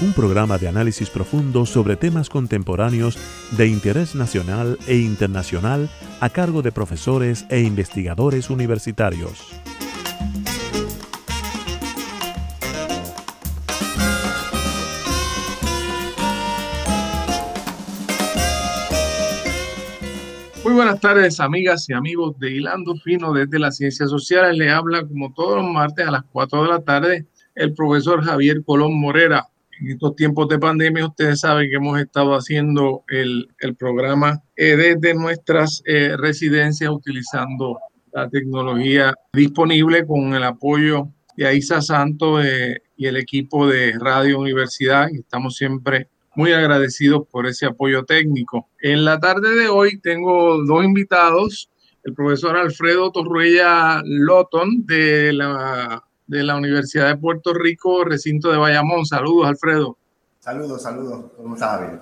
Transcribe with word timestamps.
un 0.00 0.12
programa 0.12 0.58
de 0.58 0.68
análisis 0.68 1.08
profundo 1.08 1.66
sobre 1.66 1.96
temas 1.96 2.28
contemporáneos 2.28 3.18
de 3.56 3.68
interés 3.68 4.14
nacional 4.14 4.78
e 4.86 4.96
internacional 4.96 5.88
a 6.20 6.30
cargo 6.30 6.62
de 6.62 6.72
profesores 6.72 7.46
e 7.48 7.60
investigadores 7.60 8.50
universitarios. 8.50 9.52
Muy 20.64 20.72
buenas 20.72 20.98
tardes, 20.98 21.38
amigas 21.40 21.88
y 21.88 21.92
amigos 21.92 22.38
de 22.38 22.50
Hilando 22.50 22.96
Fino 22.96 23.32
desde 23.32 23.58
las 23.58 23.76
Ciencias 23.76 24.10
Sociales. 24.10 24.56
Le 24.56 24.70
habla 24.70 25.06
como 25.06 25.32
todos 25.32 25.62
los 25.62 25.70
martes 25.70 26.08
a 26.08 26.10
las 26.10 26.24
4 26.32 26.62
de 26.62 26.68
la 26.68 26.80
tarde 26.80 27.26
el 27.54 27.74
profesor 27.74 28.24
Javier 28.24 28.64
Colón 28.64 28.98
Morera 28.98 29.46
en 29.80 29.90
estos 29.90 30.16
tiempos 30.16 30.48
de 30.48 30.58
pandemia, 30.58 31.06
ustedes 31.06 31.40
saben 31.40 31.68
que 31.68 31.76
hemos 31.76 31.98
estado 31.98 32.34
haciendo 32.34 33.04
el, 33.08 33.48
programa 33.78 34.42
eh, 34.56 34.76
desde 34.76 35.14
nuestras 35.14 35.82
eh, 35.86 36.16
residencias 36.16 36.90
utilizando 36.90 37.78
la 38.12 38.28
tecnología 38.28 39.14
disponible 39.32 40.06
con 40.06 40.34
el 40.34 40.44
apoyo 40.44 41.08
de 41.36 41.46
Aisa 41.46 41.80
Santo 41.82 42.42
eh, 42.42 42.82
y 42.96 43.06
el 43.06 43.16
equipo 43.16 43.66
de 43.66 43.92
Radio 43.98 44.38
Universidad. 44.38 45.08
Estamos 45.10 45.56
siempre 45.56 46.08
muy 46.36 46.52
agradecidos 46.52 47.26
por 47.28 47.46
ese 47.46 47.66
apoyo 47.66 48.04
técnico. 48.04 48.68
En 48.80 49.04
la 49.04 49.18
tarde 49.18 49.54
de 49.54 49.68
hoy 49.68 49.98
tengo 50.00 50.62
dos 50.64 50.84
invitados, 50.84 51.70
el 52.04 52.14
profesor 52.14 52.56
Alfredo 52.56 53.10
Torruella 53.10 54.02
Lotton 54.04 54.84
de 54.86 55.32
la 55.32 56.04
de 56.26 56.42
la 56.42 56.56
Universidad 56.56 57.08
de 57.08 57.16
Puerto 57.16 57.52
Rico, 57.54 58.04
recinto 58.04 58.50
de 58.50 58.58
Bayamón. 58.58 59.04
Saludos, 59.06 59.46
Alfredo. 59.46 59.98
Saludos, 60.40 60.82
saludos. 60.82 61.32
¿Cómo 61.36 61.54
estás, 61.54 62.00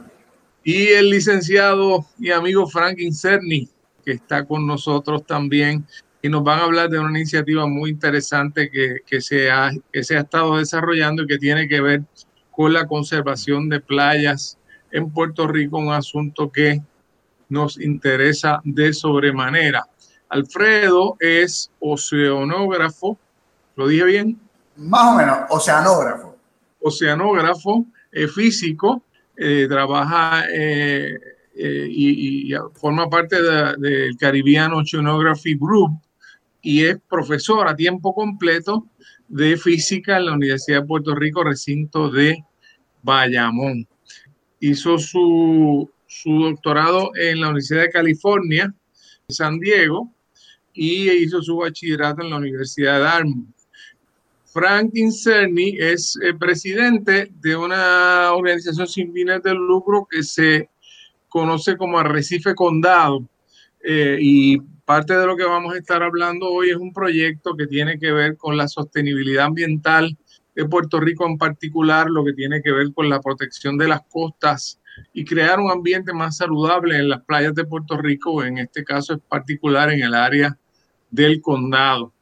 Y 0.64 0.88
el 0.88 1.10
licenciado 1.10 2.06
y 2.18 2.30
amigo 2.30 2.66
Frank 2.66 2.98
Incerni, 2.98 3.68
que 4.04 4.12
está 4.12 4.44
con 4.44 4.66
nosotros 4.66 5.24
también, 5.26 5.86
y 6.22 6.28
nos 6.28 6.44
van 6.44 6.60
a 6.60 6.64
hablar 6.64 6.88
de 6.88 6.98
una 6.98 7.10
iniciativa 7.10 7.66
muy 7.66 7.90
interesante 7.90 8.70
que, 8.70 8.98
que, 9.06 9.20
se 9.20 9.50
ha, 9.50 9.70
que 9.92 10.04
se 10.04 10.16
ha 10.16 10.20
estado 10.20 10.58
desarrollando 10.58 11.24
y 11.24 11.26
que 11.26 11.38
tiene 11.38 11.68
que 11.68 11.80
ver 11.80 12.02
con 12.50 12.72
la 12.72 12.86
conservación 12.86 13.68
de 13.68 13.80
playas 13.80 14.58
en 14.92 15.10
Puerto 15.10 15.48
Rico, 15.48 15.78
un 15.78 15.92
asunto 15.92 16.52
que 16.52 16.80
nos 17.48 17.80
interesa 17.80 18.60
de 18.64 18.92
sobremanera. 18.92 19.86
Alfredo 20.28 21.16
es 21.20 21.70
oceanógrafo, 21.80 23.18
¿Lo 23.76 23.86
dije 23.88 24.04
bien? 24.04 24.40
Más 24.76 25.14
o 25.14 25.16
menos, 25.16 25.38
oceanógrafo. 25.50 26.36
Oceanógrafo, 26.80 27.86
eh, 28.10 28.28
físico, 28.28 29.04
eh, 29.36 29.66
trabaja 29.68 30.44
eh, 30.52 31.18
y, 31.54 32.52
forma 32.74 33.08
parte 33.08 33.36
del 33.78 34.16
Caribbean 34.16 34.72
Oceanography 34.72 35.56
Group 35.56 35.92
y 36.62 36.84
es 36.84 36.98
profesor 37.08 37.68
a 37.68 37.76
tiempo 37.76 38.14
completo 38.14 38.86
de 39.28 39.56
física 39.56 40.16
en 40.16 40.26
la 40.26 40.32
Universidad 40.32 40.80
de 40.80 40.86
Puerto 40.86 41.14
Rico, 41.14 41.44
recinto 41.44 42.10
de 42.10 42.44
Bayamón. 43.02 43.86
Hizo 44.60 44.98
su, 44.98 45.90
su 46.06 46.30
doctorado 46.42 47.10
en 47.16 47.40
la 47.40 47.48
Universidad 47.48 47.82
de 47.82 47.90
California, 47.90 48.74
San 49.28 49.58
Diego, 49.58 50.12
y 50.72 51.10
hizo 51.10 51.42
su 51.42 51.56
bachillerato 51.56 52.22
en 52.22 52.30
la 52.30 52.36
Universidad 52.36 52.94
de 52.94 53.00
Dartmouth. 53.00 53.61
Frank 54.52 54.90
Incerni 54.94 55.76
es 55.78 56.18
eh, 56.22 56.34
presidente 56.34 57.32
de 57.40 57.56
una 57.56 58.34
organización 58.34 58.86
sin 58.86 59.10
fines 59.12 59.42
de 59.42 59.54
lucro 59.54 60.06
que 60.10 60.22
se 60.22 60.68
conoce 61.28 61.76
como 61.78 61.98
Arrecife 61.98 62.54
Condado. 62.54 63.26
Eh, 63.82 64.18
y 64.20 64.60
parte 64.84 65.16
de 65.16 65.26
lo 65.26 65.36
que 65.36 65.44
vamos 65.44 65.74
a 65.74 65.78
estar 65.78 66.02
hablando 66.02 66.50
hoy 66.50 66.68
es 66.68 66.76
un 66.76 66.92
proyecto 66.92 67.56
que 67.56 67.66
tiene 67.66 67.98
que 67.98 68.12
ver 68.12 68.36
con 68.36 68.58
la 68.58 68.68
sostenibilidad 68.68 69.46
ambiental 69.46 70.18
de 70.54 70.66
Puerto 70.66 71.00
Rico 71.00 71.26
en 71.26 71.38
particular, 71.38 72.10
lo 72.10 72.22
que 72.22 72.34
tiene 72.34 72.60
que 72.60 72.72
ver 72.72 72.92
con 72.92 73.08
la 73.08 73.20
protección 73.20 73.78
de 73.78 73.88
las 73.88 74.02
costas 74.02 74.78
y 75.14 75.24
crear 75.24 75.60
un 75.60 75.70
ambiente 75.70 76.12
más 76.12 76.36
saludable 76.36 76.98
en 76.98 77.08
las 77.08 77.22
playas 77.22 77.54
de 77.54 77.64
Puerto 77.64 77.96
Rico, 77.96 78.44
en 78.44 78.58
este 78.58 78.84
caso 78.84 79.14
es 79.14 79.20
particular 79.26 79.90
en 79.90 80.02
el 80.02 80.12
área 80.12 80.58
del 81.10 81.40
condado. 81.40 82.12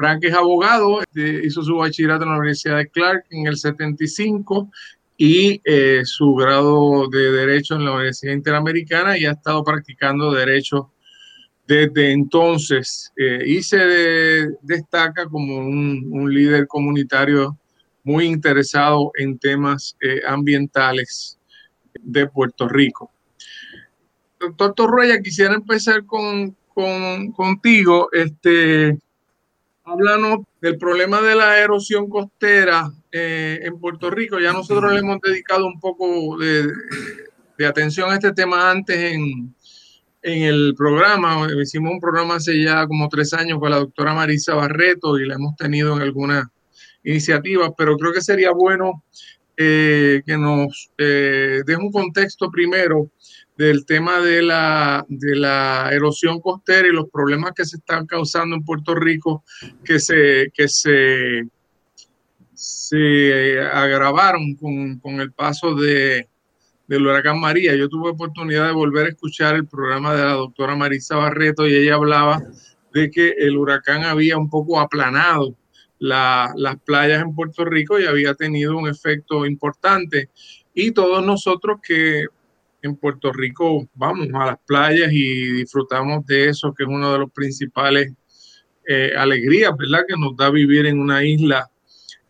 Frank 0.00 0.24
es 0.24 0.32
abogado, 0.32 1.02
este, 1.02 1.46
hizo 1.46 1.62
su 1.62 1.76
bachillerato 1.76 2.24
en 2.24 2.30
la 2.30 2.38
Universidad 2.38 2.78
de 2.78 2.88
Clark 2.88 3.26
en 3.28 3.46
el 3.46 3.58
75 3.58 4.70
y 5.18 5.60
eh, 5.62 6.00
su 6.06 6.34
grado 6.36 7.06
de 7.10 7.30
Derecho 7.30 7.74
en 7.74 7.84
la 7.84 7.92
Universidad 7.92 8.32
Interamericana 8.32 9.18
y 9.18 9.26
ha 9.26 9.32
estado 9.32 9.62
practicando 9.62 10.32
Derecho 10.32 10.90
desde 11.66 12.12
entonces. 12.12 13.12
Eh, 13.14 13.42
y 13.44 13.62
se 13.62 14.48
destaca 14.62 15.26
como 15.26 15.58
un, 15.58 16.34
líder 16.34 16.66
comunitario 16.66 17.58
muy 18.02 18.24
interesado 18.24 19.12
en 19.18 19.38
temas 19.38 19.98
eh, 20.00 20.22
ambientales 20.26 21.38
de 22.00 22.26
Puerto 22.26 22.66
Rico. 22.66 23.12
Doctor 24.40 24.72
Torroya, 24.72 25.20
quisiera 25.20 25.52
empezar 25.52 26.06
con, 26.06 26.56
contigo. 27.34 28.08
Este, 28.12 28.96
háblanos 29.90 30.40
del 30.60 30.78
problema 30.78 31.20
de 31.20 31.34
la 31.34 31.58
erosión 31.58 32.08
costera 32.08 32.90
eh, 33.10 33.58
en 33.62 33.78
Puerto 33.80 34.10
Rico. 34.10 34.38
Ya 34.38 34.52
nosotros 34.52 34.92
le 34.92 35.00
hemos 35.00 35.20
dedicado 35.20 35.66
un 35.66 35.80
poco 35.80 36.38
de, 36.38 36.66
atención 37.66 38.10
a 38.10 38.14
este 38.14 38.32
tema 38.32 38.70
antes 38.70 38.96
en, 38.96 39.54
en, 40.22 40.42
el 40.42 40.74
programa. 40.76 41.48
Hicimos 41.60 41.92
un 41.92 42.00
programa 42.00 42.36
hace 42.36 42.62
ya 42.62 42.86
como 42.86 43.08
tres 43.08 43.34
años 43.34 43.58
con 43.58 43.70
la 43.70 43.78
doctora 43.78 44.14
Marisa 44.14 44.54
Barreto 44.54 45.18
y 45.18 45.26
la 45.26 45.34
hemos 45.34 45.56
tenido 45.56 45.96
en 45.96 46.02
algunas 46.02 46.46
iniciativas, 47.02 47.70
pero 47.76 47.96
creo 47.96 48.12
que 48.12 48.20
sería 48.20 48.52
bueno 48.52 49.02
eh, 49.56 50.22
que 50.24 50.38
nos 50.38 50.90
eh, 50.96 51.62
un 51.78 51.90
contexto 51.90 52.50
primero 52.50 53.10
del 53.60 53.84
tema 53.84 54.20
de 54.20 54.40
la, 54.40 55.04
de 55.06 55.36
la 55.36 55.90
erosión 55.92 56.40
costera 56.40 56.88
y 56.88 56.92
los 56.92 57.10
problemas 57.10 57.52
que 57.54 57.66
se 57.66 57.76
están 57.76 58.06
causando 58.06 58.56
en 58.56 58.64
Puerto 58.64 58.94
Rico, 58.94 59.44
que 59.84 59.98
se, 59.98 60.50
que 60.54 60.66
se, 60.66 61.46
se 62.54 63.60
agravaron 63.60 64.54
con, 64.54 64.98
con 65.00 65.20
el 65.20 65.32
paso 65.32 65.74
de, 65.74 66.26
del 66.86 67.06
huracán 67.06 67.38
María. 67.38 67.76
Yo 67.76 67.90
tuve 67.90 68.08
oportunidad 68.08 68.66
de 68.66 68.72
volver 68.72 69.04
a 69.04 69.08
escuchar 69.10 69.56
el 69.56 69.66
programa 69.66 70.14
de 70.14 70.24
la 70.24 70.32
doctora 70.32 70.74
Marisa 70.74 71.16
Barreto 71.16 71.68
y 71.68 71.74
ella 71.74 71.96
hablaba 71.96 72.42
de 72.94 73.10
que 73.10 73.34
el 73.36 73.58
huracán 73.58 74.04
había 74.04 74.38
un 74.38 74.48
poco 74.48 74.80
aplanado 74.80 75.54
la, 75.98 76.50
las 76.56 76.76
playas 76.80 77.20
en 77.20 77.34
Puerto 77.34 77.66
Rico 77.66 78.00
y 78.00 78.06
había 78.06 78.32
tenido 78.32 78.78
un 78.78 78.88
efecto 78.88 79.44
importante. 79.44 80.30
Y 80.72 80.92
todos 80.92 81.22
nosotros 81.22 81.78
que 81.86 82.24
en 82.82 82.96
Puerto 82.96 83.32
Rico 83.32 83.88
vamos 83.94 84.28
a 84.34 84.46
las 84.46 84.58
playas 84.66 85.10
y 85.12 85.52
disfrutamos 85.52 86.24
de 86.26 86.48
eso, 86.48 86.74
que 86.74 86.84
es 86.84 86.88
uno 86.88 87.12
de 87.12 87.18
los 87.18 87.30
principales 87.30 88.12
eh, 88.86 89.12
alegrías, 89.16 89.72
¿verdad? 89.76 90.04
Que 90.06 90.16
nos 90.16 90.36
da 90.36 90.50
vivir 90.50 90.86
en 90.86 90.98
una 90.98 91.24
isla 91.24 91.70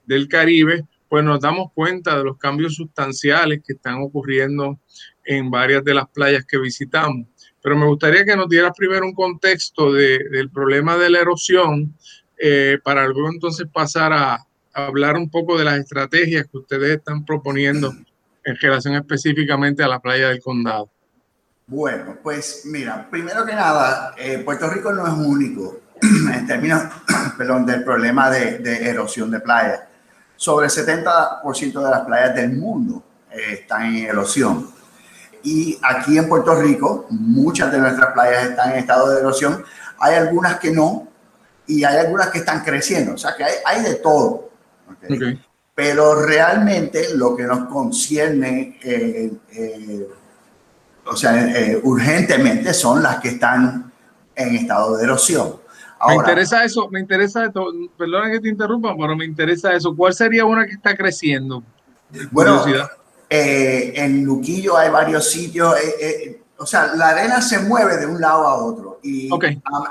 del 0.05 0.29
Caribe, 0.29 0.85
pues 1.09 1.25
nos 1.25 1.41
damos 1.41 1.73
cuenta 1.73 2.19
de 2.19 2.25
los 2.25 2.37
cambios 2.37 2.75
sustanciales 2.75 3.63
que 3.67 3.75
están 3.75 4.03
ocurriendo 4.03 4.79
en 5.25 5.51
varias 5.51 5.85
de 5.85 5.95
las 5.95 6.09
playas 6.09 6.45
que 6.45 6.59
visitamos. 6.59 7.27
Pero 7.63 7.77
me 7.77 7.87
gustaría 7.87 8.25
que 8.25 8.37
nos 8.37 8.49
dieras 8.49 8.73
primero 8.77 9.07
un 9.07 9.15
contexto 9.15 9.93
del 9.93 10.51
problema 10.51 10.97
de 10.97 11.11
la 11.11 11.21
erosión 11.21 11.95
eh, 12.39 12.79
para 12.83 13.07
luego 13.07 13.31
entonces 13.31 13.67
pasar 13.73 14.13
a, 14.13 14.35
a 14.73 14.87
hablar 14.87 15.17
un 15.17 15.31
poco 15.31 15.59
de 15.59 15.65
las 15.65 15.79
estrategias 15.79 16.47
que 16.51 16.59
ustedes 16.59 16.97
están 16.97 17.25
proponiendo 17.25 17.93
en 18.45 18.57
relación 18.57 18.95
específicamente 18.95 19.83
a 19.83 19.89
la 19.89 20.01
playa 20.01 20.29
del 20.29 20.43
condado? 20.43 20.91
Bueno, 21.67 22.17
pues 22.23 22.63
mira, 22.65 23.09
primero 23.09 23.47
que 23.47 23.55
nada, 23.55 24.15
eh, 24.19 24.43
Puerto 24.45 24.69
Rico 24.69 24.93
no 24.93 25.07
es 25.07 25.13
único 25.13 25.81
en 26.03 26.47
términos 26.47 26.83
perdón, 27.39 27.65
del 27.65 27.85
problema 27.85 28.29
de, 28.31 28.89
erosión 28.89 29.31
de 29.31 29.41
playas. 29.41 29.81
Sobre 30.35 30.67
el 30.67 30.73
70% 30.73 31.85
de 31.85 31.91
las 31.91 32.01
playas 32.01 32.35
del 32.35 32.57
mundo 32.57 33.03
eh, 33.31 33.61
están 33.61 33.95
en 33.95 34.07
erosión. 34.07 34.69
Y 35.43 35.79
aquí 35.83 36.19
en 36.19 36.29
Puerto 36.29 36.61
Rico, 36.61 37.07
muchas 37.11 37.71
de 37.71 37.79
nuestras 37.79 38.13
playas 38.15 38.47
están 38.47 38.73
en 38.73 38.79
estado 38.79 39.11
de 39.11 39.21
erosión. 39.21 39.65
Hay 40.01 40.15
algunas 40.15 40.59
que 40.59 40.71
no, 40.71 41.09
y 41.67 41.85
hay 41.85 41.99
algunas 41.99 42.31
que 42.31 42.39
están 42.39 42.65
creciendo. 42.65 43.15
O 43.15 43.19
sea 43.19 43.37
que 43.37 43.45
hay, 43.45 43.55
hay 43.65 43.83
de 43.83 43.95
todo. 43.97 44.51
Pero 45.81 46.27
realmente 46.27 47.15
lo 47.15 47.35
que 47.35 47.45
nos 47.45 47.67
concierne, 47.69 48.79
eh, 48.83 49.33
eh, 49.53 50.09
o 51.07 51.17
sea, 51.17 51.79
urgentemente 51.83 52.75
son 52.75 53.03
las 53.03 53.21
que 53.21 53.31
están 53.31 53.91
en 54.35 54.57
estado 54.57 54.97
de 54.97 55.05
erosión 55.05 55.61
me 56.09 56.15
interesa 56.15 56.65
eso, 56.65 56.89
me 56.89 57.01
interesa 57.01 57.45
esto, 57.45 57.67
perdona 57.97 58.31
que 58.31 58.41
te 58.41 58.49
interrumpa, 58.49 58.95
pero 58.99 59.17
me 59.17 59.25
interesa 59.25 59.73
eso. 59.75 59.95
¿Cuál 59.95 60.15
sería 60.15 60.45
una 60.45 60.67
que 60.67 60.73
está 60.73 60.97
creciendo? 60.97 61.63
Bueno, 62.31 62.65
eh, 63.29 63.93
en 63.95 64.25
Luquillo 64.25 64.77
hay 64.77 64.91
varios 64.91 65.31
sitios, 65.31 65.77
eh, 65.79 65.95
eh, 66.01 66.43
o 66.59 66.67
sea, 66.67 66.95
la 66.95 67.11
arena 67.11 67.41
se 67.41 67.61
mueve 67.61 67.97
de 67.99 68.07
un 68.07 68.21
lado 68.21 68.47
a 68.47 68.57
otro 68.57 68.99
y 69.03 69.31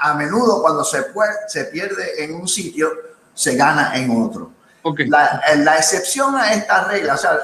a, 0.01 0.13
menudo 0.15 0.61
cuando 0.61 0.83
se, 0.83 1.05
se 1.47 1.65
pierde 1.65 2.23
en 2.23 2.35
un 2.35 2.47
sitio, 2.47 2.89
se 3.33 3.55
gana 3.55 3.95
en 3.95 4.09
otro. 4.11 4.51
La, 5.07 5.41
la, 5.57 5.77
excepción 5.77 6.35
a 6.35 6.53
esta 6.53 6.85
regla, 6.85 7.15
o 7.15 7.17
sea, 7.17 7.39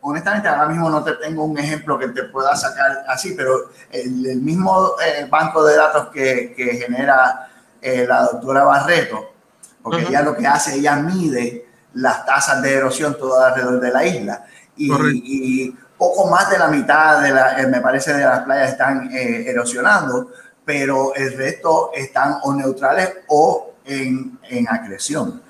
honestamente 0.00 0.48
ahora 0.48 0.66
mismo 0.68 0.90
no 0.90 1.02
te 1.02 1.12
tengo 1.14 1.44
un 1.44 1.58
ejemplo 1.58 1.98
que 1.98 2.08
te 2.08 2.24
pueda 2.24 2.54
sacar 2.56 3.04
así, 3.08 3.34
pero 3.36 3.70
el, 3.90 4.40
mismo 4.40 4.92
banco 5.30 5.64
de 5.64 5.76
datos 5.76 6.08
que, 6.08 6.54
que 6.56 6.76
genera 6.76 7.48
eh, 7.86 8.06
la 8.08 8.22
doctora 8.22 8.64
Barreto, 8.64 9.34
porque 9.82 10.06
ella 10.08 10.22
lo 10.22 10.34
que 10.34 10.46
hace, 10.46 10.76
ella 10.76 10.96
mide 10.96 11.66
las 11.92 12.24
tasas 12.24 12.62
de 12.62 12.72
erosión 12.72 13.18
todo 13.18 13.44
alrededor 13.44 13.78
de 13.78 13.92
la 13.92 14.06
isla. 14.06 14.46
Y, 14.74 15.76
poco 15.98 16.28
más 16.30 16.48
de 16.48 16.58
la 16.58 16.68
mitad, 16.68 17.20
de 17.20 17.30
la, 17.30 17.60
eh, 17.60 17.66
me 17.66 17.82
parece, 17.82 18.14
de 18.14 18.24
las 18.24 18.40
playas 18.40 18.70
están 18.70 19.10
eh, 19.12 19.44
erosionando, 19.48 20.30
pero 20.64 21.14
el 21.14 21.36
resto 21.36 21.90
están 21.94 22.38
o 22.42 22.54
neutrales 22.54 23.18
o 23.28 23.74
en, 23.84 24.38
en 24.48 24.66
acreción. 24.66 25.42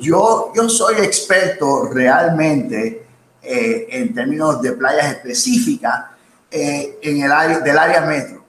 Yo, 0.00 0.52
yo 0.54 0.68
soy 0.68 0.96
experto 0.96 1.88
realmente 1.92 3.06
en 3.42 4.14
términos 4.14 4.60
de 4.60 4.72
playas 4.72 5.12
específicas 5.12 6.06
en 6.50 7.22
el 7.22 7.32
área 7.32 7.60
del 7.60 7.78
área 7.78 8.02
metro. 8.02 8.44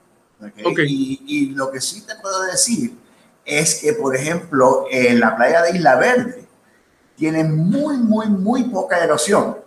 Y, 0.86 1.52
lo 1.54 1.70
que 1.70 1.80
sí 1.80 2.02
te 2.02 2.14
puedo 2.16 2.42
decir 2.44 2.96
es 3.44 3.76
que, 3.76 3.92
por 3.92 4.16
ejemplo, 4.16 4.86
en 4.90 5.20
la 5.20 5.36
playa 5.36 5.62
de 5.62 5.76
Isla 5.76 5.96
Verde 5.96 6.44
tiene 7.16 7.44
muy, 7.44 7.98
muy, 7.98 8.28
muy 8.28 8.64
poca 8.64 9.02
erosión. 9.02 9.58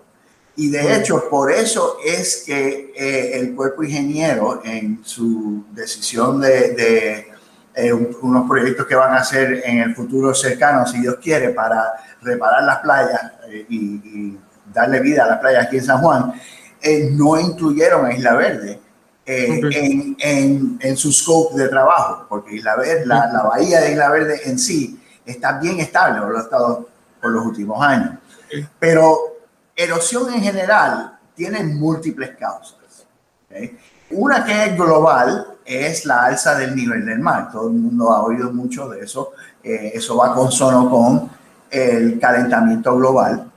Y 0.56 0.70
de 0.70 0.96
hecho, 0.96 1.30
por 1.30 1.52
eso 1.52 1.98
es 2.06 2.44
que 2.46 2.94
eh, 2.96 3.40
el 3.40 3.56
cuerpo 3.56 3.84
ingeniero, 3.84 4.62
en 4.64 5.02
su 5.04 5.66
decisión 5.72 6.42
de, 6.42 7.28
eh, 7.76 7.92
unos 7.92 8.48
proyectos 8.48 8.86
que 8.86 8.96
van 8.96 9.14
a 9.14 9.18
hacer 9.18 9.64
en 9.66 9.80
el 9.80 9.96
futuro 9.96 10.34
cercano, 10.34 10.86
si 10.86 11.02
Dios 11.02 11.16
quiere, 11.22 11.50
para 11.50 11.94
reparar 12.22 12.64
las 12.64 12.80
playas 12.80 13.32
eh, 13.48 13.66
y, 13.70 14.38
darle 14.74 15.02
vida 15.02 15.26
a 15.26 15.28
las 15.28 15.40
playas 15.40 15.68
aquí 15.68 15.78
en 15.78 15.84
San 15.84 16.00
Juan, 16.00 16.34
no 17.12 17.40
incluyeron 17.40 18.06
a 18.06 18.14
Isla 18.14 18.34
Verde 18.34 18.80
eh, 19.26 19.62
en, 19.72 20.16
en, 20.20 20.78
en, 20.82 20.98
su 20.98 21.12
scope 21.12 21.56
de 21.58 21.68
trabajo, 21.68 22.26
porque 22.28 22.56
Isla 22.56 22.76
Verde, 22.76 23.06
la, 23.06 23.28
la, 23.32 23.44
bahía 23.44 23.82
de 23.82 23.92
Isla 23.92 24.10
Verde 24.10 24.42
en 24.46 24.58
sí 24.58 25.00
está 25.26 25.60
bien 25.60 25.80
estable, 25.80 26.20
lo 26.20 26.38
ha 26.38 26.42
estado 26.42 26.90
por 27.22 27.32
los 27.32 27.46
últimos 27.46 27.82
años. 27.84 28.16
Pero 28.80 29.38
erosión 29.76 30.34
en 30.34 30.42
general 30.42 31.20
tiene 31.36 31.64
múltiples 31.64 32.32
causas. 32.38 33.06
Una 34.10 34.44
que 34.44 34.66
es 34.66 34.76
global 34.76 35.53
es 35.66 36.06
la 36.06 36.26
alza 36.26 36.56
del 36.56 36.76
nivel 36.76 37.06
del 37.06 37.20
mar. 37.20 37.52
Todo 37.52 37.68
el 37.68 37.74
mundo 37.74 38.12
ha 38.12 38.24
oído 38.24 38.52
mucho 38.52 38.90
de 38.90 39.02
eso. 39.02 39.32
Eh, 39.64 39.92
eso 39.96 40.18
va 40.18 40.34
consono 40.34 40.90
con 40.90 41.30
el 41.70 42.20
calentamiento 42.20 42.96
global. 42.96 43.52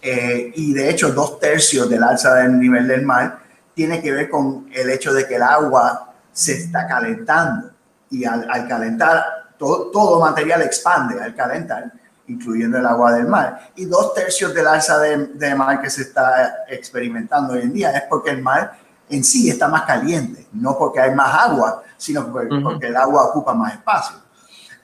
Eh, 0.00 0.52
y 0.54 0.72
de 0.72 0.90
hecho, 0.90 1.12
dos 1.12 1.40
tercios 1.40 1.88
del 1.90 2.02
alza 2.02 2.34
del 2.34 2.58
nivel 2.58 2.86
del 2.86 3.04
mar 3.04 3.40
tiene 3.74 4.00
que 4.00 4.12
ver 4.12 4.28
con 4.28 4.68
el 4.72 4.90
hecho 4.90 5.12
de 5.12 5.26
que 5.26 5.36
el 5.36 5.42
agua 5.42 6.12
se 6.32 6.52
está 6.52 6.86
calentando 6.86 7.70
y 8.10 8.24
al, 8.24 8.46
calentar 8.68 9.24
todo, 9.58 9.90
todo, 9.90 10.20
material 10.20 10.62
expande 10.62 11.20
al 11.20 11.34
calentar, 11.34 11.92
incluyendo 12.28 12.78
el 12.78 12.86
agua 12.86 13.12
del 13.12 13.26
mar. 13.26 13.70
Y 13.76 13.86
dos 13.86 14.14
tercios 14.14 14.54
del 14.54 14.66
alza 14.66 14.98
de, 14.98 15.54
mar 15.54 15.80
que 15.80 15.90
se 15.90 16.02
está 16.02 16.64
experimentando 16.68 17.54
hoy 17.54 17.62
en 17.62 17.72
día 17.72 17.90
es 17.90 18.02
porque 18.08 18.30
el 18.30 18.42
mar 18.42 18.78
en 19.10 19.24
sí 19.24 19.48
está 19.48 19.68
más 19.68 19.82
caliente, 19.82 20.46
no 20.52 20.76
porque 20.76 21.00
hay 21.00 21.14
más 21.14 21.34
agua, 21.34 21.82
sino 21.96 22.30
porque, 22.30 22.86
el 22.86 22.96
agua 22.96 23.24
ocupa 23.24 23.54
más 23.54 23.74
espacio. 23.74 24.16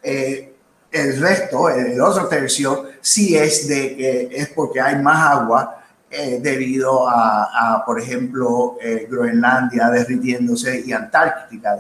Eh, 0.03 0.55
el 0.91 1.21
resto, 1.21 1.69
el 1.69 2.01
otro 2.01 2.29
tercio, 2.29 2.87
sí 3.01 3.37
es 3.37 3.67
de 3.67 3.97
que 3.97 4.29
es 4.33 4.49
porque 4.51 4.81
hay 4.81 4.97
más 5.03 5.33
agua 5.33 5.85
eh, 6.17 6.39
debido 6.41 7.09
a, 7.09 7.83
por 7.85 8.01
ejemplo, 8.01 8.77
eh, 8.81 9.09
Groenlandia 9.11 9.91
derritiéndose 9.91 10.85
y 10.87 10.93
Antártica. 10.93 11.77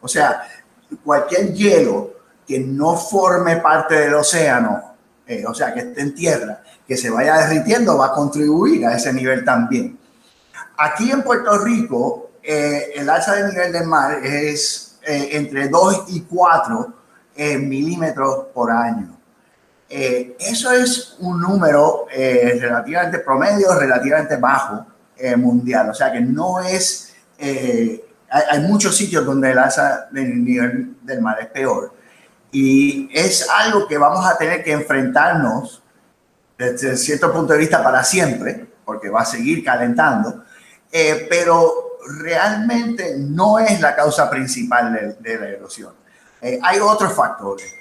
O 0.00 0.06
sea, 0.06 0.42
cualquier 1.02 1.52
hielo 1.52 2.12
que 2.46 2.60
no 2.60 2.96
forme 2.96 3.56
parte 3.56 3.96
del 3.96 4.14
océano, 4.14 4.94
eh, 5.26 5.44
o 5.46 5.52
sea, 5.52 5.74
que 5.74 5.80
esté 5.80 6.00
en 6.00 6.14
tierra, 6.14 6.62
que 6.86 6.96
se 6.96 7.10
vaya 7.10 7.38
derritiendo, 7.38 7.98
va 7.98 8.06
a 8.06 8.12
contribuir 8.12 8.86
a 8.86 8.94
ese 8.94 9.12
nivel 9.12 9.44
también. 9.44 9.98
Aquí 10.84 11.10
en 11.10 11.22
Puerto 11.22 11.58
Rico, 11.58 12.30
el 12.42 13.08
alza 13.08 13.36
del 13.36 13.50
nivel 13.50 13.72
del 13.72 13.86
mar 13.86 14.18
es 14.24 14.98
entre 15.04 15.68
2 15.68 16.06
y 16.08 16.22
4 16.22 16.94
milímetros 17.60 18.46
por 18.52 18.70
año. 18.70 19.16
Eh, 19.94 20.36
eso 20.40 20.72
es 20.72 21.16
un 21.18 21.38
número 21.38 22.06
eh, 22.10 22.56
relativamente 22.58 23.18
promedio, 23.18 23.78
relativamente 23.78 24.36
bajo 24.36 24.86
eh, 25.18 25.36
mundial. 25.36 25.90
O 25.90 25.94
sea 25.94 26.10
que 26.10 26.20
no 26.22 26.60
es, 26.60 27.14
hay, 27.38 28.00
hay, 28.30 28.60
muchos 28.60 28.96
sitios 28.96 29.26
donde 29.26 29.50
el 29.50 29.58
alza 29.58 30.08
del 30.10 30.42
nivel 30.42 30.96
del 31.02 31.20
mar 31.20 31.36
es 31.42 31.48
peor. 31.48 31.92
Y 32.50 33.10
es 33.12 33.46
algo 33.50 33.86
que 33.86 33.98
vamos 33.98 34.24
a 34.24 34.38
tener 34.38 34.64
que 34.64 34.72
enfrentarnos 34.72 35.82
desde 36.56 36.96
cierto 36.96 37.30
punto 37.30 37.52
de 37.52 37.58
vista 37.58 37.84
para 37.84 38.02
siempre, 38.02 38.66
porque 38.86 39.10
va 39.10 39.20
a 39.20 39.26
seguir 39.26 39.62
calentando, 39.62 40.42
pero 41.28 41.98
realmente 42.20 43.16
no 43.16 43.58
es 43.58 43.80
la 43.80 43.96
causa 43.96 44.28
principal 44.28 44.92
de, 44.92 45.14
de 45.14 45.38
la 45.40 45.48
erosión. 45.48 45.94
hay 46.40 46.80
otros 46.80 47.12
factores 47.14 47.74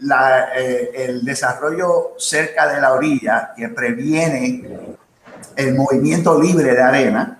la, 0.00 0.48
eh, 0.56 0.90
el 0.94 1.24
desarrollo 1.24 2.14
cerca 2.18 2.66
de 2.68 2.80
la 2.80 2.92
orilla 2.92 3.52
que 3.56 3.68
previene 3.68 4.88
el 5.56 5.74
movimiento 5.74 6.40
libre 6.40 6.72
de 6.74 6.82
arena, 6.82 7.38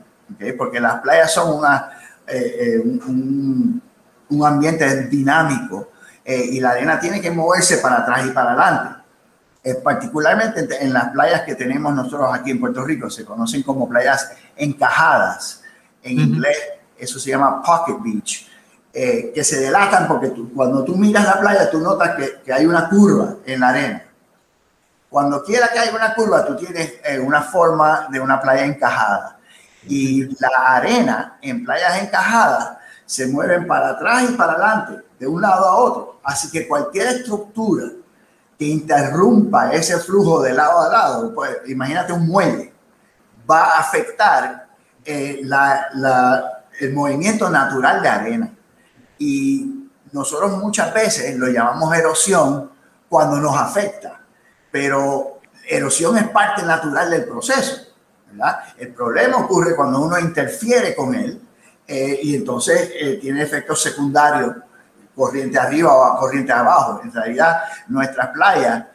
porque 0.56 0.80
las 0.80 1.00
playas 1.00 1.32
son 1.32 1.58
una, 1.58 1.90
eh, 2.26 2.56
eh, 2.60 2.78
un, 2.78 3.82
un, 4.28 4.46
ambiente 4.46 5.06
dinámico 5.06 5.90
y 6.24 6.60
la 6.60 6.70
arena 6.70 7.00
tiene 7.00 7.20
que 7.20 7.30
moverse 7.30 7.78
para 7.78 7.98
atrás 7.98 8.24
y 8.26 8.30
para 8.30 8.52
adelante. 8.52 8.99
Particularmente 9.82 10.66
en 10.82 10.92
las 10.92 11.10
playas 11.10 11.42
que 11.42 11.54
tenemos 11.54 11.94
nosotros 11.94 12.30
aquí 12.32 12.50
en 12.50 12.60
Puerto 12.60 12.82
Rico, 12.84 13.10
se 13.10 13.24
conocen 13.24 13.62
como 13.62 13.88
playas 13.88 14.32
encajadas. 14.56 15.62
En 16.02 16.18
inglés, 16.18 16.56
eso 16.96 17.18
se 17.18 17.30
llama 17.30 17.62
pocket 17.62 17.96
beach 18.02 18.50
eh, 18.92 19.30
que 19.32 19.44
se 19.44 19.60
delatan 19.60 20.08
porque 20.08 20.32
cuando 20.52 20.82
tú 20.82 20.96
miras 20.96 21.24
la 21.24 21.38
playa, 21.38 21.70
tú 21.70 21.78
notas 21.78 22.16
que, 22.16 22.40
que, 22.44 22.52
hay 22.52 22.66
una 22.66 22.88
curva 22.88 23.36
en 23.46 23.60
la 23.60 23.68
arena. 23.68 24.02
Cuando 25.08 25.44
quiera 25.44 25.68
que 25.68 25.78
haya 25.78 25.94
una 25.94 26.12
curva, 26.12 26.44
tú 26.44 26.56
tienes 26.56 26.94
eh, 27.04 27.20
una 27.20 27.42
forma 27.42 28.08
de 28.10 28.18
una 28.18 28.40
playa 28.40 28.64
encajada. 28.64 29.38
Y 29.86 30.24
la 30.40 30.76
arena 30.76 31.38
en 31.40 31.64
playas 31.64 32.02
encajadas 32.02 32.78
se 33.06 33.28
mueven 33.28 33.66
para 33.66 33.90
atrás 33.90 34.24
y 34.28 34.34
para 34.34 34.52
adelante, 34.54 35.04
de 35.18 35.26
un 35.26 35.40
lado 35.40 35.66
a 35.66 35.76
otro. 35.76 36.20
Así 36.24 36.50
que 36.50 36.66
cualquier 36.66 37.06
estructura 37.08 37.86
que 38.60 38.66
interrumpa 38.66 39.72
ese 39.72 39.98
flujo 40.00 40.42
de 40.42 40.52
lado 40.52 40.82
a 40.82 40.88
lado, 40.90 41.34
pues 41.34 41.50
imagínate 41.68 42.12
un 42.12 42.26
muelle, 42.26 42.70
va 43.50 43.70
a 43.70 43.80
afectar 43.80 44.68
eh, 45.02 45.40
la, 45.44 45.86
la, 45.94 46.64
el 46.78 46.92
movimiento 46.92 47.48
natural 47.48 48.02
de 48.02 48.08
arena. 48.10 48.54
Y 49.18 49.88
nosotros 50.12 50.58
muchas 50.58 50.92
veces 50.92 51.38
lo 51.38 51.48
llamamos 51.48 51.96
erosión 51.96 52.70
cuando 53.08 53.38
nos 53.38 53.56
afecta, 53.56 54.20
pero 54.70 55.40
erosión 55.66 56.18
es 56.18 56.28
parte 56.28 56.62
natural 56.62 57.10
del 57.10 57.24
proceso. 57.24 57.80
¿verdad? 58.30 58.58
El 58.76 58.92
problema 58.92 59.38
ocurre 59.38 59.74
cuando 59.74 60.02
uno 60.02 60.18
interfiere 60.18 60.94
con 60.94 61.14
él 61.14 61.40
eh, 61.86 62.20
y 62.24 62.36
entonces 62.36 62.90
eh, 62.94 63.18
tiene 63.22 63.42
efectos 63.42 63.82
secundarios, 63.82 64.54
corriente 65.20 65.58
arriba 65.58 65.92
o 65.92 66.18
corriente 66.18 66.50
abajo. 66.50 67.02
En 67.04 67.12
realidad, 67.12 67.60
nuestras 67.88 68.28
playas, 68.28 68.86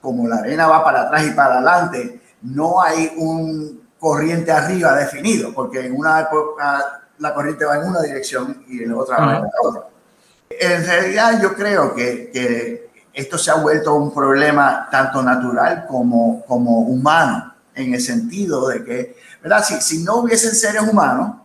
como 0.00 0.28
la 0.28 0.36
arena 0.36 0.68
va 0.68 0.84
para 0.84 1.02
atrás 1.02 1.26
y 1.26 1.30
para 1.32 1.54
adelante, 1.56 2.20
no 2.42 2.80
hay 2.80 3.12
un 3.16 3.82
corriente 3.98 4.52
arriba 4.52 4.94
definido, 4.94 5.52
porque 5.52 5.84
en 5.84 5.96
una 5.96 6.20
época 6.20 7.02
la 7.18 7.34
corriente 7.34 7.64
va 7.64 7.76
en 7.76 7.88
una 7.88 8.02
dirección 8.02 8.64
y 8.68 8.84
en 8.84 8.92
otra 8.92 9.18
va 9.18 9.36
en 9.36 9.42
la 9.42 9.50
otra. 9.62 9.82
En 10.48 10.86
realidad 10.86 11.42
yo 11.42 11.54
creo 11.54 11.92
que, 11.92 12.30
que, 12.32 12.84
esto 13.12 13.38
se 13.38 13.50
ha 13.50 13.54
vuelto 13.54 13.94
un 13.94 14.12
problema 14.12 14.88
tanto 14.90 15.22
natural 15.22 15.86
como, 15.88 16.44
como 16.46 16.80
humano, 16.80 17.54
en 17.74 17.94
el 17.94 18.00
sentido 18.00 18.68
de 18.68 18.84
que, 18.84 19.16
¿verdad? 19.42 19.64
Si, 19.64 19.80
si 19.80 20.04
no 20.04 20.16
hubiesen 20.16 20.52
seres 20.52 20.82
humanos, 20.82 21.36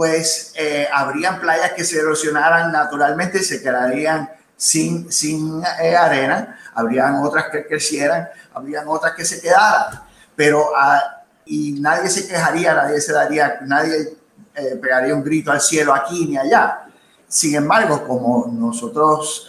pues 0.00 0.54
eh, 0.56 0.88
habrían 0.90 1.38
playas 1.38 1.72
que 1.72 1.84
se 1.84 1.98
erosionaran 1.98 2.72
naturalmente 2.72 3.42
se 3.42 3.62
quedarían 3.62 4.30
sin, 4.56 5.12
sin 5.12 5.62
eh, 5.78 5.94
arena, 5.94 6.58
habrían 6.72 7.16
otras 7.16 7.50
que 7.52 7.66
crecieran, 7.66 8.26
habrían 8.54 8.88
otras 8.88 9.12
que 9.12 9.26
se 9.26 9.42
quedaran, 9.42 10.00
pero 10.34 10.70
ah, 10.74 11.22
y 11.44 11.72
nadie 11.72 12.08
se 12.08 12.26
quejaría, 12.26 12.72
nadie 12.72 12.98
se 12.98 13.12
daría, 13.12 13.58
nadie 13.66 14.16
eh, 14.54 14.78
pegaría 14.80 15.14
un 15.14 15.22
grito 15.22 15.52
al 15.52 15.60
cielo 15.60 15.92
aquí 15.92 16.28
ni 16.28 16.38
allá. 16.38 16.86
Sin 17.28 17.54
embargo, 17.56 18.02
como 18.06 18.50
nosotros 18.50 19.46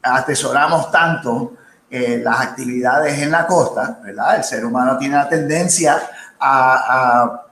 atesoramos 0.00 0.90
tanto 0.90 1.58
las 1.90 2.40
actividades 2.40 3.18
en 3.18 3.32
la 3.32 3.46
costa, 3.46 4.00
¿verdad? 4.02 4.36
El 4.36 4.44
ser 4.44 4.64
humano 4.64 4.96
tiene 4.96 5.16
la 5.16 5.28
tendencia 5.28 6.00
a 6.40 7.48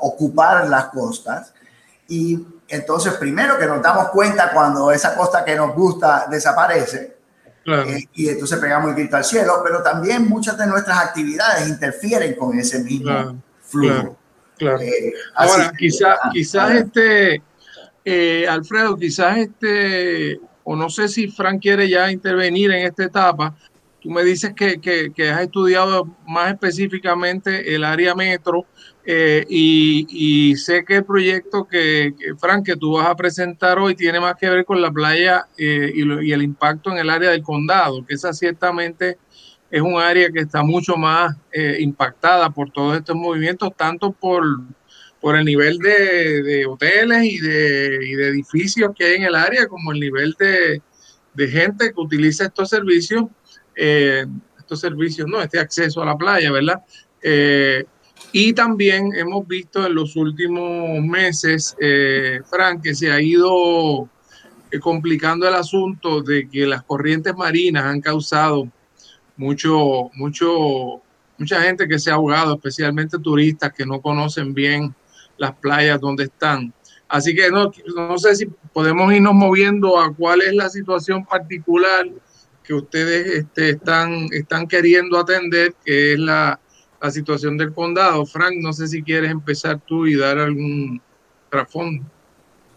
ocupar 0.00 0.68
las 0.68 0.86
costas. 0.86 1.52
Y 2.08 2.38
entonces, 2.68 3.14
primero 3.14 3.58
que 3.58 3.66
nos 3.66 3.82
damos 3.82 4.08
cuenta 4.08 4.50
cuando 4.52 4.90
esa 4.92 5.14
costa 5.14 5.44
que 5.44 5.56
nos 5.56 5.74
gusta 5.74 6.26
desaparece, 6.30 7.18
eh, 7.66 8.04
y 8.14 8.28
entonces 8.28 8.58
pegamos 8.58 8.90
el 8.90 8.96
grito 8.96 9.16
al 9.16 9.24
cielo, 9.24 9.60
pero 9.62 9.82
también 9.82 10.26
muchas 10.26 10.56
de 10.56 10.66
nuestras 10.66 10.98
actividades 10.98 11.68
interfieren 11.68 12.34
con 12.34 12.58
ese 12.58 12.80
mismo 12.80 13.42
flujo. 13.60 14.16
Claro, 14.56 14.80
eh, 14.80 15.12
Ahora, 15.34 15.72
quizás, 15.78 16.18
quizás 16.32 16.70
este, 16.72 17.42
eh, 18.04 18.46
Alfredo, 18.48 18.96
quizás 18.96 19.36
este, 19.36 20.40
o 20.64 20.74
no 20.74 20.88
sé 20.90 21.08
si 21.08 21.28
Frank 21.28 21.60
quiere 21.60 21.88
ya 21.88 22.10
intervenir 22.10 22.70
en 22.72 22.86
esta 22.86 23.04
etapa, 23.04 23.54
tú 24.00 24.10
me 24.10 24.24
dices 24.24 24.52
que, 24.54 24.80
que, 24.80 25.12
que 25.12 25.30
has 25.30 25.42
estudiado 25.42 26.06
más 26.26 26.52
específicamente 26.52 27.74
el 27.74 27.84
área 27.84 28.14
metro 28.14 28.66
eh, 29.10 29.46
y, 29.48 30.54
sé 30.56 30.84
que 30.84 30.96
el 30.96 31.04
proyecto 31.06 31.66
que, 31.66 32.12
Frank, 32.38 32.66
que 32.66 32.76
tú 32.76 32.92
vas 32.92 33.06
a 33.06 33.16
presentar 33.16 33.78
hoy 33.78 33.94
tiene 33.94 34.20
más 34.20 34.34
que 34.36 34.50
ver 34.50 34.66
con 34.66 34.82
la 34.82 34.92
playa 34.92 35.46
eh, 35.56 35.90
y, 35.94 36.30
el 36.30 36.42
impacto 36.42 36.90
en 36.90 36.98
el 36.98 37.08
área 37.08 37.30
del 37.30 37.42
condado, 37.42 38.04
que 38.04 38.12
esa 38.12 38.34
ciertamente 38.34 39.16
es 39.70 39.80
un 39.80 39.98
área 39.98 40.28
que 40.30 40.40
está 40.40 40.62
mucho 40.62 40.98
más 40.98 41.34
eh, 41.50 41.78
impactada 41.80 42.50
por 42.50 42.70
todos 42.70 42.98
estos 42.98 43.16
movimientos, 43.16 43.70
tanto 43.78 44.12
por, 44.12 44.44
por 45.22 45.36
el 45.36 45.46
nivel 45.46 45.78
de, 45.78 46.66
hoteles 46.66 47.24
y 47.24 47.38
de, 47.38 47.98
y 48.10 48.14
de, 48.14 48.28
edificios 48.28 48.90
que 48.94 49.06
hay 49.06 49.14
en 49.14 49.22
el 49.22 49.36
área, 49.36 49.66
como 49.68 49.92
el 49.92 50.00
nivel 50.00 50.36
de, 50.38 50.82
de 51.32 51.48
gente 51.48 51.94
que 51.94 52.00
utiliza 52.00 52.44
estos 52.44 52.68
servicios, 52.68 53.24
estos 53.74 54.78
servicios, 54.78 55.26
no, 55.26 55.40
este 55.40 55.58
acceso 55.58 56.02
a 56.02 56.04
la 56.04 56.16
playa, 56.18 56.52
¿verdad? 56.52 56.82
Y 58.32 58.52
también 58.52 59.12
hemos 59.14 59.46
visto 59.46 59.86
en 59.86 59.94
los 59.94 60.14
últimos 60.16 61.02
meses, 61.02 61.74
eh, 61.80 62.40
Frank, 62.48 62.82
que 62.82 62.94
se 62.94 63.10
ha 63.10 63.20
ido 63.20 64.08
eh, 64.70 64.78
complicando 64.78 65.48
el 65.48 65.54
asunto 65.54 66.22
de 66.22 66.48
que 66.48 66.66
las 66.66 66.82
corrientes 66.82 67.34
marinas 67.34 67.84
han 67.84 68.00
causado 68.02 68.68
mucho, 69.36 70.10
mucho, 70.14 71.00
mucha 71.38 71.62
gente 71.62 71.88
que 71.88 71.98
se 71.98 72.10
ha 72.10 72.14
ahogado, 72.14 72.54
especialmente 72.54 73.18
turistas 73.18 73.72
que 73.72 73.86
no 73.86 74.02
conocen 74.02 74.52
bien 74.52 74.94
las 75.38 75.54
playas 75.54 75.98
donde 76.00 76.24
están. 76.24 76.74
Así 77.08 77.34
que 77.34 77.50
no, 77.50 77.70
no 77.96 78.18
sé 78.18 78.36
si 78.36 78.46
podemos 78.74 79.10
irnos 79.12 79.32
moviendo 79.32 79.98
a 79.98 80.14
cuál 80.14 80.42
es 80.42 80.52
la 80.52 80.68
situación 80.68 81.24
particular 81.24 82.06
que 82.62 82.74
ustedes 82.74 83.26
este, 83.44 83.70
están, 83.70 84.28
están 84.30 84.68
queriendo 84.68 85.18
atender, 85.18 85.74
que 85.82 86.12
es 86.12 86.18
la, 86.18 86.60
la 87.00 87.10
situación 87.10 87.56
del 87.56 87.72
condado. 87.72 88.24
Frank, 88.26 88.54
no 88.60 88.72
sé 88.72 88.88
si 88.88 89.02
quieres 89.02 89.30
empezar 89.30 89.80
tú 89.84 90.06
y 90.06 90.16
dar 90.16 90.38
algún 90.38 91.00
trasfondo. 91.50 92.04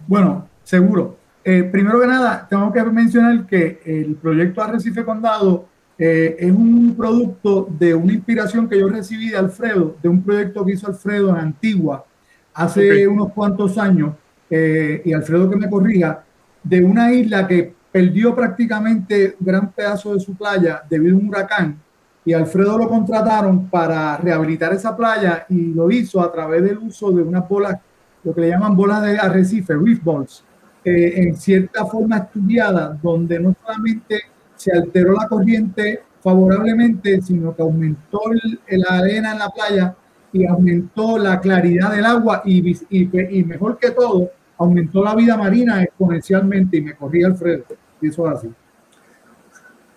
Bueno, 0.08 0.48
seguro. 0.63 1.18
Eh, 1.44 1.63
primero 1.63 2.00
que 2.00 2.08
nada, 2.08 2.46
tengo 2.48 2.72
que 2.72 2.84
mencionar 2.84 3.48
que 3.48 3.82
el 3.86 4.16
proyecto 4.16 4.62
Arrecife 4.62 5.04
Condado 5.04 5.66
eh, 5.98 6.36
es 6.40 6.51
un 6.51 6.96
producto 6.96 7.68
de 7.78 7.96
una 7.96 8.13
inspiración 8.13 8.70
que 8.70 8.80
yo 8.80 8.88
recibí 8.88 9.30
de 9.30 9.38
Alfredo, 9.38 9.98
de 10.01 10.10
un 10.10 10.24
proyecto 10.24 10.63
que 10.63 10.74
hizo 10.74 10.88
Alfredo 10.88 11.30
en 11.30 11.38
Antigua 11.38 12.06
hace 12.54 13.08
unos 13.08 13.32
cuantos 13.34 13.78
años, 13.78 14.13
eh, 14.50 15.01
y 15.06 15.13
Alfredo 15.13 15.50
que 15.50 15.56
me 15.56 15.70
corrija, 15.70 16.24
de 16.63 16.84
una 16.84 17.13
isla 17.13 17.48
que 17.48 17.74
perdió 17.92 18.36
prácticamente 18.36 19.36
un 19.40 19.46
gran 19.46 19.72
pedazo 19.72 20.13
de 20.13 20.20
su 20.20 20.36
playa 20.36 20.82
debido 20.90 21.16
a 21.16 21.20
un 21.20 21.30
huracán 21.30 21.80
y 22.24 22.34
Alfredo 22.34 22.78
lo 22.78 22.88
contrataron 22.88 23.68
para 23.68 24.18
rehabilitar 24.18 24.74
esa 24.74 24.96
playa 24.96 25.46
y 25.50 25.74
lo 25.74 25.90
hizo 25.90 26.22
a 26.22 26.32
través 26.32 26.63
del 26.63 26.78
uso 26.78 27.12
de 27.12 27.24
unas 27.24 27.48
bolas, 27.48 27.80
lo 28.24 28.34
que 28.34 28.42
le 28.42 28.50
llaman 28.50 28.75
bolas 28.75 29.01
de 29.01 29.18
arrecife, 29.18 29.74
reef 29.75 30.04
balls, 30.04 30.44
eh, 30.84 31.13
en 31.16 31.36
cierta 31.36 31.86
forma 31.86 32.18
estudiada, 32.18 32.98
donde 33.01 33.40
no 33.40 33.56
solamente 33.60 34.22
se 34.56 34.72
alteró 34.72 35.13
la 35.13 35.28
corriente 35.28 36.04
favorablemente, 36.22 37.22
sino 37.22 37.56
que 37.56 37.63
aumentó 37.63 38.22
la 38.68 39.00
arena 39.00 39.32
en 39.32 39.40
la 39.40 39.50
playa 39.50 39.96
y 40.32 40.46
aumentó 40.46 41.18
la 41.18 41.40
claridad 41.40 41.92
del 41.92 42.06
agua 42.06 42.44
y, 42.46 42.78
y, 42.90 43.44
mejor 43.44 43.80
que 43.80 43.92
todo, 43.92 44.30
aumentó 44.60 45.04
la 45.04 45.16
vida 45.16 45.36
marina 45.36 45.82
exponencialmente 45.82 46.78
y 46.78 46.82
me 46.82 46.96
corría 46.96 47.28
Alfredo. 47.28 47.63
Y 48.00 48.10
eso 48.10 48.28
es 48.28 48.38
así. 48.38 48.50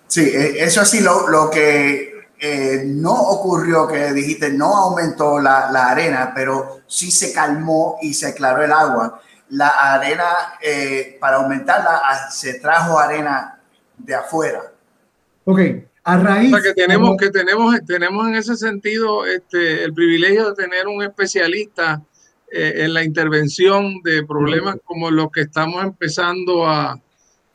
Sí, 0.07 0.23
e, 0.23 0.64
eso 0.64 0.81
así 0.81 1.02
lo, 1.02 1.28
lo 1.28 1.50
que 1.50 2.13
eh, 2.46 2.82
no 2.84 3.14
ocurrió 3.14 3.88
que 3.88 4.12
dijiste, 4.12 4.52
no 4.52 4.76
aumentó 4.76 5.40
la, 5.40 5.68
arena, 5.88 6.32
pero 6.34 6.82
sí 6.86 7.10
se 7.10 7.32
calmó 7.32 7.96
y 8.02 8.12
se 8.12 8.26
aclaró 8.26 8.62
el 8.62 8.70
agua. 8.70 9.22
La 9.48 9.68
arena, 9.94 10.26
eh, 10.60 11.16
para 11.18 11.36
aumentarla, 11.36 12.02
ah, 12.04 12.30
se 12.30 12.60
trajo 12.60 12.98
arena 12.98 13.58
de 13.96 14.14
afuera. 14.14 14.60
Ok, 15.46 15.58
a 16.04 16.18
raíz. 16.18 16.52
O 16.52 16.60
que 16.60 16.74
tenemos, 16.74 17.16
que 17.16 17.30
tenemos, 17.30 17.74
tenemos 17.86 18.28
en 18.28 18.34
ese 18.34 18.56
sentido 18.56 19.24
este, 19.24 19.82
el 19.82 19.94
privilegio 19.94 20.50
de 20.50 20.64
tener 20.64 20.86
un 20.86 21.02
especialista 21.02 22.02
eh, 22.52 22.84
en 22.84 22.92
la 22.92 23.04
intervención 23.04 24.02
de 24.02 24.22
problemas 24.26 24.76
como 24.84 25.10
los 25.10 25.30
que 25.30 25.40
estamos 25.40 25.82
empezando 25.82 26.66
a, 26.66 27.00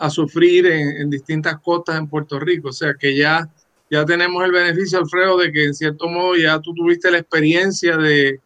sufrir 0.09 0.65
en, 0.65 1.01
en 1.01 1.09
distintas 1.11 1.59
costas 1.59 1.97
en 1.97 2.07
Puerto 2.07 2.39
Rico. 2.39 2.69
O 2.69 2.73
sea 2.73 2.95
que 2.95 3.15
ya 3.15 3.47
ya 3.89 4.05
tenemos 4.05 4.43
el 4.43 4.51
beneficio, 4.51 4.99
Alfredo, 4.99 5.37
de 5.37 5.51
que 5.51 5.65
en 5.65 5.73
cierto 5.73 6.07
modo 6.07 6.35
ya 6.35 6.59
tú 6.59 6.73
tuviste 6.73 7.09
la 7.09 7.17
experiencia 7.17 7.97
de, 7.97 8.39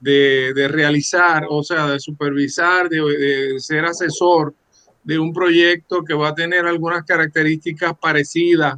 de, 0.00 0.68
realizar, 0.68 1.46
o 1.48 1.62
sea, 1.62 1.88
de 1.88 1.98
supervisar, 1.98 2.88
de, 2.88 3.56
ser 3.58 3.84
asesor 3.84 4.54
de 5.02 5.18
un 5.18 5.32
proyecto 5.32 6.04
que 6.04 6.14
va 6.14 6.28
a 6.28 6.34
tener 6.34 6.64
algunas 6.64 7.04
características 7.04 7.92
parecidas 8.00 8.76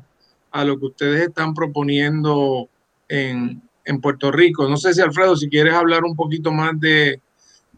a 0.51 0.65
lo 0.65 0.79
que 0.79 0.87
ustedes 0.87 1.29
están 1.29 1.53
proponiendo 1.53 2.69
en, 3.09 3.63
en 3.85 4.01
Puerto 4.01 4.33
Rico. 4.33 4.69
No 4.69 4.79
sé 4.79 4.95
si, 4.95 5.03
Alfredo, 5.03 5.37
si 5.37 5.49
quieres 5.49 5.75
hablar 5.75 6.03
un 6.05 6.17
poquito 6.17 6.51
más 6.51 6.81
de, 6.81 7.21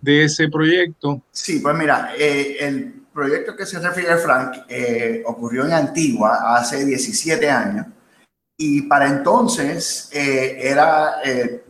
de 0.01 0.25
ese 0.25 0.49
proyecto. 0.49 1.23
Sí, 1.33 1.59
pues 1.59 1.77
mira, 1.77 2.13
eh, 2.17 2.57
el 2.61 3.03
proyecto 3.13 3.57
que 3.57 3.67
se 3.67 3.81
refiere 3.81 4.17
Frank 4.17 4.59
eh, 4.69 5.23
ocurrió 5.27 5.67
en 5.67 5.73
Antigua 5.73 6.57
hace 6.57 6.85
17 6.85 7.51
años 7.51 7.87
y 8.61 8.83
para 8.83 9.07
entonces 9.07 10.09
eh, 10.13 10.59
era 10.61 11.23
eh, 11.25 11.65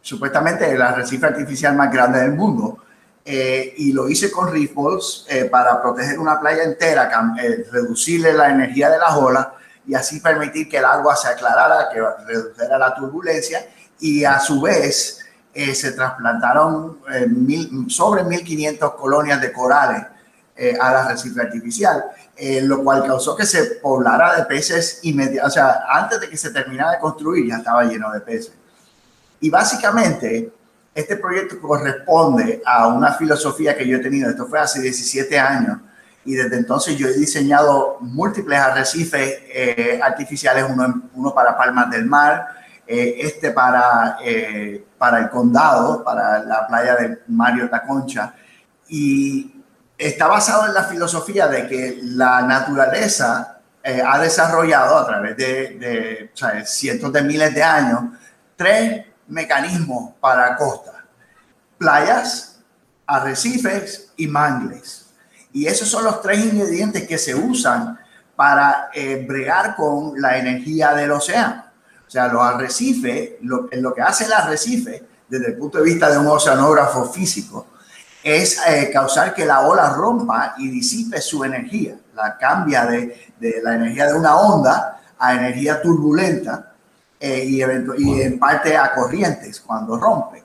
supuestamente 0.00 0.68
el 0.68 0.82
arrecife 0.82 1.26
artificial 1.26 1.76
más 1.76 1.90
grande 1.92 2.20
del 2.20 2.32
mundo. 2.32 2.78
Eh, 3.24 3.74
y 3.76 3.92
lo 3.92 4.08
hice 4.08 4.32
con 4.32 4.50
reef 4.50 4.72
para 5.48 5.80
proteger 5.80 6.18
una 6.18 6.40
playa 6.40 6.64
entera, 6.64 7.08
reducirle 7.70 8.32
la 8.32 8.50
energía 8.50 8.90
de 8.90 8.98
las 8.98 9.14
olas 9.14 9.46
y 9.86 9.94
así 9.94 10.18
permitir 10.18 10.68
que 10.68 10.78
el 10.78 10.84
agua 10.84 11.14
se 11.14 11.28
aclarara, 11.28 11.88
que 11.88 12.00
redujera 12.26 12.76
la 12.78 12.92
turbulencia 12.92 13.64
y 14.00 14.24
a 14.24 14.40
su 14.40 14.60
vez 14.60 15.20
se 15.54 15.92
trasplantaron 15.92 16.98
mil, 17.28 17.88
sobre 17.88 18.24
1.500 18.24 18.96
colonias 18.96 19.40
de 19.40 19.52
corales 19.52 20.02
al 20.80 20.96
arrecife 20.96 21.42
artificial 21.42 22.02
eh, 22.44 22.60
lo 22.60 22.82
cual 22.82 23.04
causó 23.06 23.36
que 23.36 23.46
se 23.46 23.76
poblara 23.76 24.34
de 24.34 24.46
peces 24.46 24.98
inmediatamente, 25.02 25.46
o 25.46 25.50
sea, 25.50 25.84
antes 25.88 26.20
de 26.20 26.28
que 26.28 26.36
se 26.36 26.50
terminara 26.50 26.90
de 26.90 26.98
construir 26.98 27.46
ya 27.46 27.58
estaba 27.58 27.84
lleno 27.84 28.10
de 28.10 28.18
peces. 28.18 28.52
Y 29.38 29.48
básicamente, 29.48 30.52
este 30.92 31.14
proyecto 31.18 31.60
corresponde 31.60 32.60
a 32.66 32.88
una 32.88 33.12
filosofía 33.12 33.76
que 33.76 33.86
yo 33.86 33.98
he 33.98 34.00
tenido, 34.00 34.28
esto 34.28 34.48
fue 34.48 34.58
hace 34.58 34.82
17 34.82 35.38
años, 35.38 35.78
y 36.24 36.34
desde 36.34 36.56
entonces 36.56 36.96
yo 36.96 37.06
he 37.06 37.12
diseñado 37.12 37.98
múltiples 38.00 38.58
arrecifes 38.58 39.38
eh, 39.54 40.00
artificiales, 40.02 40.66
uno, 40.68 41.10
uno 41.14 41.32
para 41.32 41.56
palmas 41.56 41.92
del 41.92 42.06
mar, 42.06 42.48
este 42.84 43.52
para, 43.52 44.18
para 44.98 45.20
el 45.20 45.30
condado, 45.30 46.02
para 46.02 46.42
la 46.42 46.66
playa 46.66 46.96
de 46.96 47.20
Mario 47.28 47.70
Taconcha. 47.70 48.34
Y 48.88 49.51
está 50.06 50.26
basado 50.26 50.66
en 50.66 50.74
la 50.74 50.84
filosofía 50.84 51.46
de 51.46 51.68
que 51.68 52.00
la 52.02 52.42
naturaleza 52.42 53.60
ha 53.84 54.18
desarrollado 54.18 54.96
a 54.96 55.06
través 55.06 55.36
de, 55.36 56.30
cientos 56.64 57.12
de 57.12 57.22
miles 57.22 57.54
de 57.54 57.62
años 57.62 58.02
tres 58.56 59.04
mecanismos 59.28 60.12
para 60.20 60.56
costa. 60.56 61.04
Playas, 61.78 62.60
arrecifes 63.06 64.12
y 64.16 64.26
mangles. 64.26 65.06
Y 65.52 65.66
esos 65.66 65.88
son 65.88 66.04
los 66.04 66.20
tres 66.22 66.44
ingredientes 66.44 67.06
que 67.06 67.18
se 67.18 67.34
usan 67.34 67.98
para 68.36 68.90
eh, 68.94 69.24
bregar 69.26 69.76
con 69.76 70.20
la 70.20 70.38
energía 70.38 70.94
del 70.94 71.12
océano. 71.12 71.64
O 72.06 72.10
sea, 72.10 72.28
los 72.28 72.42
arrecifes, 72.42 73.32
lo, 73.42 73.68
lo 73.70 73.94
que 73.94 74.02
hace 74.02 74.24
el 74.24 74.32
arrecife 74.32 75.04
desde 75.28 75.48
el 75.48 75.56
punto 75.56 75.78
de 75.78 75.84
vista 75.84 76.10
de 76.10 76.18
un 76.18 76.26
oceanógrafo 76.26 77.06
físico, 77.06 77.66
es 78.22 78.60
eh, 78.66 78.90
causar 78.92 79.34
que 79.34 79.44
la 79.44 79.60
ola 79.60 79.90
rompa 79.90 80.54
y 80.58 80.68
disipe 80.68 81.20
su 81.20 81.44
energía. 81.44 81.96
La 82.14 82.36
cambia 82.38 82.86
de, 82.86 83.32
de 83.38 83.60
la 83.62 83.74
energía 83.74 84.06
de 84.06 84.18
una 84.18 84.36
onda 84.36 85.00
a 85.18 85.34
energía 85.34 85.80
turbulenta 85.80 86.72
eh, 87.18 87.44
y, 87.44 87.62
y, 87.98 88.20
en 88.20 88.38
parte 88.38 88.76
a 88.76 88.92
corrientes 88.92 89.60
cuando 89.60 89.96
rompe. 89.96 90.42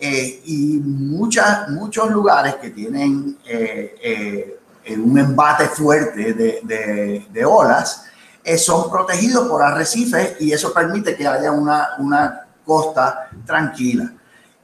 Eh, 0.00 0.42
y 0.46 0.80
muchas, 0.84 1.68
muchos 1.70 2.10
lugares 2.10 2.56
que 2.56 2.70
tienen 2.70 3.38
eh, 3.46 4.58
un 4.96 5.18
embate 5.18 5.66
fuerte 5.68 6.34
de, 6.34 6.60
de, 6.64 7.26
de 7.30 7.44
olas 7.44 8.04
son 8.56 8.90
protegidos 8.90 9.46
por 9.46 9.62
arrecifes 9.62 10.40
y 10.40 10.52
eso 10.52 10.72
permite 10.72 11.14
que 11.14 11.26
haya 11.26 11.52
una, 11.52 11.90
una 11.98 12.46
costa 12.64 13.28
tranquila. 13.44 14.12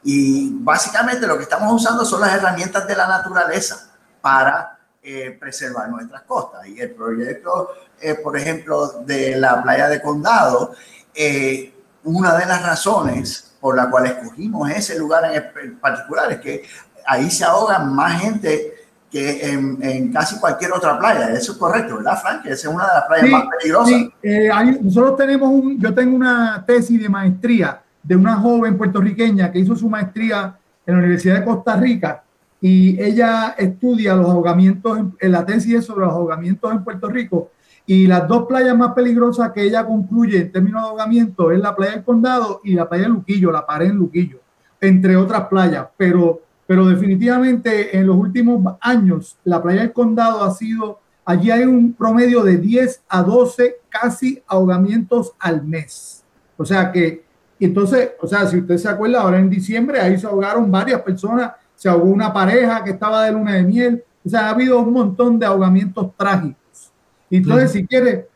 Y 0.04 0.50
básicamente 0.60 1.26
lo 1.26 1.38
que 1.38 1.44
estamos 1.44 1.72
usando 1.72 2.04
son 2.04 2.20
las 2.20 2.34
herramientas 2.34 2.86
de 2.86 2.94
la 2.94 3.08
naturaleza 3.08 3.90
para 4.20 4.78
eh, 5.02 5.36
preservar 5.40 5.88
nuestras 5.88 6.22
costas. 6.22 6.66
Y 6.66 6.78
el 6.78 6.90
proyecto, 6.90 7.70
eh, 8.00 8.14
por 8.14 8.36
ejemplo, 8.36 9.02
de 9.06 9.36
la 9.36 9.62
playa 9.62 9.88
de 9.88 10.02
Condado, 10.02 10.74
eh, 11.14 11.74
una 12.04 12.36
de 12.36 12.44
las 12.44 12.62
razones 12.62 13.56
por 13.60 13.76
la 13.76 13.88
cual 13.88 14.06
escogimos 14.06 14.68
ese 14.70 14.98
lugar 14.98 15.24
en 15.62 15.78
particular 15.78 16.32
es 16.32 16.40
que 16.40 16.62
ahí 17.06 17.30
se 17.30 17.44
ahoga 17.44 17.78
más 17.78 18.20
gente 18.20 18.74
que 19.10 19.48
en, 19.48 20.12
casi 20.12 20.38
cualquier 20.38 20.72
otra 20.72 20.98
playa. 20.98 21.30
Eso 21.30 21.52
es 21.52 21.58
correcto, 21.58 21.96
¿verdad, 21.96 22.20
Frank? 22.20 22.44
Esa 22.44 22.68
es 22.68 22.74
una 22.74 22.86
de 22.86 22.94
las 22.94 23.04
playas 23.04 23.28
más 23.30 23.44
peligrosas. 23.58 23.88
Sí, 23.88 24.82
nosotros 24.82 25.16
tenemos 25.16 25.48
un, 25.48 25.80
yo 25.80 25.94
tengo 25.94 26.14
una 26.14 26.62
tesis 26.66 27.00
de 27.00 27.08
maestría 27.08 27.83
de 28.04 28.16
una 28.16 28.36
joven 28.36 28.76
puertorriqueña 28.76 29.50
que 29.50 29.58
hizo 29.58 29.74
su 29.74 29.88
maestría 29.88 30.56
en 30.86 30.94
la 30.94 31.00
Universidad 31.00 31.40
de 31.40 31.44
Costa 31.44 31.76
Rica 31.76 32.22
y 32.60 33.02
ella 33.02 33.54
estudia 33.58 34.14
los 34.14 34.30
ahogamientos, 34.30 34.98
en, 35.18 35.32
la 35.32 35.44
tesis 35.44 35.74
es 35.74 35.84
sobre 35.84 36.06
los 36.06 36.14
ahogamientos 36.14 36.70
en 36.72 36.84
Puerto 36.84 37.08
Rico 37.08 37.50
y 37.86 38.06
las 38.06 38.26
dos 38.28 38.46
playas 38.46 38.76
más 38.76 38.92
peligrosas 38.92 39.52
que 39.52 39.62
ella 39.62 39.84
concluye 39.84 40.38
en 40.38 40.52
términos 40.52 40.82
de 40.82 40.88
ahogamiento 40.88 41.50
es 41.50 41.60
la 41.60 41.74
playa 41.74 41.92
del 41.92 42.04
Condado 42.04 42.60
y 42.64 42.74
la 42.74 42.88
playa 42.88 43.04
de 43.04 43.10
Luquillo, 43.10 43.50
la 43.50 43.66
pared 43.66 43.88
en 43.88 43.96
Luquillo, 43.96 44.40
entre 44.80 45.16
otras 45.16 45.46
playas, 45.48 45.88
pero, 45.96 46.40
pero 46.66 46.86
definitivamente 46.86 47.96
en 47.98 48.06
los 48.06 48.16
últimos 48.16 48.76
años 48.80 49.36
la 49.44 49.62
playa 49.62 49.82
del 49.82 49.92
Condado 49.92 50.42
ha 50.42 50.50
sido, 50.50 51.00
allí 51.24 51.50
hay 51.50 51.64
un 51.64 51.92
promedio 51.92 52.42
de 52.42 52.56
10 52.58 53.02
a 53.08 53.22
12 53.22 53.76
casi 53.88 54.42
ahogamientos 54.46 55.32
al 55.38 55.64
mes. 55.64 56.24
O 56.56 56.64
sea 56.64 56.92
que 56.92 57.24
y 57.58 57.66
entonces, 57.66 58.10
o 58.20 58.26
sea, 58.26 58.46
si 58.46 58.58
usted 58.58 58.76
se 58.76 58.88
acuerda, 58.88 59.20
ahora 59.20 59.38
en 59.38 59.48
diciembre 59.48 60.00
ahí 60.00 60.18
se 60.18 60.26
ahogaron 60.26 60.70
varias 60.70 61.00
personas, 61.02 61.52
se 61.76 61.88
ahogó 61.88 62.04
una 62.04 62.32
pareja 62.32 62.82
que 62.82 62.90
estaba 62.90 63.24
de 63.24 63.32
luna 63.32 63.54
de 63.54 63.62
miel, 63.62 64.04
o 64.24 64.28
sea, 64.28 64.46
ha 64.46 64.50
habido 64.50 64.78
un 64.78 64.92
montón 64.92 65.38
de 65.38 65.46
ahogamientos 65.46 66.16
trágicos. 66.16 66.92
Y 67.30 67.38
entonces, 67.38 67.72
si 67.72 67.86
quiere, 67.86 68.28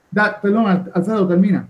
perdón, 0.42 0.90
Alfredo, 0.94 1.26
termina. 1.26 1.68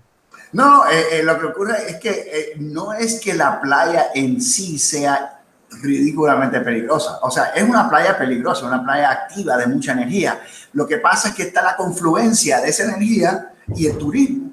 No, 0.52 0.88
eh, 0.88 1.18
eh, 1.18 1.22
lo 1.22 1.38
que 1.38 1.46
ocurre 1.46 1.74
es 1.88 1.96
que 1.96 2.11
eh, 2.11 2.56
no 2.58 2.92
es 2.92 3.20
que 3.20 3.34
la 3.34 3.61
playa 3.61 4.06
en 4.14 4.40
sí 4.40 4.78
sea 4.78 5.40
ridículamente 5.82 6.61
peligrosa. 6.61 7.18
O 7.22 7.30
sea, 7.30 7.46
es 7.54 7.62
una 7.62 7.88
playa 7.88 8.16
peligrosa, 8.16 8.66
una 8.66 8.82
playa 8.82 9.11
activa 9.11 9.56
de 9.56 9.66
mucha 9.66 9.92
energía. 9.92 10.40
Lo 10.72 10.87
que 10.87 10.98
pasa 10.98 11.28
es 11.28 11.34
que 11.34 11.42
está 11.42 11.62
la 11.62 11.76
confluencia 11.76 12.61
de 12.61 12.70
esa 12.70 12.84
energía 12.84 13.52
y 13.74 13.87
el 13.87 13.98
turismo. 13.98 14.47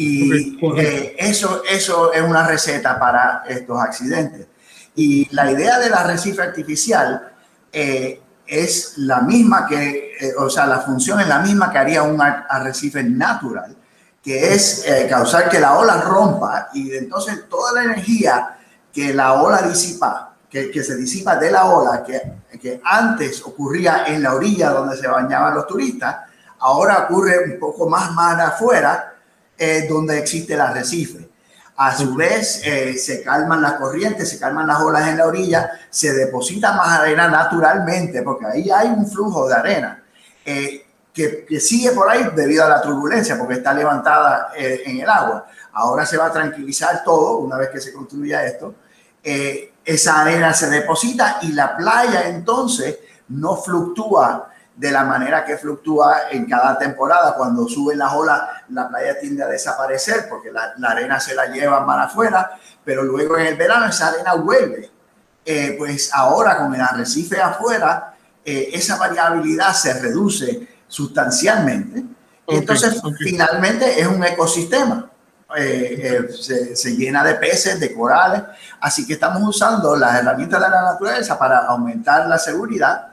Y 0.00 0.56
eh, 0.78 1.16
eso, 1.18 1.62
eso 1.68 2.12
es 2.12 2.22
una 2.22 2.46
receta 2.46 3.00
para 3.00 3.42
estos 3.48 3.80
accidentes. 3.80 4.46
Y 4.94 5.26
la 5.34 5.50
idea 5.50 5.80
del 5.80 5.92
arrecife 5.92 6.40
artificial 6.40 7.32
eh, 7.72 8.22
es 8.46 8.92
la 8.98 9.22
misma 9.22 9.66
que, 9.66 10.12
eh, 10.20 10.34
o 10.38 10.48
sea, 10.48 10.66
la 10.66 10.78
función 10.78 11.18
es 11.18 11.26
la 11.26 11.40
misma 11.40 11.72
que 11.72 11.78
haría 11.78 12.04
un 12.04 12.22
arrecife 12.22 13.02
natural, 13.02 13.76
que 14.22 14.54
es 14.54 14.86
causar 15.10 15.48
que 15.48 15.58
la 15.58 15.76
ola 15.76 16.00
rompa 16.00 16.68
y 16.74 16.94
entonces 16.94 17.48
toda 17.48 17.72
la 17.72 17.82
energía 17.82 18.56
que 18.92 19.12
la 19.12 19.42
ola 19.42 19.62
disipa, 19.62 20.36
que, 20.48 20.70
que 20.70 20.84
se 20.84 20.94
disipa 20.94 21.34
de 21.34 21.50
la 21.50 21.64
ola, 21.64 22.04
que, 22.04 22.20
que 22.60 22.80
antes 22.84 23.42
ocurría 23.44 24.04
en 24.06 24.22
la 24.22 24.34
orilla 24.34 24.70
donde 24.70 24.96
se 24.96 25.08
bañaban 25.08 25.56
los 25.56 25.66
turistas, 25.66 26.18
ahora 26.60 26.98
ocurre 26.98 27.52
un 27.52 27.58
poco 27.58 27.88
más, 27.88 28.12
más 28.12 28.38
afuera 28.38 29.16
donde 29.88 30.18
existe 30.18 30.54
el 30.54 30.60
arrecife. 30.60 31.28
A 31.80 31.96
su 31.96 32.16
vez, 32.16 32.60
eh, 32.64 32.94
se 32.98 33.22
calman 33.22 33.62
las 33.62 33.74
corrientes, 33.74 34.28
se 34.28 34.40
calman 34.40 34.66
las 34.66 34.80
olas 34.80 35.06
en 35.06 35.16
la 35.16 35.26
orilla, 35.26 35.70
se 35.88 36.12
deposita 36.12 36.72
más 36.72 36.98
arena 36.98 37.28
naturalmente, 37.28 38.22
porque 38.22 38.46
ahí 38.46 38.68
hay 38.68 38.88
un 38.88 39.08
flujo 39.08 39.46
de 39.46 39.54
arena 39.54 40.02
eh, 40.44 40.84
que, 41.14 41.44
que, 41.44 41.60
sigue 41.60 41.92
por 41.92 42.10
ahí 42.10 42.30
debido 42.34 42.64
a 42.64 42.68
la 42.68 42.82
turbulencia, 42.82 43.38
porque 43.38 43.54
está 43.54 43.72
levantada 43.72 44.48
eh, 44.56 44.82
en 44.86 44.98
el 45.02 45.08
agua. 45.08 45.46
Ahora 45.74 46.04
se 46.04 46.16
va 46.16 46.26
a 46.26 46.32
tranquilizar 46.32 47.04
todo 47.04 47.36
una 47.36 47.56
vez 47.56 47.68
que 47.68 47.80
se 47.80 47.92
construya 47.92 48.44
esto. 48.44 48.74
esa 49.22 50.20
arena 50.20 50.52
se 50.54 50.68
deposita 50.70 51.38
y 51.42 51.52
la 51.52 51.76
playa 51.76 52.28
entonces 52.28 52.98
no 53.28 53.56
fluctúa 53.56 54.47
de 54.78 54.92
la 54.92 55.02
manera 55.02 55.44
que 55.44 55.58
fluctúa 55.58 56.30
en 56.30 56.46
cada 56.46 56.78
temporada. 56.78 57.34
Cuando 57.34 57.68
suben 57.68 57.98
las 57.98 58.12
olas, 58.12 58.42
la 58.68 58.88
playa 58.88 59.18
tiende 59.18 59.42
a 59.42 59.48
desaparecer 59.48 60.28
porque 60.28 60.52
la, 60.52 60.72
arena 60.88 61.18
se 61.18 61.34
la 61.34 61.46
lleva 61.46 61.84
para 61.84 62.04
afuera, 62.04 62.52
pero 62.84 63.02
luego 63.02 63.36
en 63.38 63.46
el 63.46 63.56
verano 63.56 63.86
esa 63.86 64.08
arena 64.08 64.34
vuelve. 64.34 64.88
Eh, 65.44 65.74
pues 65.76 66.10
ahora 66.14 66.58
con 66.58 66.72
el 66.74 66.80
arrecife 66.80 67.40
afuera, 67.40 68.14
eh, 68.44 68.70
esa 68.72 68.96
variabilidad 68.96 69.72
se 69.72 69.94
reduce 69.94 70.68
sustancialmente. 70.86 72.04
Entonces, 72.46 73.02
finalmente 73.18 74.00
es 74.00 74.06
un 74.06 74.22
ecosistema. 74.22 75.10
Eh, 75.56 76.28
se, 76.40 76.76
se, 76.76 76.96
llena 76.96 77.24
de 77.24 77.34
peces, 77.34 77.80
de 77.80 77.92
corales. 77.92 78.42
Así 78.80 79.06
que 79.06 79.14
estamos 79.14 79.42
usando 79.42 79.96
las 79.96 80.20
herramientas 80.20 80.60
de 80.62 80.68
la 80.68 80.82
naturaleza 80.82 81.36
para 81.36 81.66
aumentar 81.66 82.28
la 82.28 82.38
seguridad 82.38 83.07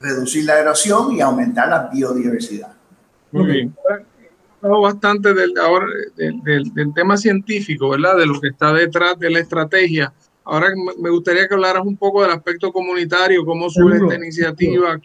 reducir 0.00 0.44
la 0.44 0.58
erosión 0.58 1.12
y 1.12 1.20
aumentar 1.20 1.68
la 1.68 1.88
biodiversidad. 1.92 2.72
Muy 3.32 3.46
bien. 3.46 3.74
bastante 4.60 5.34
del, 5.34 5.54
ahora, 5.58 5.86
del, 6.16 6.72
del, 6.74 6.94
tema 6.94 7.16
científico, 7.16 7.90
¿verdad? 7.90 8.16
De 8.16 8.26
lo 8.26 8.40
que 8.40 8.48
está 8.48 8.72
detrás 8.72 9.18
de 9.18 9.30
la 9.30 9.38
estrategia. 9.38 10.12
Ahora 10.44 10.68
me 10.98 11.10
gustaría 11.10 11.46
que 11.46 11.54
hablaras 11.54 11.84
un 11.84 11.96
poco 11.96 12.22
del 12.22 12.32
aspecto 12.32 12.72
comunitario, 12.72 13.44
cómo 13.44 13.70
surge 13.70 13.98
esta 13.98 14.16
iniciativa, 14.16 14.98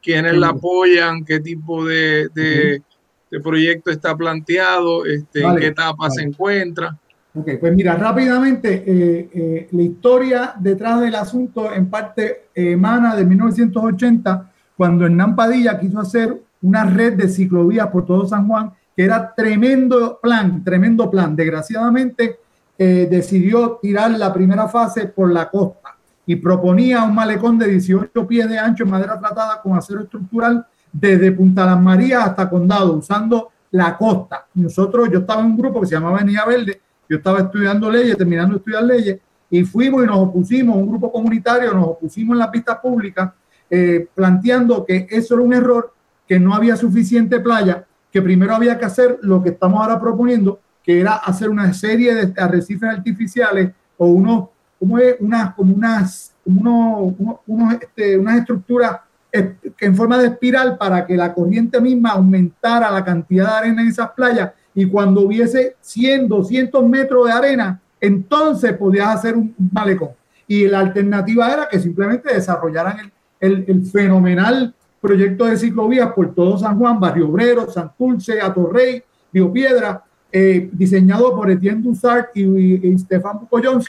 quiénes 0.00 0.36
la 0.36 0.48
apoyan, 0.48 1.24
qué 1.24 1.40
tipo 1.40 1.84
de, 1.84 2.28
de, 2.34 2.82
de, 3.30 3.40
proyecto 3.40 3.90
está 3.90 4.16
planteado, 4.16 5.04
este, 5.04 5.42
en 5.42 5.56
qué 5.56 5.66
etapa 5.66 6.08
se 6.10 6.22
encuentra. 6.22 6.98
Ok, 7.34 7.50
pues 7.60 7.74
mira, 7.74 7.94
rápidamente, 7.94 8.84
eh, 8.86 9.30
eh, 9.32 9.68
la 9.70 9.82
historia 9.82 10.54
detrás 10.58 11.00
del 11.00 11.14
asunto 11.14 11.72
en 11.72 11.88
parte 11.88 12.48
emana 12.54 13.14
de 13.14 13.24
1980, 13.24 14.50
cuando 14.76 15.04
Hernán 15.04 15.36
Padilla 15.36 15.78
quiso 15.78 16.00
hacer 16.00 16.40
una 16.62 16.84
red 16.84 17.14
de 17.14 17.28
ciclovías 17.28 17.88
por 17.88 18.06
todo 18.06 18.26
San 18.26 18.48
Juan, 18.48 18.72
que 18.96 19.04
era 19.04 19.32
tremendo 19.34 20.18
plan, 20.20 20.64
tremendo 20.64 21.10
plan. 21.10 21.36
Desgraciadamente, 21.36 22.38
eh, 22.80 23.08
decidió 23.10 23.78
tirar 23.82 24.12
la 24.12 24.32
primera 24.32 24.68
fase 24.68 25.06
por 25.06 25.32
la 25.32 25.50
costa 25.50 25.96
y 26.24 26.36
proponía 26.36 27.02
un 27.02 27.14
malecón 27.14 27.58
de 27.58 27.66
18 27.66 28.26
pies 28.26 28.48
de 28.48 28.58
ancho 28.58 28.84
en 28.84 28.90
madera 28.90 29.18
tratada 29.18 29.60
con 29.60 29.76
acero 29.76 30.02
estructural 30.02 30.64
desde 30.92 31.32
Punta 31.32 31.66
Las 31.66 31.80
Marías 31.80 32.24
hasta 32.24 32.48
Condado, 32.48 32.92
usando 32.94 33.48
la 33.72 33.96
costa. 33.96 34.46
Nosotros, 34.54 35.08
yo 35.10 35.20
estaba 35.20 35.40
en 35.40 35.46
un 35.46 35.56
grupo 35.56 35.80
que 35.80 35.88
se 35.88 35.94
llamaba 35.94 36.18
Venida 36.18 36.44
Verde, 36.44 36.80
yo 37.08 37.16
estaba 37.16 37.40
estudiando 37.40 37.90
leyes, 37.90 38.16
terminando 38.16 38.54
de 38.54 38.58
estudiar 38.58 38.84
leyes, 38.84 39.18
y 39.50 39.64
fuimos 39.64 40.04
y 40.04 40.06
nos 40.06 40.18
opusimos, 40.18 40.76
un 40.76 40.88
grupo 40.88 41.10
comunitario, 41.10 41.72
nos 41.72 41.88
opusimos 41.88 42.34
en 42.34 42.38
las 42.38 42.48
pistas 42.48 42.78
públicas, 42.78 43.30
eh, 43.70 44.06
planteando 44.14 44.84
que 44.84 45.06
eso 45.10 45.34
era 45.34 45.42
un 45.42 45.54
error, 45.54 45.92
que 46.26 46.38
no 46.38 46.54
había 46.54 46.76
suficiente 46.76 47.40
playa, 47.40 47.86
que 48.12 48.20
primero 48.20 48.54
había 48.54 48.78
que 48.78 48.84
hacer 48.84 49.18
lo 49.22 49.42
que 49.42 49.50
estamos 49.50 49.80
ahora 49.80 49.98
proponiendo, 49.98 50.60
que 50.82 51.00
era 51.00 51.14
hacer 51.14 51.48
una 51.48 51.72
serie 51.72 52.14
de 52.14 52.40
arrecifes 52.40 52.88
artificiales 52.88 53.70
o 53.96 54.06
unos, 54.06 54.48
como 54.78 54.98
es? 54.98 55.16
Unas, 55.20 55.54
como 55.54 55.74
unas, 55.74 56.34
como 56.44 57.42
unos, 57.46 57.74
este, 57.74 58.18
unas 58.18 58.38
estructuras 58.38 59.00
en 59.32 59.94
forma 59.94 60.18
de 60.18 60.28
espiral 60.28 60.78
para 60.78 61.06
que 61.06 61.16
la 61.16 61.34
corriente 61.34 61.80
misma 61.80 62.12
aumentara 62.12 62.90
la 62.90 63.04
cantidad 63.04 63.46
de 63.46 63.56
arena 63.58 63.82
en 63.82 63.88
esas 63.88 64.10
playas 64.12 64.52
y 64.78 64.86
cuando 64.86 65.22
hubiese 65.22 65.74
100, 65.80 66.28
200 66.28 66.88
metros 66.88 67.26
de 67.26 67.32
arena, 67.32 67.80
entonces 68.00 68.74
podías 68.74 69.08
hacer 69.08 69.34
un 69.34 69.52
malecón. 69.72 70.10
Y 70.46 70.68
la 70.68 70.78
alternativa 70.78 71.52
era 71.52 71.68
que 71.68 71.80
simplemente 71.80 72.32
desarrollaran 72.32 73.10
el, 73.40 73.64
el, 73.66 73.84
fenomenal 73.86 74.72
proyecto 75.00 75.46
de 75.46 75.56
ciclovías 75.56 76.12
por 76.12 76.32
todo 76.32 76.56
San 76.56 76.78
Juan, 76.78 77.00
Barrio 77.00 77.28
Obrero, 77.28 77.68
Santurce, 77.68 78.40
Atorrey, 78.40 79.02
Río 79.32 79.52
Piedra, 79.52 80.04
eh, 80.30 80.70
diseñado 80.72 81.34
por 81.34 81.50
Etienne 81.50 81.82
Dussart 81.82 82.28
y, 82.36 82.42
y, 82.44 82.96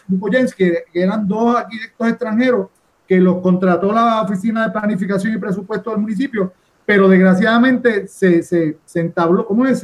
Bukojensky, 0.07 0.71
que 0.91 1.03
eran 1.03 1.27
dos 1.27 1.55
arquitectos 1.55 2.09
extranjeros 2.09 2.67
que 3.07 3.19
los 3.19 3.41
contrató 3.41 3.93
la 3.93 4.23
Oficina 4.23 4.65
de 4.65 4.71
Planificación 4.71 5.35
y 5.35 5.37
Presupuesto 5.37 5.91
del 5.91 5.99
municipio, 5.99 6.51
pero 6.83 7.07
desgraciadamente 7.07 8.07
se, 8.07 8.41
se, 8.41 8.79
se 8.83 8.99
entabló, 8.99 9.45
¿cómo 9.45 9.67
es? 9.67 9.83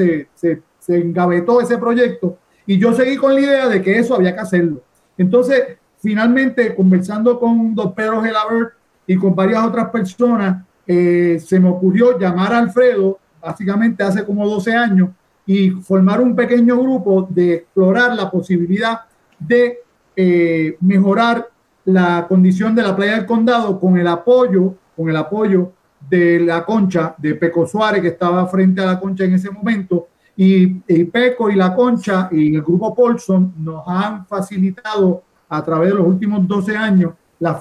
Se 0.86 1.00
engavetó 1.00 1.62
ese 1.62 1.78
proyecto 1.78 2.38
y 2.68 2.78
yo 2.78 2.94
seguí 2.94 3.18
con 3.18 3.34
la 3.34 3.42
idea 3.42 3.68
de 3.68 3.82
que 3.82 3.98
eso 3.98 4.16
había 4.16 4.34
que 4.34 4.42
hacerlo. 4.42 4.84
Entonces, 5.18 5.78
finalmente, 6.00 6.76
conversando 6.76 7.40
con 7.40 7.74
don 7.74 7.94
Pedro 7.96 8.22
Gelabert 8.22 8.74
y 9.08 9.16
con 9.16 9.36
varias 9.36 9.66
otras 9.66 9.90
personas, 9.90 10.64
eh, 10.86 11.42
se 11.44 11.60
me 11.60 11.70
ocurrió 11.70 12.20
llamar 12.20 12.54
a 12.54 12.60
Alfredo, 12.60 13.20
básicamente 13.42 14.04
hace 14.04 14.24
como 14.24 14.48
12 14.48 14.74
años, 14.74 15.10
y 15.48 15.70
formar 15.72 16.22
un 16.22 16.36
pequeño 16.36 16.78
grupo 16.80 17.28
de 17.30 17.54
explorar 17.56 18.16
la 18.16 18.30
posibilidad 18.30 19.02
de 19.40 19.80
eh, 20.16 20.78
mejorar 20.82 21.50
la 21.86 22.26
condición 22.28 22.76
de 22.76 22.82
la 22.82 22.96
playa 22.96 23.16
del 23.18 23.26
condado 23.26 23.80
con 23.80 23.98
el 23.98 24.08
apoyo, 24.08 24.76
con 24.96 25.10
el 25.10 25.16
apoyo 25.16 25.72
de 26.10 26.40
la 26.40 26.66
concha 26.66 27.16
de 27.18 27.36
Peco 27.36 27.68
Suárez, 27.68 28.02
que 28.02 28.10
estaba 28.10 28.46
frente 28.48 28.82
a 28.82 28.86
la 28.86 29.00
concha 29.00 29.24
en 29.24 29.34
ese 29.34 29.52
momento, 29.52 30.08
y, 30.36 30.68
Peco 31.06 31.50
y 31.50 31.56
la 31.56 31.74
concha 31.74 32.30
y 32.32 32.56
el 32.56 32.62
grupo 32.62 32.94
Paulson 32.94 33.54
nos 33.58 33.84
han 33.88 34.26
facilitado 34.26 35.24
a 35.48 35.64
través 35.64 35.90
de 35.92 35.96
los 35.96 36.08
últimos 36.08 36.48
12 36.48 36.76
años 36.76 37.14
las 37.40 37.58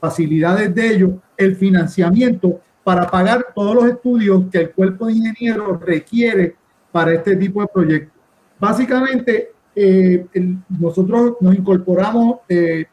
facilidades 0.00 0.74
de 0.74 0.94
ellos, 0.94 1.10
el 1.36 1.56
financiamiento 1.56 2.60
para 2.84 3.06
pagar 3.06 3.46
todos 3.54 3.74
los 3.74 3.86
estudios 3.86 4.44
que 4.50 4.58
el 4.58 4.70
cuerpo 4.70 5.06
de 5.06 5.12
ingenieros 5.12 5.80
requiere 5.80 6.56
para 6.90 7.12
este 7.12 7.36
tipo 7.36 7.60
de 7.60 7.68
proyectos. 7.68 8.18
Básicamente, 8.58 9.52
eh, 9.74 10.26
nosotros 10.68 11.34
nos 11.40 11.54
incorporamos, 11.54 12.38
eh, 12.48 12.86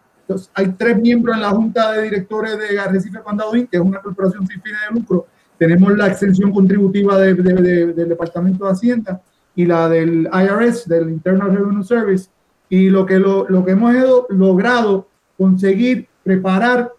hay 0.54 0.68
tres 0.78 0.98
miembros 0.98 1.36
en 1.36 1.42
la 1.42 1.52
Junta 1.52 1.94
de 1.94 2.04
Directores 2.04 2.58
de 2.58 2.80
Arrecife 2.80 3.22
Condado 3.22 3.52
que 3.52 3.68
es 3.72 3.80
una 3.80 4.02
corporación 4.02 4.46
sin 4.48 4.62
fines 4.62 4.80
de 4.90 5.00
lucro. 5.00 5.28
Tenemos 5.58 5.96
la 5.98 6.08
extensión 6.08 6.52
contributiva 6.52 7.18
del 7.18 7.96
Departamento 7.96 8.66
de 8.66 8.72
Hacienda 8.72 9.22
y 9.56 9.66
la 9.66 9.88
del 9.88 10.30
IRS, 10.32 10.88
del 10.88 11.10
Internal 11.10 11.56
Revenue 11.56 11.84
Service, 11.84 12.30
y 12.70 12.90
lo 12.90 13.06
que, 13.06 13.20
lo, 13.20 13.48
lo 13.48 13.64
que 13.64 13.72
hemos 13.72 13.94
logrado 14.30 15.08
conseguir 15.38 16.08
preparar 16.24 16.92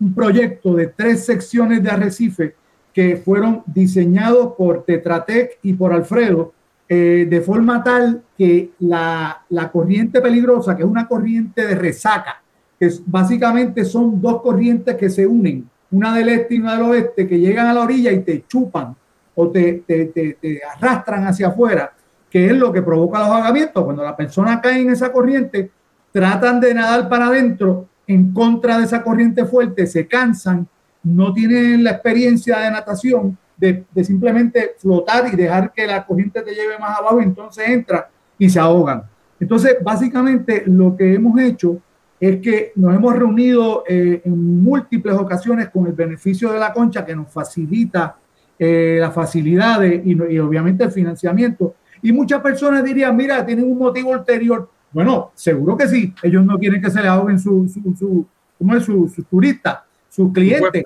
un 0.00 0.14
proyecto 0.14 0.74
de 0.74 0.88
tres 0.88 1.24
secciones 1.24 1.82
de 1.82 1.90
arrecife 1.90 2.54
que 2.92 3.16
fueron 3.16 3.62
diseñados 3.66 4.54
por 4.56 4.84
Tetratec 4.84 5.58
y 5.62 5.72
por 5.72 5.92
Alfredo, 5.92 6.52
eh, 6.88 7.26
de 7.28 7.40
forma 7.40 7.82
tal 7.82 8.22
que 8.36 8.72
la, 8.80 9.44
la, 9.48 9.70
corriente 9.70 10.20
peligrosa, 10.20 10.76
que 10.76 10.82
es 10.82 10.88
una 10.88 11.08
corriente 11.08 11.66
de 11.66 11.74
resaca, 11.74 12.42
que 12.78 12.90
básicamente 13.06 13.84
son 13.84 14.20
dos 14.20 14.42
corrientes 14.42 14.96
que 14.96 15.08
se 15.08 15.26
unen, 15.26 15.70
una 15.92 16.14
del 16.14 16.28
este 16.30 16.56
y 16.56 16.58
una 16.58 16.74
del 16.74 16.82
oeste, 16.82 17.28
que 17.28 17.38
llegan 17.38 17.66
a 17.66 17.74
la 17.74 17.82
orilla 17.82 18.10
y 18.10 18.20
te 18.20 18.44
chupan 18.46 18.94
o 19.34 19.48
te, 19.50 19.84
te, 19.86 20.06
te, 20.06 20.36
te 20.40 20.60
arrastran 20.64 21.26
hacia 21.26 21.48
afuera 21.48 21.92
que 22.32 22.46
es 22.46 22.52
lo 22.52 22.72
que 22.72 22.80
provoca 22.80 23.18
los 23.18 23.28
ahogamientos. 23.28 23.84
Cuando 23.84 24.02
la 24.02 24.16
persona 24.16 24.58
cae 24.62 24.80
en 24.80 24.90
esa 24.90 25.12
corriente, 25.12 25.70
tratan 26.12 26.60
de 26.60 26.72
nadar 26.72 27.06
para 27.10 27.26
adentro 27.26 27.88
en 28.06 28.32
contra 28.32 28.78
de 28.78 28.84
esa 28.84 29.02
corriente 29.02 29.44
fuerte, 29.44 29.86
se 29.86 30.06
cansan, 30.06 30.66
no 31.02 31.34
tienen 31.34 31.84
la 31.84 31.90
experiencia 31.90 32.58
de 32.60 32.70
natación, 32.70 33.36
de, 33.56 33.84
simplemente 34.02 34.74
flotar 34.78 35.28
y 35.30 35.36
dejar 35.36 35.72
que 35.72 35.86
la 35.86 36.04
corriente 36.06 36.40
te 36.40 36.54
lleve 36.54 36.78
más 36.78 36.98
abajo, 36.98 37.20
entonces 37.20 37.68
entra 37.68 38.08
y 38.38 38.48
se 38.48 38.58
ahogan. 38.58 39.02
Entonces, 39.38 39.76
básicamente 39.82 40.64
lo 40.66 40.96
que 40.96 41.14
hemos 41.14 41.38
hecho 41.38 41.78
es 42.22 42.40
que 42.40 42.72
nos 42.76 42.94
hemos 42.94 43.16
reunido 43.16 43.82
eh, 43.88 44.22
en 44.24 44.62
múltiples 44.62 45.16
ocasiones 45.16 45.70
con 45.70 45.88
el 45.88 45.92
beneficio 45.92 46.52
de 46.52 46.58
la 46.60 46.72
concha 46.72 47.04
que 47.04 47.16
nos 47.16 47.32
facilita 47.32 48.16
eh, 48.56 48.98
las 49.00 49.12
facilidades 49.12 50.02
y, 50.06 50.12
y 50.12 50.38
obviamente 50.38 50.84
el 50.84 50.92
financiamiento 50.92 51.74
y 52.02 52.12
muchas 52.12 52.40
personas 52.40 52.84
dirían, 52.84 53.16
mira, 53.16 53.46
tienen 53.46 53.64
un 53.64 53.78
motivo 53.78 54.10
ulterior. 54.10 54.68
Bueno, 54.92 55.30
seguro 55.34 55.76
que 55.76 55.88
sí. 55.88 56.12
Ellos 56.22 56.44
no 56.44 56.58
quieren 56.58 56.82
que 56.82 56.90
se 56.90 57.00
le 57.00 57.08
ahoguen 57.08 57.38
su, 57.38 57.68
su, 57.68 57.96
su, 57.96 58.26
¿cómo 58.58 58.76
es? 58.76 58.84
su, 58.84 59.08
su 59.08 59.22
turista, 59.22 59.84
su 60.08 60.32
cliente. 60.32 60.82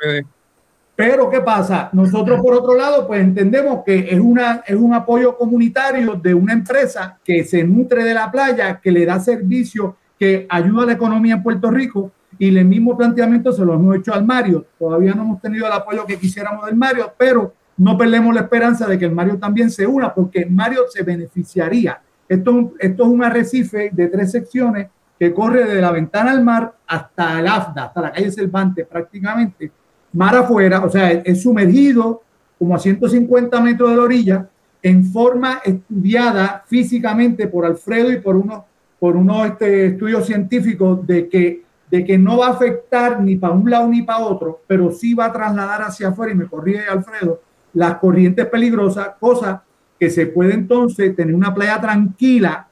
Pero 0.94 1.28
¿qué 1.28 1.40
pasa? 1.40 1.90
Nosotros 1.92 2.40
por 2.40 2.54
otro 2.54 2.74
lado, 2.74 3.06
pues 3.06 3.20
entendemos 3.20 3.82
que 3.84 4.08
es, 4.10 4.18
una, 4.18 4.62
es 4.66 4.76
un 4.76 4.94
apoyo 4.94 5.36
comunitario 5.36 6.14
de 6.14 6.32
una 6.32 6.54
empresa 6.54 7.18
que 7.22 7.44
se 7.44 7.64
nutre 7.64 8.02
de 8.04 8.14
la 8.14 8.30
playa, 8.30 8.80
que 8.80 8.90
le 8.90 9.04
da 9.04 9.20
servicio, 9.20 9.96
que 10.18 10.46
ayuda 10.48 10.84
a 10.84 10.86
la 10.86 10.92
economía 10.92 11.34
en 11.34 11.42
Puerto 11.42 11.70
Rico 11.70 12.10
y 12.38 12.56
el 12.56 12.64
mismo 12.64 12.96
planteamiento 12.96 13.52
se 13.52 13.64
lo 13.64 13.74
hemos 13.74 13.96
hecho 13.96 14.12
al 14.12 14.24
Mario. 14.24 14.66
Todavía 14.78 15.14
no 15.14 15.22
hemos 15.22 15.40
tenido 15.40 15.66
el 15.66 15.72
apoyo 15.72 16.04
que 16.04 16.18
quisiéramos 16.18 16.66
del 16.66 16.76
Mario, 16.76 17.12
pero 17.16 17.54
no 17.78 17.96
perdemos 17.96 18.34
la 18.34 18.42
esperanza 18.42 18.86
de 18.86 18.98
que 18.98 19.04
el 19.04 19.12
Mario 19.12 19.38
también 19.38 19.70
se 19.70 19.86
una, 19.86 20.12
porque 20.12 20.46
Mario 20.46 20.82
se 20.88 21.02
beneficiaría. 21.02 22.00
Esto, 22.28 22.74
esto 22.78 23.02
es 23.04 23.08
un 23.08 23.22
arrecife 23.22 23.90
de 23.92 24.08
tres 24.08 24.32
secciones 24.32 24.88
que 25.18 25.32
corre 25.32 25.64
de 25.64 25.80
la 25.80 25.92
ventana 25.92 26.32
al 26.32 26.44
mar 26.44 26.74
hasta 26.86 27.40
el 27.40 27.46
AFDA, 27.46 27.84
hasta 27.84 28.00
la 28.00 28.12
calle 28.12 28.30
Cervantes 28.30 28.86
prácticamente, 28.86 29.70
mar 30.12 30.34
afuera, 30.36 30.84
o 30.84 30.90
sea, 30.90 31.10
es 31.10 31.42
sumergido 31.42 32.22
como 32.58 32.74
a 32.74 32.78
150 32.78 33.60
metros 33.60 33.90
de 33.90 33.96
la 33.96 34.02
orilla, 34.02 34.48
en 34.82 35.04
forma 35.04 35.60
estudiada 35.64 36.64
físicamente 36.66 37.48
por 37.48 37.66
Alfredo 37.66 38.12
y 38.12 38.20
por 38.20 38.36
unos, 38.36 38.62
por 39.06 39.14
unos 39.14 39.46
este, 39.46 39.86
estudios 39.86 40.26
científicos 40.26 41.06
de 41.06 41.28
que, 41.28 41.62
de 41.88 42.04
que 42.04 42.18
no 42.18 42.38
va 42.38 42.48
a 42.48 42.50
afectar 42.54 43.20
ni 43.20 43.36
para 43.36 43.54
un 43.54 43.70
lado 43.70 43.86
ni 43.86 44.02
para 44.02 44.18
otro, 44.18 44.62
pero 44.66 44.90
sí 44.90 45.14
va 45.14 45.26
a 45.26 45.32
trasladar 45.32 45.82
hacia 45.82 46.08
afuera, 46.08 46.32
y 46.32 46.34
me 46.34 46.46
corrige 46.46 46.88
Alfredo, 46.88 47.40
las 47.74 47.98
corrientes 47.98 48.46
peligrosas, 48.46 49.10
cosa 49.20 49.62
que 49.96 50.10
se 50.10 50.26
puede 50.26 50.54
entonces 50.54 51.14
tener 51.14 51.36
una 51.36 51.54
playa 51.54 51.80
tranquila. 51.80 52.66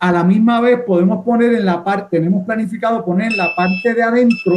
A 0.00 0.10
la 0.10 0.24
misma 0.24 0.60
vez 0.60 0.80
podemos 0.80 1.24
poner 1.24 1.54
en 1.54 1.64
la 1.64 1.84
parte, 1.84 2.18
tenemos 2.18 2.44
planificado 2.44 3.04
poner 3.04 3.30
en 3.30 3.36
la 3.36 3.54
parte 3.54 3.94
de 3.94 4.02
adentro 4.02 4.54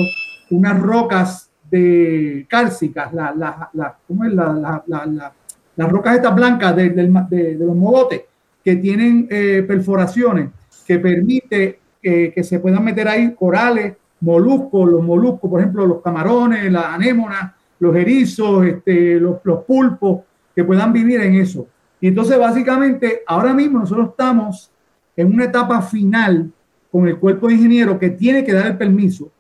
unas 0.50 0.82
rocas 0.82 1.52
de 1.70 2.48
cálcicas, 2.50 3.14
la, 3.14 3.36
la, 3.36 3.70
la, 3.74 3.96
¿cómo 4.08 4.26
es? 4.26 4.34
las 4.34 5.92
rocas 5.92 6.16
estas 6.16 6.34
blancas 6.34 6.76
de, 6.76 6.90
de, 6.90 7.56
los 7.60 7.76
mogotes 7.76 8.24
que 8.64 8.78
tienen 8.78 9.28
eh, 9.30 9.64
perforaciones 9.68 10.50
que 10.90 10.98
permite 10.98 11.80
eh, 12.02 12.32
que 12.34 12.44
se 12.44 12.60
puedan 12.60 12.84
meter 12.84 13.08
ahí 13.08 13.36
corales, 13.36 13.96
moluscos, 14.22 14.90
los 14.90 15.04
moluscos, 15.04 15.48
por 15.48 15.60
ejemplo, 15.60 15.86
los 15.86 16.02
camarones, 16.02 16.72
las 16.72 16.86
anémonas, 16.86 17.54
los 17.78 17.96
erizos, 17.96 18.66
este, 18.66 19.20
los, 19.20 19.38
los 19.44 19.66
pulpos, 19.66 20.22
que 20.56 20.64
puedan 20.64 20.92
vivir 20.92 21.22
en 21.22 21.36
eso. 21.36 21.68
Y 22.02 22.08
entonces, 22.08 22.40
básicamente, 22.40 23.22
ahora 23.28 23.54
mismo 23.54 23.78
nosotros 23.78 24.10
estamos 24.10 24.72
en 25.16 25.32
una 25.32 25.46
etapa 25.46 25.80
final 25.84 26.52
con 26.92 27.08
el 27.08 27.20
cuerpo 27.20 27.50
de 27.50 27.54
ingeniero 27.54 28.00
que 28.00 28.10
tiene 28.10 28.44
que 28.44 28.54
dar 28.54 28.66
el 28.66 28.78
permiso. 28.80 29.32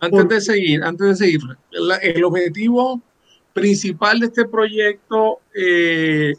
Antes 0.00 0.26
de 0.26 0.40
seguir, 0.40 0.82
antes 0.82 1.06
de 1.06 1.16
seguir, 1.16 1.40
el 2.00 2.24
objetivo 2.24 3.02
principal 3.52 4.20
de 4.20 4.26
este 4.26 4.46
proyecto, 4.46 5.40
eh, 5.54 6.32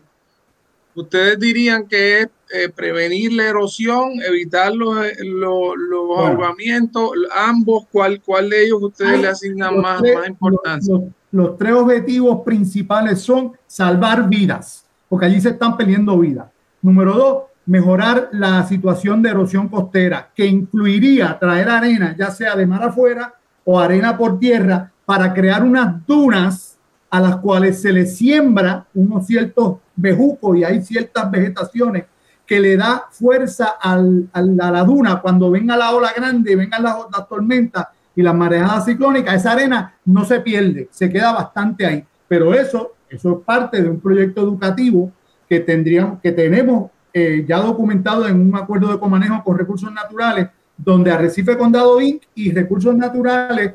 ustedes 0.96 1.40
dirían 1.40 1.88
que 1.88 2.22
es 2.22 2.30
eh, 2.54 2.70
prevenir 2.70 3.34
la 3.34 3.50
erosión, 3.50 4.22
evitar 4.28 4.74
los, 4.74 5.06
eh, 5.06 5.16
los, 5.24 5.76
ahogamientos, 6.18 7.12
ambos, 7.36 7.86
¿cuál, 7.92 8.22
¿cuál 8.22 8.50
de 8.50 8.66
ellos 8.66 8.82
ustedes 8.82 9.22
le 9.22 9.28
asignan 9.28 9.80
más, 9.80 10.02
más 10.02 10.28
importancia? 10.28 10.96
los 11.36 11.58
tres 11.58 11.74
objetivos 11.74 12.44
principales 12.46 13.20
son 13.20 13.52
salvar 13.68 14.30
vidas, 14.30 14.86
porque 15.10 15.26
allí 15.26 15.42
se 15.42 15.50
están 15.50 15.76
perdiendo 15.76 16.18
vidas. 16.18 16.48
Número 16.82 17.14
dos, 17.14 17.44
mejorar 17.66 18.30
la 18.32 18.66
situación 18.66 19.22
de 19.22 19.32
erosión 19.32 19.68
costera, 19.68 20.30
que 20.34 20.46
incluiría 20.46 21.38
traer 21.38 21.68
arena, 21.68 22.16
ya 22.18 22.32
sea 22.32 22.56
de 22.56 22.66
mar 22.66 22.84
afuera 22.84 23.34
o 23.66 23.78
arena 23.78 24.18
por 24.18 24.40
tierra, 24.40 24.94
para 25.06 25.34
crear 25.34 25.62
unas 25.62 26.06
dunas 26.08 26.78
a 27.10 27.20
las 27.20 27.36
cuales 27.38 27.82
se 27.82 27.92
le 27.92 28.06
siembra 28.06 28.86
unos 28.94 29.28
ciertos 29.28 29.80
bejucos 29.96 30.58
y 30.58 30.64
hay 30.64 30.82
ciertas 30.82 31.30
vegetaciones 31.32 32.06
que 32.46 32.60
le 32.60 32.78
da 32.78 33.06
fuerza 33.10 33.76
al, 33.82 34.30
a 34.34 34.42
la 34.42 34.84
duna 34.84 35.22
cuando 35.22 35.50
venga 35.50 35.76
la 35.76 35.92
ola 35.92 36.12
grande, 36.16 36.56
vengan 36.56 36.84
las, 36.84 36.96
las 37.12 37.28
tormentas 37.28 37.88
y 38.16 38.22
las 38.22 38.36
marejadas 38.36 38.86
ciclónicas, 38.86 39.36
esa 39.36 39.52
arena 39.52 39.96
no 40.06 40.24
se 40.24 40.40
pierde, 40.40 40.88
se 40.92 41.10
queda 41.12 41.34
bastante 41.34 41.86
ahí. 41.86 42.04
Pero 42.28 42.54
eso, 42.54 42.94
eso 43.10 43.32
es 43.32 43.46
parte 43.46 43.82
de 43.82 43.90
un 43.90 44.00
proyecto 44.00 44.42
educativo 44.42 45.12
que 45.50 45.60
tendríamos, 45.60 46.22
que 46.22 46.32
tenemos 46.32 46.92
eh, 47.14 47.46
ya 47.48 47.58
documentado 47.60 48.28
en 48.28 48.40
un 48.40 48.56
acuerdo 48.56 48.92
de 48.92 49.00
comanejo 49.00 49.44
con 49.44 49.58
recursos 49.58 49.92
naturales, 49.92 50.48
donde 50.78 51.12
Arrecife 51.12 51.58
Condado 51.58 52.00
Inc. 52.02 52.24
y 52.36 52.52
Recursos 52.52 52.96
Naturales 52.96 53.74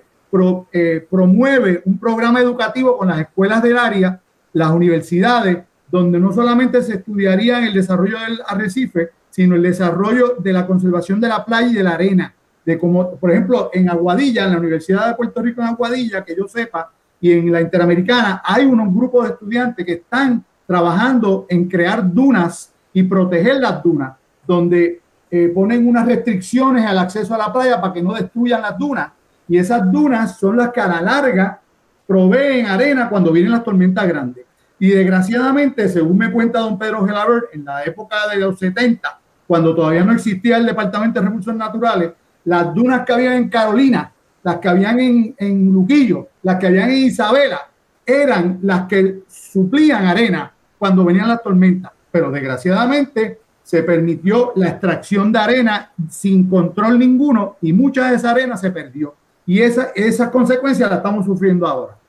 eh, 0.73 1.07
promueve 1.11 1.83
un 1.85 1.99
programa 1.99 2.41
educativo 2.41 2.97
con 2.97 3.09
las 3.09 3.21
escuelas 3.21 3.63
del 3.63 3.79
área, 3.79 4.21
las 4.53 4.71
universidades, 4.71 5.59
donde 5.91 6.19
no 6.19 6.33
solamente 6.33 6.83
se 6.83 6.95
estudiaría 6.95 7.67
el 7.67 7.75
desarrollo 7.75 8.19
del 8.19 8.41
arrecife, 8.47 9.11
sino 9.31 9.57
el 9.57 9.63
desarrollo 9.63 10.37
de 10.39 10.53
la 10.53 10.67
conservación 10.67 11.21
de 11.21 11.29
la 11.29 11.45
playa 11.45 11.69
y 11.69 11.75
de 11.75 11.83
la 11.83 11.91
arena. 11.93 12.35
De 12.65 12.79
como, 12.79 13.17
por 13.17 13.31
ejemplo, 13.31 13.71
en 13.73 13.89
Aguadilla, 13.89 14.45
en 14.45 14.53
la 14.53 14.59
Universidad 14.59 15.09
de 15.09 15.15
Puerto 15.15 15.43
Rico 15.43 15.63
en 15.63 15.69
Aguadilla, 15.69 16.25
que 16.25 16.37
yo 16.37 16.47
sepa, 16.47 16.93
y 17.21 17.33
en 17.33 17.53
la 17.53 17.61
Interamericana, 17.61 18.43
hay 18.45 18.65
unos 18.65 18.95
grupos 18.95 19.27
de 19.27 19.33
estudiantes 19.35 19.85
que 19.85 19.93
están 19.93 20.45
trabajando 20.67 21.47
en 21.49 21.69
crear 21.69 22.13
dunas 22.13 22.73
y 22.93 23.03
proteger 23.03 23.57
las 23.57 23.83
dunas, 23.83 24.13
donde 24.47 25.01
eh, 25.31 25.51
ponen 25.55 25.87
unas 25.87 26.07
restricciones 26.07 26.85
al 26.87 26.99
acceso 26.99 27.35
a 27.35 27.39
la 27.39 27.53
playa 27.53 27.81
para 27.81 27.93
que 27.93 28.03
no 28.03 28.15
destruyan 28.15 28.63
las 28.63 28.79
dunas. 28.79 29.11
Y 29.49 29.59
esas 29.59 29.91
dunas 29.91 30.39
son 30.39 30.57
las 30.57 30.71
que 30.71 30.81
a 30.81 30.87
la 30.87 31.01
larga 31.01 31.61
proveen 32.07 32.67
arena 32.67 33.09
cuando 33.09 33.33
vienen 33.33 33.53
las 33.53 33.65
tormentas 33.65 34.07
grandes. 34.07 34.45
Y 34.81 34.89
desgraciadamente, 34.89 35.89
según 35.89 36.19
me 36.19 36.33
cuenta 36.33 36.59
don 36.59 36.79
Pedro 36.79 37.07
Gelabert, 37.07 37.55
en 37.55 37.67
la 37.67 37.85
época 37.85 38.27
de 38.29 38.39
los 38.39 38.59
70, 38.59 39.21
cuando 39.47 39.75
todavía 39.75 40.03
no 40.03 40.13
existía 40.13 40.57
el 40.57 40.65
Departamento 40.67 41.21
de 41.21 41.27
Recursos 41.27 41.55
Naturales, 41.55 42.13
las 42.47 42.75
dunas 42.75 43.05
que 43.05 43.13
habían 43.13 43.35
en 43.35 43.49
Carolina, 43.51 44.11
las 44.43 44.57
que 44.57 44.69
habían 44.69 44.99
en, 44.99 45.35
en 45.37 45.71
Luquillo, 45.71 46.29
las 46.43 46.57
que 46.57 46.69
habían 46.69 46.89
en 46.89 46.97
Isabela, 46.97 47.69
eran 48.07 48.59
las 48.63 48.87
que 48.87 49.21
suplían 49.29 50.07
arena 50.07 50.51
cuando 50.79 51.05
venían 51.05 51.29
las 51.29 51.43
tormentas. 51.43 51.93
Pero 52.11 52.31
desgraciadamente 52.31 53.39
se 53.63 53.83
permitió 53.83 54.53
la 54.57 54.71
extracción 54.71 55.31
de 55.31 55.39
arena 55.39 55.93
sin 56.09 56.49
control 56.49 56.99
ninguno 56.99 57.57
y 57.61 57.73
mucha 57.75 58.11
de 58.11 58.17
esa 58.17 58.31
arena 58.31 58.57
se 58.57 58.71
perdió. 58.71 59.15
Y 59.47 59.61
esa, 59.61 59.93
esas 59.95 60.31
consecuencias 60.31 60.89
las 60.89 60.99
estamos 60.99 61.27
sufriendo 61.27 61.67
ahora. 61.67 62.00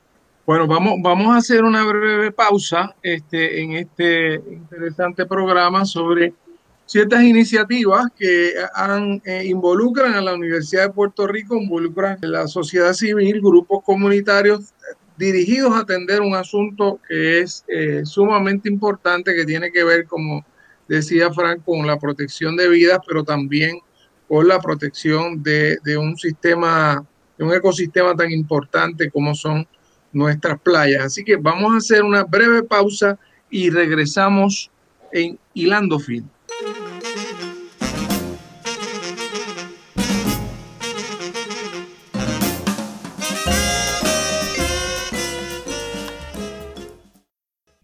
Bueno, 0.44 0.66
vamos, 0.66 0.94
vamos 1.00 1.28
a 1.28 1.38
hacer 1.38 1.62
una 1.62 1.84
breve 1.84 2.32
pausa 2.32 2.96
este, 3.00 3.62
en 3.62 3.72
este 3.74 4.34
interesante 4.34 5.24
programa 5.24 5.84
sobre 5.84 6.34
ciertas 6.84 7.22
iniciativas 7.22 8.06
que 8.18 8.52
han, 8.74 9.22
eh, 9.24 9.44
involucran 9.46 10.14
a 10.14 10.20
la 10.20 10.34
Universidad 10.34 10.88
de 10.88 10.94
Puerto 10.94 11.28
Rico, 11.28 11.56
involucran 11.56 12.18
a 12.20 12.26
la 12.26 12.48
sociedad 12.48 12.92
civil, 12.92 13.40
grupos 13.40 13.84
comunitarios 13.84 14.74
dirigidos 15.16 15.74
a 15.74 15.82
atender 15.82 16.20
un 16.20 16.34
asunto 16.34 16.98
que 17.06 17.42
es 17.42 17.64
eh, 17.68 18.02
sumamente 18.04 18.68
importante, 18.68 19.36
que 19.36 19.44
tiene 19.44 19.70
que 19.70 19.84
ver, 19.84 20.06
como 20.06 20.44
decía 20.88 21.32
Frank, 21.32 21.62
con 21.64 21.86
la 21.86 22.00
protección 22.00 22.56
de 22.56 22.68
vidas, 22.68 22.98
pero 23.06 23.22
también 23.22 23.78
con 24.26 24.48
la 24.48 24.60
protección 24.60 25.40
de, 25.40 25.78
de 25.84 25.96
un 25.96 26.16
sistema, 26.16 27.06
de 27.38 27.44
un 27.44 27.54
ecosistema 27.54 28.16
tan 28.16 28.32
importante 28.32 29.08
como 29.08 29.36
son 29.36 29.68
nuestras 30.12 30.60
playas. 30.60 31.04
Así 31.04 31.24
que 31.24 31.36
vamos 31.36 31.74
a 31.74 31.78
hacer 31.78 32.02
una 32.02 32.24
breve 32.24 32.62
pausa 32.62 33.18
y 33.50 33.70
regresamos 33.70 34.70
en 35.12 35.38
Hilando 35.54 35.98
Fin. 35.98 36.28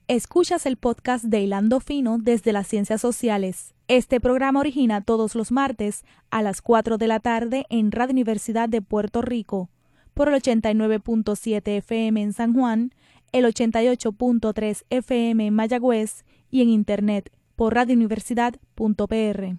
Escuchas 0.09 0.64
el 0.64 0.79
podcast 0.79 1.25
de 1.25 1.43
Hilando 1.43 1.81
Fino 1.81 2.17
desde 2.19 2.55
las 2.55 2.67
Ciencias 2.67 3.03
Sociales. 3.03 3.75
Este 3.88 4.21
programa 4.21 4.61
origina 4.61 5.03
todos 5.03 5.35
los 5.35 5.53
martes 5.53 6.03
a 6.31 6.41
las 6.41 6.62
4 6.62 6.97
de 6.97 7.09
la 7.09 7.21
tarde 7.21 7.67
en 7.69 7.93
Radio 7.93 8.12
Universidad 8.12 8.71
de 8.71 8.81
Puerto 8.81 9.21
Rico 9.21 9.69
por 10.18 10.28
el 10.28 10.35
89.7 10.42 11.76
FM 11.76 12.20
en 12.20 12.33
San 12.33 12.52
Juan, 12.52 12.92
el 13.31 13.44
88.3 13.44 14.83
FM 14.90 15.46
en 15.46 15.54
Mayagüez 15.54 16.24
y 16.50 16.61
en 16.61 16.70
Internet 16.70 17.31
por 17.54 17.76
radiouniversidad.pr. 17.76 19.59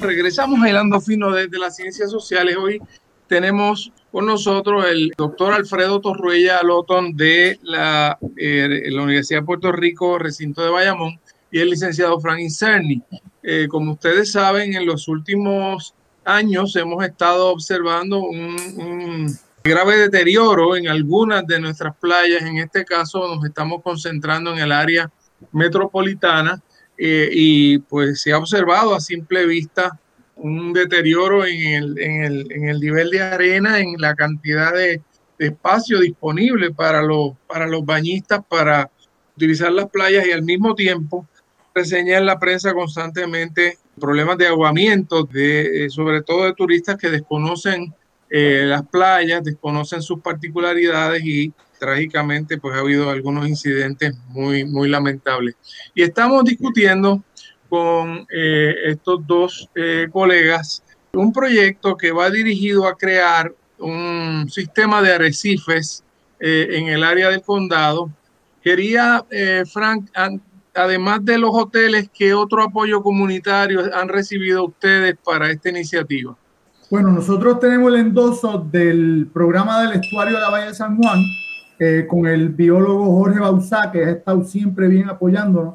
Regresamos 0.00 0.62
a 0.62 0.70
Hilando 0.70 1.00
Fino 1.00 1.32
desde 1.32 1.58
las 1.58 1.74
Ciencias 1.74 2.12
Sociales. 2.12 2.56
Hoy 2.56 2.80
tenemos 3.26 3.90
con 4.12 4.26
nosotros 4.26 4.84
el 4.88 5.12
doctor 5.16 5.54
Alfredo 5.54 6.00
Torruella 6.00 6.62
Lotón 6.62 7.16
de 7.16 7.58
la, 7.62 8.16
eh, 8.36 8.82
la, 8.92 9.02
Universidad 9.02 9.40
de 9.40 9.46
Puerto 9.46 9.72
Rico, 9.72 10.20
recinto 10.20 10.62
de 10.62 10.70
Bayamón, 10.70 11.18
y 11.54 11.60
el 11.60 11.70
licenciado 11.70 12.20
Frank 12.20 12.40
Incerni. 12.40 13.00
Eh, 13.40 13.68
como 13.70 13.92
ustedes 13.92 14.32
saben, 14.32 14.74
en 14.74 14.84
los 14.84 15.06
últimos 15.06 15.94
años 16.24 16.74
hemos 16.74 17.04
estado 17.04 17.46
observando 17.46 18.24
un, 18.24 19.38
grave 19.62 19.98
deterioro 19.98 20.74
en 20.74 20.88
algunas 20.88 21.46
de 21.46 21.60
nuestras 21.60 21.94
playas. 21.96 22.42
En 22.42 22.58
este 22.58 22.84
caso 22.84 23.32
nos 23.32 23.44
estamos 23.44 23.82
concentrando 23.84 24.52
en 24.52 24.58
el 24.58 24.72
área 24.72 25.08
metropolitana 25.52 26.60
eh, 26.98 27.28
y 27.30 27.78
pues 27.78 28.20
se 28.20 28.32
ha 28.32 28.38
observado 28.38 28.92
a 28.92 29.00
simple 29.00 29.46
vista 29.46 29.96
un 30.34 30.72
deterioro 30.72 31.46
en 31.46 31.60
el, 31.60 31.98
en 32.00 32.22
el, 32.24 32.46
en 32.50 32.68
el 32.68 32.80
nivel 32.80 33.10
de 33.10 33.22
arena, 33.22 33.78
en 33.78 33.94
la 33.98 34.16
cantidad 34.16 34.72
de, 34.72 35.00
espacio 35.38 36.00
disponible 36.00 36.72
para 36.72 37.02
los, 37.02 37.32
para 37.46 37.66
los 37.66 37.84
bañistas 37.84 38.40
para 38.48 38.90
utilizar 39.36 39.70
las 39.72 39.90
playas 39.90 40.26
y 40.26 40.32
al 40.32 40.42
mismo 40.42 40.74
tiempo 40.74 41.28
reseña 41.74 42.18
en 42.18 42.26
la 42.26 42.38
prensa 42.38 42.72
constantemente 42.72 43.78
problemas 44.00 44.38
de 44.38 44.46
aguamiento, 44.46 45.24
de, 45.24 45.84
eh, 45.84 45.90
sobre 45.90 46.22
todo 46.22 46.44
de 46.44 46.54
turistas 46.54 46.96
que 46.96 47.10
desconocen 47.10 47.92
eh, 48.30 48.64
las 48.66 48.86
playas, 48.86 49.42
desconocen 49.42 50.00
sus 50.00 50.20
particularidades 50.20 51.22
y 51.24 51.52
trágicamente 51.78 52.58
pues 52.58 52.76
ha 52.76 52.80
habido 52.80 53.10
algunos 53.10 53.48
incidentes 53.48 54.14
muy, 54.28 54.64
muy 54.64 54.88
lamentables. 54.88 55.56
Y 55.94 56.02
estamos 56.02 56.44
discutiendo 56.44 57.22
con 57.68 58.26
eh, 58.32 58.74
estos 58.86 59.26
dos 59.26 59.68
colegas 60.12 60.82
un 61.12 61.32
proyecto 61.32 61.96
que 61.96 62.12
va 62.12 62.30
dirigido 62.30 62.86
a 62.86 62.96
crear 62.96 63.52
un 63.78 64.48
sistema 64.48 65.02
de 65.02 65.12
arrecifes 65.12 66.02
en 66.40 66.88
el 66.88 67.02
área 67.02 67.30
del 67.30 67.42
condado. 67.42 68.10
Quería, 68.62 69.24
Frank, 69.72 70.10
además 70.74 71.24
de 71.24 71.38
los 71.38 71.50
hoteles, 71.52 72.10
¿qué 72.12 72.34
otro 72.34 72.62
apoyo 72.62 73.02
comunitario 73.02 73.80
han 73.94 74.08
recibido 74.08 74.64
ustedes 74.64 75.16
para 75.24 75.50
esta 75.50 75.70
iniciativa? 75.70 76.36
Bueno, 76.90 77.10
nosotros 77.10 77.58
tenemos 77.60 77.92
el 77.92 78.00
endoso 78.00 78.58
del 78.70 79.28
programa 79.32 79.82
del 79.82 80.00
estuario 80.00 80.34
de 80.34 80.40
la 80.40 80.50
Bahía 80.50 80.66
de 80.66 80.74
San 80.74 80.96
Juan 80.96 81.18
eh, 81.78 82.06
con 82.08 82.26
el 82.26 82.50
biólogo 82.50 83.16
Jorge 83.18 83.40
Bausá, 83.40 83.90
que 83.90 84.04
ha 84.04 84.10
estado 84.10 84.44
siempre 84.44 84.88
bien 84.88 85.08
apoyándonos. 85.08 85.74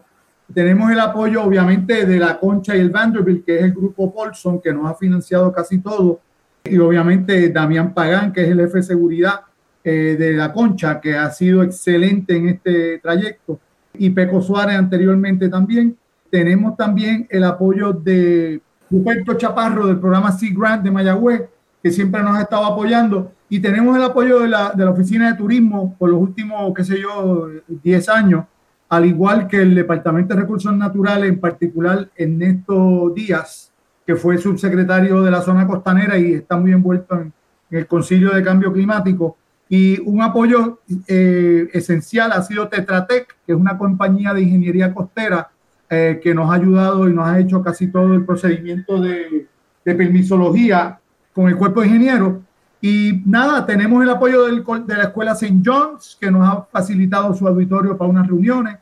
Tenemos 0.54 0.92
el 0.92 1.00
apoyo, 1.00 1.44
obviamente, 1.44 2.06
de 2.06 2.20
la 2.20 2.40
Concha 2.40 2.76
y 2.76 2.80
el 2.80 2.90
Vanderbilt, 2.90 3.46
que 3.46 3.58
es 3.58 3.64
el 3.64 3.74
grupo 3.74 4.14
Paulson, 4.14 4.62
que 4.62 4.74
nos 4.74 4.90
ha 4.90 4.96
financiado 4.96 5.52
casi 5.52 5.80
todo. 5.80 6.22
Y 6.64 6.78
obviamente 6.78 7.50
Damián 7.50 7.94
Pagán, 7.94 8.32
que 8.32 8.44
es 8.44 8.50
el 8.50 8.60
jefe 8.60 8.78
de 8.78 8.84
seguridad 8.84 9.42
eh, 9.84 10.16
de 10.18 10.34
la 10.34 10.54
Concha, 10.54 11.00
que 11.00 11.16
ha 11.16 11.30
sido 11.32 11.64
excelente 11.64 12.36
en 12.36 12.50
este 12.50 13.00
trayecto 13.00 13.60
y 13.94 14.10
Peco 14.10 14.42
Suárez 14.42 14.78
anteriormente 14.78 15.50
también. 15.50 15.98
Tenemos 16.30 16.78
también 16.78 17.28
el 17.30 17.44
apoyo 17.44 17.94
de 17.94 18.62
Ruperto 18.90 19.34
Chaparro 19.34 19.88
del 19.88 20.00
programa 20.00 20.32
Sea 20.32 20.52
Grant 20.56 20.84
de 20.84 20.92
Mayagüez, 20.92 21.44
que 21.82 21.92
siempre 21.92 22.22
nos 22.22 22.38
ha 22.38 22.42
estado 22.42 22.66
apoyando. 22.66 23.32
Y 23.50 23.60
tenemos 23.60 23.98
el 23.98 24.04
apoyo 24.04 24.40
de 24.40 24.48
la, 24.48 24.72
de 24.72 24.86
la 24.86 24.92
Oficina 24.92 25.32
de 25.32 25.38
Turismo 25.38 25.96
por 25.98 26.10
los 26.10 26.22
últimos, 26.22 26.72
qué 26.76 26.84
sé 26.84 27.02
yo, 27.02 27.50
10 27.68 28.10
años, 28.10 28.46
al 28.90 29.06
igual 29.06 29.48
que 29.48 29.62
el 29.62 29.74
Departamento 29.74 30.36
de 30.36 30.42
Recursos 30.42 30.76
Naturales, 30.76 31.30
en 31.30 31.40
particular 31.40 32.10
Ernesto 32.16 33.12
Díaz, 33.16 33.72
que 34.06 34.16
fue 34.16 34.38
subsecretario 34.38 35.22
de 35.24 35.32
la 35.32 35.42
zona 35.42 35.66
costanera 35.66 36.18
y 36.18 36.34
está 36.34 36.58
muy 36.58 36.72
envuelto 36.72 37.16
en, 37.16 37.34
en 37.72 37.78
el 37.78 37.88
Concilio 37.88 38.32
de 38.32 38.44
Cambio 38.44 38.72
Climático 38.72 39.38
y 39.70 40.00
un 40.00 40.24
apoyo 40.24 40.80
eh, 41.08 41.70
esencial 41.74 42.32
ha 42.32 42.42
sido 42.42 42.68
Tetratec, 42.68 43.38
que 43.46 43.54
es 43.54 43.58
una 43.58 43.78
compañía 43.78 44.34
de 44.34 44.42
ingeniería 44.42 44.94
costera 44.94 45.52
eh, 45.88 46.20
que 46.22 46.34
nos 46.34 46.50
ha 46.50 46.56
ayudado 46.56 47.08
y 47.08 47.14
nos 47.14 47.28
ha 47.28 47.40
hecho 47.40 47.62
casi 47.62 47.88
todo 47.88 48.16
el 48.16 48.26
procedimiento 48.26 49.00
de, 49.00 49.48
de 49.86 49.96
permisología 49.96 51.00
con 51.34 51.48
el 51.48 51.56
cuerpo 51.56 51.82
de 51.82 51.88
ingenieros. 51.88 52.34
Y 52.82 53.22
nada, 53.26 53.66
tenemos 53.66 54.02
el 54.02 54.10
apoyo 54.10 54.46
del, 54.46 54.64
de 54.88 54.96
la 54.96 55.04
Escuela 55.04 55.34
St. 55.34 55.62
John's, 55.64 56.18
que 56.20 56.32
nos 56.32 56.48
ha 56.48 56.64
facilitado 56.64 57.34
su 57.36 57.48
auditorio 57.48 57.96
para 57.96 58.10
unas 58.10 58.26
reuniones. 58.28 58.78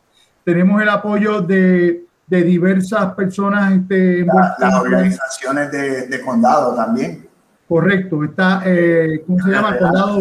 Tenemos 0.45 0.82
el 0.82 0.88
apoyo 0.88 1.41
de, 1.41 2.06
de 2.28 2.43
diversas 2.43 3.13
personas. 3.13 3.73
Este, 3.73 4.26
las 4.26 4.73
organizaciones 4.80 5.71
de, 5.71 6.08
de, 6.08 6.21
condado 6.21 6.76
también. 6.76 7.28
Correcto, 7.67 8.23
está, 8.23 8.62
eh, 8.65 9.23
¿cómo 9.26 9.43
se 9.43 9.50
llama? 9.50 9.78
condado 9.78 10.19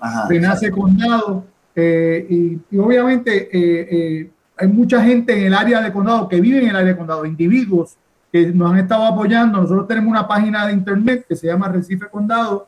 Renace, 0.00 0.28
Renace 0.28 0.70
Condado. 0.70 1.44
Eh, 1.74 2.26
y, 2.28 2.58
y, 2.70 2.78
obviamente 2.78 3.48
eh, 3.52 4.30
hay 4.56 4.68
mucha 4.68 5.02
gente 5.02 5.38
en 5.38 5.46
el 5.46 5.54
área 5.54 5.80
de 5.80 5.92
condado 5.92 6.28
que 6.28 6.40
vive 6.40 6.58
en 6.58 6.70
el 6.70 6.76
área 6.76 6.88
de 6.88 6.96
condado, 6.96 7.24
individuos 7.24 7.96
que 8.32 8.46
nos 8.48 8.72
han 8.72 8.78
estado 8.78 9.04
apoyando. 9.04 9.60
Nosotros 9.60 9.86
tenemos 9.86 10.10
una 10.10 10.26
página 10.26 10.66
de 10.66 10.72
internet 10.72 11.24
que 11.28 11.36
se 11.36 11.46
llama 11.46 11.68
Recife 11.68 12.08
Condado 12.08 12.66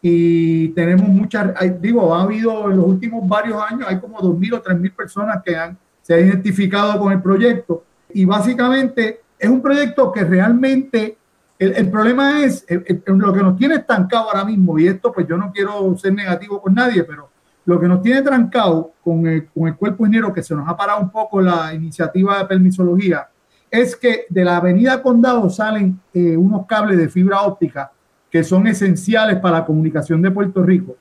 y 0.00 0.68
tenemos 0.70 1.08
muchas, 1.08 1.52
digo, 1.80 2.14
ha 2.14 2.22
habido 2.22 2.70
en 2.70 2.76
los 2.76 2.86
últimos 2.86 3.26
varios 3.28 3.62
años, 3.62 3.86
hay 3.88 4.00
como 4.00 4.18
2.000 4.18 4.54
o 4.54 4.62
3.000 4.62 4.94
personas 4.94 5.42
que 5.44 5.56
han, 5.56 5.78
se 6.02 6.14
han 6.14 6.20
identificado 6.26 6.98
con 6.98 7.12
el 7.12 7.22
proyecto 7.22 7.84
y 8.12 8.24
básicamente 8.24 9.20
es 9.38 9.48
un 9.48 9.62
proyecto 9.62 10.10
que 10.12 10.24
realmente, 10.24 11.18
el, 11.58 11.90
problema 11.90 12.42
es, 12.42 12.66
lo 13.06 13.32
que 13.32 13.40
nos 13.40 13.56
tiene 13.56 13.76
estancado 13.76 14.30
ahora 14.30 14.44
mismo, 14.44 14.78
y 14.78 14.88
esto 14.88 15.12
pues 15.12 15.26
yo 15.28 15.36
no 15.36 15.52
quiero 15.52 15.96
ser 15.96 16.12
negativo 16.12 16.60
con 16.60 16.74
nadie, 16.74 17.04
pero 17.04 17.30
lo 17.64 17.78
que 17.78 17.86
nos 17.86 18.02
tiene 18.02 18.22
trancado 18.22 18.92
con 19.04 19.26
el, 19.26 19.46
con 19.46 19.68
el 19.68 19.76
cuerpo 19.76 20.04
ingeniero, 20.04 20.32
que 20.32 20.42
se 20.42 20.54
nos 20.54 20.68
ha 20.68 20.76
parado 20.76 21.00
un 21.00 21.10
poco 21.10 21.40
la 21.40 21.72
iniciativa 21.72 22.38
de 22.38 22.46
permisología, 22.46 23.28
es 23.70 23.96
que 23.96 24.26
de 24.28 24.44
la 24.44 24.56
avenida 24.56 25.02
Condado 25.02 25.48
salen 25.48 25.98
eh, 26.12 26.36
unos 26.36 26.66
cables 26.66 26.98
de 26.98 27.08
fibra 27.08 27.42
óptica 27.42 27.90
que 28.30 28.44
son 28.44 28.66
esenciales 28.66 29.38
para 29.38 29.58
la 29.58 29.64
comunicación 29.64 30.20
de 30.22 30.30
Puerto 30.30 30.62
Rico. 30.62 30.96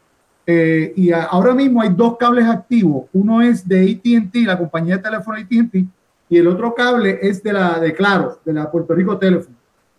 Eh, 0.46 0.94
y 0.96 1.12
ahora 1.12 1.54
mismo 1.54 1.82
hay 1.82 1.90
dos 1.90 2.18
cables 2.18 2.46
activos. 2.46 3.06
Uno 3.14 3.42
es 3.42 3.68
de 3.68 3.84
ATT, 3.84 4.36
la 4.46 4.58
compañía 4.58 4.98
de 4.98 5.04
teléfono 5.04 5.38
ATT, 5.38 5.76
y 6.30 6.38
el 6.38 6.48
otro 6.48 6.74
cable 6.74 7.20
es 7.22 7.42
de 7.42 7.54
la 7.54 7.80
de 7.80 7.94
Claro, 7.94 8.40
de 8.44 8.54
la 8.54 8.70
Puerto 8.70 8.94
Rico 8.94 9.18
Teléfono. 9.18 9.56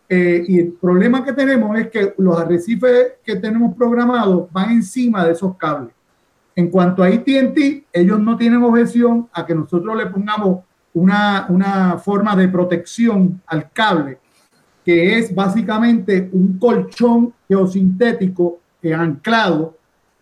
Eh, 0.08 0.44
y 0.46 0.60
el 0.60 0.72
problema 0.72 1.24
que 1.24 1.32
tenemos 1.32 1.78
es 1.78 1.88
que 1.88 2.14
los 2.18 2.38
arrecifes 2.38 3.14
que 3.24 3.36
tenemos 3.36 3.74
programados 3.74 4.52
van 4.52 4.70
encima 4.70 5.24
de 5.24 5.32
esos 5.32 5.56
cables. 5.56 5.94
En 6.54 6.68
cuanto 6.68 7.02
a 7.02 7.06
ATT, 7.06 7.86
ellos 7.92 8.20
no 8.20 8.36
tienen 8.36 8.62
objeción 8.62 9.28
a 9.32 9.46
que 9.46 9.54
nosotros 9.54 9.96
le 9.96 10.06
pongamos 10.06 10.64
una, 10.92 11.46
una 11.48 11.96
forma 11.96 12.36
de 12.36 12.48
protección 12.48 13.40
al 13.46 13.70
cable 13.72 14.18
que 14.84 15.18
es 15.18 15.34
básicamente 15.34 16.28
un 16.32 16.58
colchón 16.58 17.32
geosintético 17.48 18.60
anclado. 18.94 19.76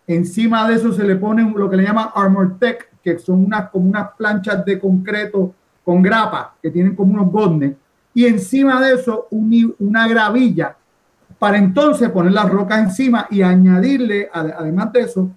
Encima 0.05 0.67
de 0.67 0.75
eso 0.75 0.93
se 0.93 1.03
le 1.03 1.15
pone 1.15 1.51
lo 1.55 1.69
que 1.69 1.77
le 1.77 1.83
llama 1.83 2.11
Armor 2.13 2.57
Tech, 2.59 2.89
que 3.03 3.17
son 3.17 3.45
unas, 3.45 3.69
como 3.69 3.89
unas 3.89 4.11
planchas 4.15 4.63
de 4.65 4.79
concreto 4.79 5.53
con 5.83 6.01
grapa, 6.01 6.55
que 6.61 6.69
tienen 6.69 6.95
como 6.95 7.13
unos 7.13 7.31
godnes. 7.31 7.73
Y 8.13 8.25
encima 8.25 8.81
de 8.81 8.95
eso 8.95 9.27
una 9.31 10.07
gravilla 10.07 10.75
para 11.39 11.57
entonces 11.57 12.09
poner 12.09 12.33
las 12.33 12.49
rocas 12.49 12.79
encima 12.79 13.27
y 13.31 13.41
añadirle, 13.41 14.29
además 14.31 14.91
de 14.93 14.99
eso, 15.01 15.31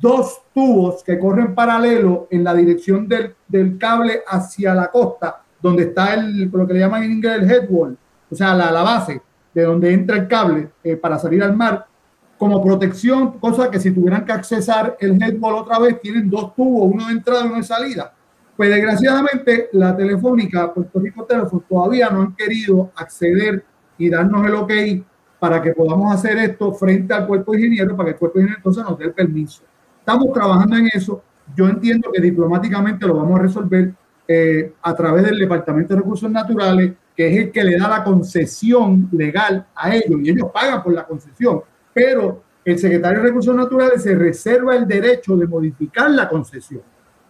dos 0.00 0.40
tubos 0.54 1.02
que 1.04 1.18
corren 1.18 1.54
paralelo 1.54 2.26
en 2.30 2.44
la 2.44 2.54
dirección 2.54 3.06
del, 3.06 3.34
del 3.48 3.76
cable 3.76 4.22
hacia 4.26 4.74
la 4.74 4.90
costa, 4.90 5.42
donde 5.60 5.84
está 5.84 6.14
el, 6.14 6.50
lo 6.50 6.66
que 6.66 6.74
le 6.74 6.80
llaman 6.80 7.02
en 7.02 7.12
inglés 7.12 7.42
el 7.42 7.50
headwall, 7.50 7.98
o 8.30 8.34
sea, 8.34 8.54
la, 8.54 8.70
la 8.70 8.82
base 8.82 9.20
de 9.52 9.62
donde 9.62 9.92
entra 9.92 10.16
el 10.16 10.28
cable 10.28 10.70
eh, 10.82 10.96
para 10.96 11.18
salir 11.18 11.42
al 11.42 11.54
mar, 11.54 11.86
como 12.38 12.64
protección, 12.64 13.38
cosa 13.38 13.70
que 13.70 13.78
si 13.78 13.90
tuvieran 13.90 14.24
que 14.24 14.32
accesar 14.32 14.96
el 14.98 15.22
headball 15.22 15.56
otra 15.56 15.78
vez, 15.78 16.00
tienen 16.00 16.30
dos 16.30 16.54
tubos, 16.54 16.90
uno 16.92 17.06
de 17.06 17.12
entrada 17.12 17.44
y 17.44 17.46
uno 17.48 17.56
de 17.56 17.62
salida. 17.62 18.12
Pues 18.56 18.70
desgraciadamente 18.70 19.68
la 19.72 19.96
telefónica, 19.96 20.72
Puerto 20.72 21.00
Rico 21.00 21.24
Teléfono, 21.24 21.64
todavía 21.68 22.10
no 22.10 22.22
han 22.22 22.34
querido 22.34 22.90
acceder 22.94 23.64
y 23.98 24.10
darnos 24.10 24.46
el 24.46 24.54
ok 24.54 24.72
para 25.38 25.60
que 25.60 25.72
podamos 25.72 26.14
hacer 26.14 26.38
esto 26.38 26.72
frente 26.72 27.12
al 27.14 27.26
cuerpo 27.26 27.52
de 27.52 27.58
ingeniero, 27.58 27.96
para 27.96 28.08
que 28.08 28.12
el 28.12 28.18
cuerpo 28.18 28.38
de 28.38 28.44
ingeniero 28.44 28.58
entonces 28.58 28.84
nos 28.84 28.98
dé 28.98 29.06
el 29.06 29.12
permiso. 29.12 29.62
Estamos 29.98 30.32
trabajando 30.32 30.76
en 30.76 30.88
eso. 30.92 31.22
Yo 31.56 31.68
entiendo 31.68 32.10
que 32.12 32.20
diplomáticamente 32.20 33.06
lo 33.06 33.16
vamos 33.16 33.38
a 33.38 33.42
resolver 33.42 33.92
eh, 34.28 34.72
a 34.82 34.94
través 34.94 35.24
del 35.24 35.38
Departamento 35.38 35.94
de 35.94 36.00
Recursos 36.00 36.30
Naturales 36.30 36.92
que 37.16 37.28
es 37.28 37.38
el 37.38 37.52
que 37.52 37.64
le 37.64 37.78
da 37.78 37.88
la 37.88 38.04
concesión 38.04 39.08
legal 39.12 39.66
a 39.74 39.94
ellos 39.94 40.20
y 40.22 40.30
ellos 40.30 40.50
pagan 40.52 40.82
por 40.82 40.94
la 40.94 41.04
concesión, 41.04 41.62
pero 41.92 42.42
el 42.64 42.78
secretario 42.78 43.18
de 43.20 43.28
Recursos 43.28 43.54
Naturales 43.54 44.02
se 44.02 44.14
reserva 44.14 44.76
el 44.76 44.86
derecho 44.86 45.36
de 45.36 45.46
modificar 45.46 46.10
la 46.10 46.28
concesión. 46.28 46.82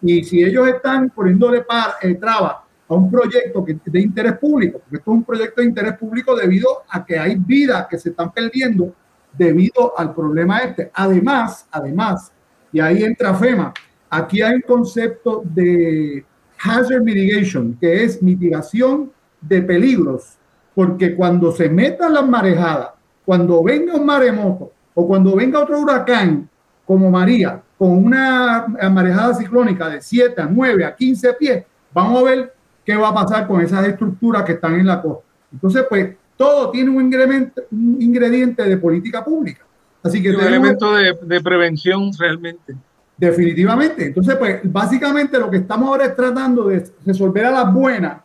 Y 0.03 0.23
si 0.23 0.43
ellos 0.43 0.67
están 0.67 1.09
poniéndole 1.09 1.61
para, 1.61 1.95
eh, 2.01 2.15
traba 2.15 2.63
a 2.87 2.93
un 2.93 3.09
proyecto 3.09 3.63
que, 3.63 3.79
de 3.85 4.01
interés 4.01 4.37
público, 4.37 4.79
porque 4.79 4.97
esto 4.97 5.11
es 5.11 5.17
un 5.17 5.23
proyecto 5.23 5.61
de 5.61 5.67
interés 5.67 5.97
público 5.97 6.35
debido 6.35 6.67
a 6.89 7.05
que 7.05 7.17
hay 7.17 7.35
vidas 7.35 7.87
que 7.89 7.97
se 7.97 8.09
están 8.09 8.31
perdiendo 8.31 8.93
debido 9.37 9.97
al 9.97 10.13
problema 10.13 10.59
este. 10.59 10.91
Además, 10.93 11.65
además, 11.71 12.31
y 12.71 12.81
ahí 12.81 13.03
entra 13.03 13.33
FEMA, 13.33 13.73
aquí 14.09 14.41
hay 14.41 14.55
un 14.55 14.61
concepto 14.61 15.41
de 15.45 16.25
hazard 16.61 17.01
mitigation, 17.01 17.77
que 17.79 18.03
es 18.03 18.21
mitigación 18.21 19.11
de 19.41 19.61
peligros, 19.61 20.37
porque 20.75 21.15
cuando 21.15 21.51
se 21.51 21.69
metan 21.69 22.13
las 22.13 22.27
marejadas, 22.27 22.89
cuando 23.25 23.63
venga 23.63 23.95
un 23.95 24.05
maremoto 24.05 24.71
o 24.93 25.07
cuando 25.07 25.35
venga 25.35 25.59
otro 25.59 25.79
huracán 25.79 26.49
como 26.85 27.09
María, 27.09 27.61
con 27.83 28.05
una 28.05 28.65
marejada 28.93 29.33
ciclónica 29.33 29.89
de 29.89 30.01
7 30.01 30.41
a 30.41 30.45
9 30.45 30.85
a 30.85 30.95
15 30.95 31.33
pies, 31.33 31.65
vamos 31.93 32.21
a 32.21 32.23
ver 32.23 32.53
qué 32.85 32.95
va 32.95 33.09
a 33.09 33.13
pasar 33.13 33.45
con 33.45 33.59
esas 33.59 33.85
estructuras 33.85 34.43
que 34.43 34.53
están 34.53 34.75
en 34.75 34.87
la 34.87 35.01
costa. 35.01 35.25
Entonces, 35.51 35.83
pues, 35.89 36.15
todo 36.37 36.71
tiene 36.71 36.91
un 36.91 37.01
ingrediente, 37.03 37.63
un 37.69 37.97
ingrediente 37.99 38.63
de 38.63 38.77
política 38.77 39.21
pública. 39.21 39.65
Así 40.01 40.23
que 40.23 40.29
un 40.29 40.39
elemento 40.39 40.93
de, 40.93 41.13
de 41.23 41.41
prevención 41.41 42.09
realmente. 42.17 42.73
Definitivamente. 43.17 44.05
Entonces, 44.05 44.37
pues, 44.37 44.61
básicamente 44.63 45.37
lo 45.37 45.51
que 45.51 45.57
estamos 45.57 45.89
ahora 45.89 46.05
es 46.05 46.15
tratando 46.15 46.69
de 46.69 46.89
resolver 47.05 47.47
a 47.47 47.51
las 47.51 47.73
buenas 47.73 48.21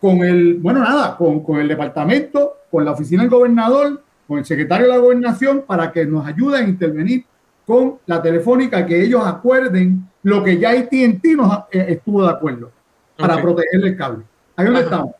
con 0.00 0.24
el, 0.24 0.54
bueno, 0.54 0.80
nada, 0.80 1.18
con, 1.18 1.42
con 1.44 1.60
el 1.60 1.68
departamento, 1.68 2.60
con 2.70 2.82
la 2.82 2.92
oficina 2.92 3.20
del 3.20 3.30
gobernador, 3.30 4.02
con 4.26 4.38
el 4.38 4.46
secretario 4.46 4.86
de 4.86 4.92
la 4.94 4.98
gobernación, 4.98 5.64
para 5.66 5.92
que 5.92 6.06
nos 6.06 6.26
ayuden 6.26 6.64
a 6.64 6.68
intervenir 6.70 7.26
con 7.66 7.98
la 8.06 8.20
telefónica, 8.22 8.84
que 8.86 9.02
ellos 9.02 9.22
acuerden 9.24 10.08
lo 10.22 10.42
que 10.42 10.58
ya 10.58 10.70
AT&T 10.70 11.20
nos 11.36 11.58
eh, 11.70 11.86
estuvo 11.88 12.22
de 12.22 12.30
acuerdo 12.30 12.70
para 13.16 13.40
proteger 13.40 13.84
el 13.84 13.96
cable. 13.96 14.24
Ahí 14.56 14.66
donde 14.66 14.80
estamos. 14.80 15.14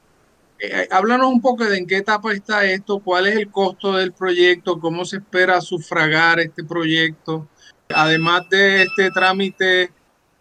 Eh, 0.59 0.71
eh, 0.71 0.89
háblanos 0.91 1.29
un 1.29 1.41
poco 1.41 1.65
de 1.65 1.79
en 1.79 1.87
qué 1.87 1.99
etapa 1.99 2.33
está 2.33 2.65
esto, 2.65 3.01
cuál 3.01 3.27
es 3.27 3.37
el 3.37 3.51
costo 3.51 3.95
del 3.95 4.13
proyecto, 4.13 4.79
cómo 4.79 5.05
se 5.05 5.17
espera 5.17 5.61
sufragar 5.61 6.41
este 6.41 6.65
proyecto. 6.65 7.49
Además 7.95 8.49
de 8.49 8.83
este 8.83 9.11
trámite 9.11 9.91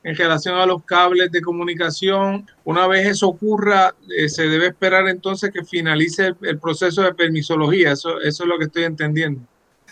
en 0.03 0.15
relación 0.15 0.55
a 0.57 0.65
los 0.65 0.83
cables 0.83 1.31
de 1.31 1.41
comunicación. 1.41 2.47
Una 2.63 2.87
vez 2.87 3.07
eso 3.07 3.27
ocurra, 3.27 3.95
eh, 4.17 4.29
se 4.29 4.47
debe 4.47 4.67
esperar 4.67 5.07
entonces 5.07 5.51
que 5.51 5.63
finalice 5.63 6.33
el, 6.41 6.59
proceso 6.59 7.03
de 7.03 7.13
permisología. 7.13 7.91
Eso, 7.91 8.19
eso 8.21 8.43
es 8.43 8.49
lo 8.49 8.57
que 8.57 8.65
estoy 8.65 8.83
entendiendo. 8.83 9.41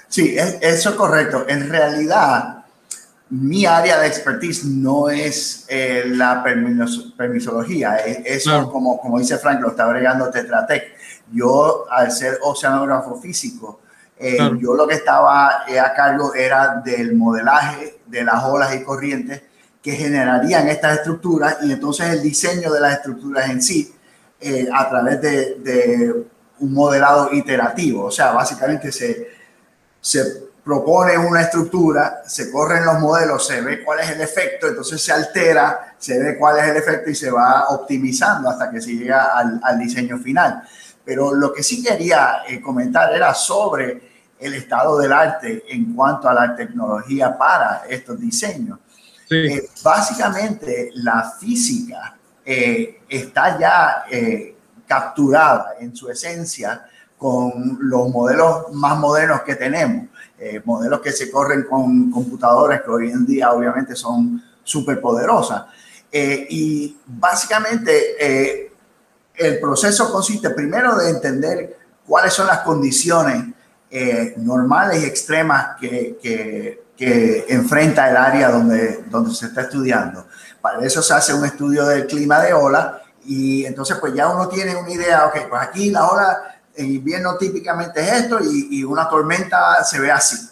Sí, 0.09 0.35
eso 0.37 0.89
es 0.89 0.95
correcto. 0.95 1.45
En 1.47 1.69
realidad, 1.69 2.65
mi 3.29 3.65
área 3.65 3.99
de 3.99 4.07
expertise 4.07 4.65
no 4.65 5.09
es 5.09 5.65
eh, 5.69 6.03
la 6.07 6.43
permisología. 6.43 7.97
Eso, 7.97 8.71
como, 8.71 8.99
como 8.99 9.19
dice 9.19 9.37
Frank, 9.37 9.61
lo 9.61 9.69
está 9.69 9.85
bregando 9.85 10.29
Tetratec. 10.29 10.83
Yo, 11.31 11.85
al 11.89 12.11
ser 12.11 12.39
oceanógrafo 12.41 13.21
físico, 13.21 13.81
eh, 14.17 14.37
yo 14.59 14.73
lo 14.73 14.85
que 14.87 14.95
estaba 14.95 15.61
a 15.61 15.93
cargo 15.95 16.33
era 16.33 16.81
del 16.83 17.15
modelaje 17.15 17.99
de 18.05 18.23
las 18.23 18.43
olas 18.43 18.75
y 18.75 18.83
corrientes 18.83 19.43
que 19.81 19.91
generarían 19.93 20.67
estas 20.67 20.97
estructuras 20.97 21.57
y 21.61 21.71
entonces 21.71 22.09
el 22.09 22.21
diseño 22.21 22.71
de 22.73 22.81
las 22.81 22.95
estructuras 22.95 23.49
en 23.49 23.61
sí 23.61 23.93
eh, 24.41 24.67
a 24.73 24.89
través 24.89 25.21
de, 25.21 26.25
un 26.59 26.73
modelado 26.73 27.33
iterativo. 27.33 28.05
O 28.05 28.11
sea, 28.11 28.33
básicamente 28.33 28.91
se, 28.91 29.29
se 30.01 30.49
propone 30.63 31.17
una 31.17 31.41
estructura, 31.41 32.21
se 32.27 32.51
corren 32.51 32.85
los 32.85 32.99
modelos, 32.99 33.47
se 33.47 33.59
ve 33.61 33.83
cuál 33.83 34.01
es 34.01 34.11
el 34.11 34.21
efecto, 34.21 34.67
entonces 34.67 35.01
se 35.01 35.11
altera, 35.11 35.95
se 35.97 36.19
ve 36.19 36.37
cuál 36.37 36.59
es 36.59 36.65
el 36.65 36.77
efecto 36.77 37.09
y 37.09 37.15
se 37.15 37.31
va 37.31 37.69
optimizando 37.69 38.49
hasta 38.49 38.69
que 38.69 38.79
se 38.79 38.91
llega 38.91 39.31
al, 39.35 39.79
diseño 39.79 40.19
final. 40.19 40.61
Pero 41.03 41.33
lo 41.33 41.51
que 41.51 41.63
sí 41.63 41.83
quería 41.83 42.43
eh, 42.47 42.61
comentar 42.61 43.11
era 43.15 43.33
sobre 43.33 44.09
el 44.39 44.53
estado 44.53 44.99
del 44.99 45.11
arte 45.11 45.63
en 45.69 45.95
cuanto 45.95 46.29
a 46.29 46.33
la 46.33 46.55
tecnología 46.55 47.35
para 47.35 47.83
estos 47.89 48.19
diseños. 48.19 48.77
Eh, 49.31 49.69
básicamente, 49.83 50.91
la 50.93 51.33
física 51.39 52.15
eh, 52.45 53.01
está 53.09 53.59
ya 53.59 54.05
capturada 54.87 55.75
en 55.79 55.95
su 55.95 56.09
esencia 56.09 56.85
con 57.19 57.77
los 57.81 58.09
modelos 58.09 58.71
más 58.71 58.97
modernos 58.97 59.41
que 59.41 59.55
tenemos, 59.55 60.07
eh, 60.39 60.61
modelos 60.63 61.01
que 61.01 61.11
se 61.11 61.29
corren 61.29 61.63
con 61.63 62.09
computadoras 62.09 62.81
que 62.81 62.89
hoy 62.89 63.11
en 63.11 63.25
día 63.25 63.51
obviamente 63.51 63.93
son 63.93 64.41
súper 64.63 65.01
poderosas. 65.01 65.65
Eh, 66.09 66.47
y 66.49 66.97
básicamente 67.05 68.15
eh, 68.17 68.71
el 69.35 69.59
proceso 69.59 70.09
consiste 70.11 70.49
primero 70.51 70.95
de 70.95 71.09
entender 71.09 71.77
cuáles 72.07 72.33
son 72.33 72.47
las 72.47 72.59
condiciones 72.59 73.53
normales 74.37 75.03
y 75.03 75.05
extremas 75.05 75.75
que, 75.79 76.17
que, 76.21 76.83
que, 76.95 77.45
enfrenta 77.49 78.09
el 78.09 78.17
área 78.17 78.49
donde, 78.49 79.03
donde 79.09 79.33
se 79.33 79.47
está 79.47 79.61
estudiando. 79.61 80.27
Para 80.61 80.85
eso 80.85 81.01
se 81.01 81.13
hace 81.13 81.33
un 81.33 81.43
estudio 81.43 81.85
del 81.87 82.05
clima 82.05 82.39
de 82.39 82.53
ola 82.53 83.01
y 83.25 83.65
entonces 83.65 83.97
pues 83.99 84.13
ya 84.13 84.29
uno 84.29 84.47
tiene 84.47 84.75
una 84.75 84.91
idea, 84.91 85.25
ok, 85.25 85.49
pues 85.49 85.61
aquí 85.61 85.89
la 85.89 86.07
ola 86.07 86.58
en 86.79 86.93
invierno 86.93 87.35
típicamente 87.35 87.99
es 87.99 88.11
esto 88.23 88.39
y, 88.41 88.83
una 88.85 89.09
tormenta 89.09 89.83
se 89.83 89.99
ve 89.99 90.11
así. 90.11 90.49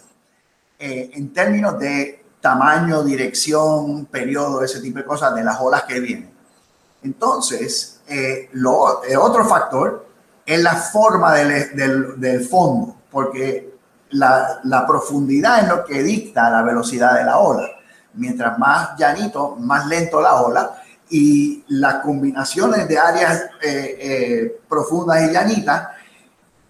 Eh, 0.78 1.10
en 1.14 1.32
términos 1.32 1.78
de 1.78 2.22
tamaño, 2.40 3.02
dirección, 3.02 4.04
periodo, 4.06 4.62
ese 4.62 4.80
tipo 4.80 4.98
de 4.98 5.06
cosas 5.06 5.34
de 5.34 5.42
las 5.42 5.58
olas 5.58 5.84
que 5.84 5.98
vienen. 6.00 6.30
Entonces, 7.02 8.00
eh, 8.06 8.50
lo, 8.52 9.00
otro 9.20 9.44
factor 9.46 10.06
es 10.44 10.62
la 10.62 10.76
forma 10.76 11.34
del, 11.34 11.74
del, 11.74 12.20
del 12.20 12.44
fondo, 12.44 12.96
porque 13.10 13.74
la, 14.10 14.60
la, 14.64 14.86
profundidad 14.86 15.60
es 15.60 15.68
lo 15.68 15.84
que 15.84 16.02
dicta 16.02 16.50
la 16.50 16.62
velocidad 16.62 17.14
de 17.14 17.24
la 17.24 17.38
ola. 17.38 17.68
Mientras 18.14 18.58
más 18.58 18.98
llanito, 18.98 19.56
más 19.56 19.86
lento 19.86 20.20
la 20.20 20.34
ola 20.34 20.82
y 21.08 21.64
las 21.68 21.96
combinaciones 21.96 22.86
de 22.86 22.98
áreas 22.98 23.44
eh, 23.62 24.60
profundas 24.68 25.22
y 25.22 25.32
llanitas 25.32 25.88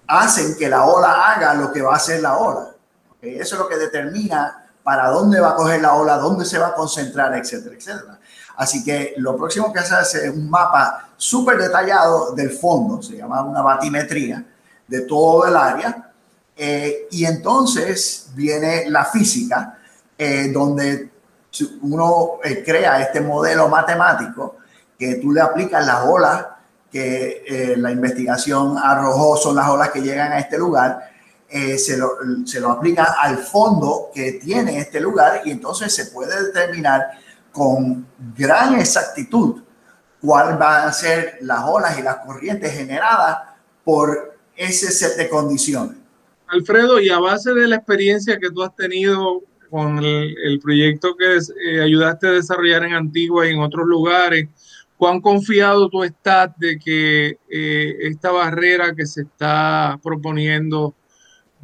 hacen 0.09 0.57
que 0.57 0.69
la 0.69 0.85
ola 0.85 1.33
haga 1.33 1.55
lo 1.55 1.71
que 1.71 1.83
va 1.83 1.93
a 1.93 1.97
hacer 1.97 2.21
la 2.21 2.39
ola. 2.39 2.71
Eso 3.21 3.55
es 3.55 3.61
lo 3.61 3.69
que 3.69 3.77
determina 3.77 4.65
para 4.83 5.09
dónde 5.11 5.39
va 5.39 5.51
a 5.51 5.55
coger 5.55 5.83
la 5.83 5.95
ola, 5.95 6.17
dónde 6.17 6.45
se 6.45 6.59
va 6.59 6.69
a 6.69 6.75
concentrar, 6.75 7.37
etcétera, 7.37 7.77
etcétera. 7.77 8.19
Así 8.57 8.83
que 8.83 9.15
lo 9.19 9.37
próximo 9.37 9.73
que 9.73 9.81
hace 9.81 10.27
es 10.27 10.35
un 10.35 10.49
mapa 10.49 11.11
súper 11.17 11.59
detallado 11.59 12.33
del 12.35 12.51
fondo, 12.51 13.03
se 13.03 13.17
llama 13.17 13.43
una 13.43 13.61
batimetría 13.61 14.45
de 14.87 15.03
todo 15.03 15.47
el 15.47 15.57
área. 15.57 16.11
Eh, 16.57 17.07
y 17.11 17.25
entonces 17.25 18.31
viene 18.35 18.89
la 18.91 19.05
física, 19.05 19.79
eh, 20.17 20.51
donde 20.53 21.11
uno 21.83 22.39
eh, 22.43 22.65
crea 22.65 23.01
este 23.03 23.21
modelo 23.21 23.69
matemático 23.69 24.57
que 24.99 25.17
tú 25.17 25.33
le 25.33 25.41
aplicas 25.41 25.87
las 25.87 26.05
olas 26.05 26.47
que 26.91 27.45
eh, 27.47 27.77
la 27.77 27.91
investigación 27.91 28.77
arrojó 28.79 29.37
son 29.37 29.57
las 29.57 29.69
olas 29.69 29.91
que 29.91 30.01
llegan 30.01 30.33
a 30.33 30.39
este 30.39 30.59
lugar, 30.59 31.11
eh, 31.49 31.79
se, 31.79 31.97
lo, 31.97 32.11
se, 32.45 32.61
lo, 32.61 32.71
aplica 32.71 33.17
al 33.21 33.39
fondo 33.39 34.11
que 34.15 34.33
tiene 34.33 34.79
este 34.79 35.01
lugar 35.01 35.43
y 35.45 35.51
entonces 35.51 35.95
se 35.95 36.07
puede 36.07 36.45
determinar 36.47 37.11
con 37.53 38.07
gran 38.37 38.79
exactitud 38.79 39.63
cuál 40.21 40.59
van 40.59 40.89
a 40.89 40.93
ser 40.93 41.39
las 41.41 41.65
olas 41.65 41.99
y 41.99 42.03
las 42.03 42.17
corrientes 42.17 42.73
generadas 42.73 43.39
por 43.85 44.37
ese 44.57 44.91
set 44.91 45.17
de 45.17 45.29
condiciones. 45.29 45.97
Alfredo, 46.49 47.01
y 47.01 47.11
a 47.11 47.19
base 47.19 47.53
de 47.53 47.69
la 47.69 47.77
experiencia 47.77 48.39
que 48.39 48.51
tú 48.51 48.63
has 48.63 48.75
tenido 48.75 49.43
con 49.71 49.99
el, 49.99 50.61
proyecto 50.63 51.15
que 51.17 51.37
eh, 51.37 51.83
ayudaste 51.83 52.27
a 52.27 52.33
desarrollar 52.33 52.85
en 52.85 52.95
Antigua 52.95 53.47
y 53.47 53.51
en 53.51 53.61
otros 53.61 53.87
lugares, 53.87 54.49
¿Cuán 54.99 55.21
confiado 55.21 55.89
tú 55.89 56.05
estás 56.05 56.51
de 56.59 56.79
que 56.79 57.39
eh, 57.49 57.97
esta 58.03 58.33
barrera 58.33 58.95
que 58.95 59.07
se 59.07 59.23
está 59.23 59.99
proponiendo 60.03 60.95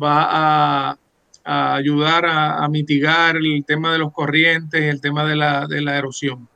va 0.03 0.93
a, 0.93 0.99
ayudar 1.45 2.25
a, 2.27 2.67
mitigar 2.69 3.37
el 3.37 3.65
tema 3.67 3.93
de 3.93 3.99
los 3.99 4.13
corrientes, 4.13 4.81
el 4.81 5.01
tema 5.01 5.25
de 5.25 5.37
la, 5.37 5.99
erosión? 5.99 6.49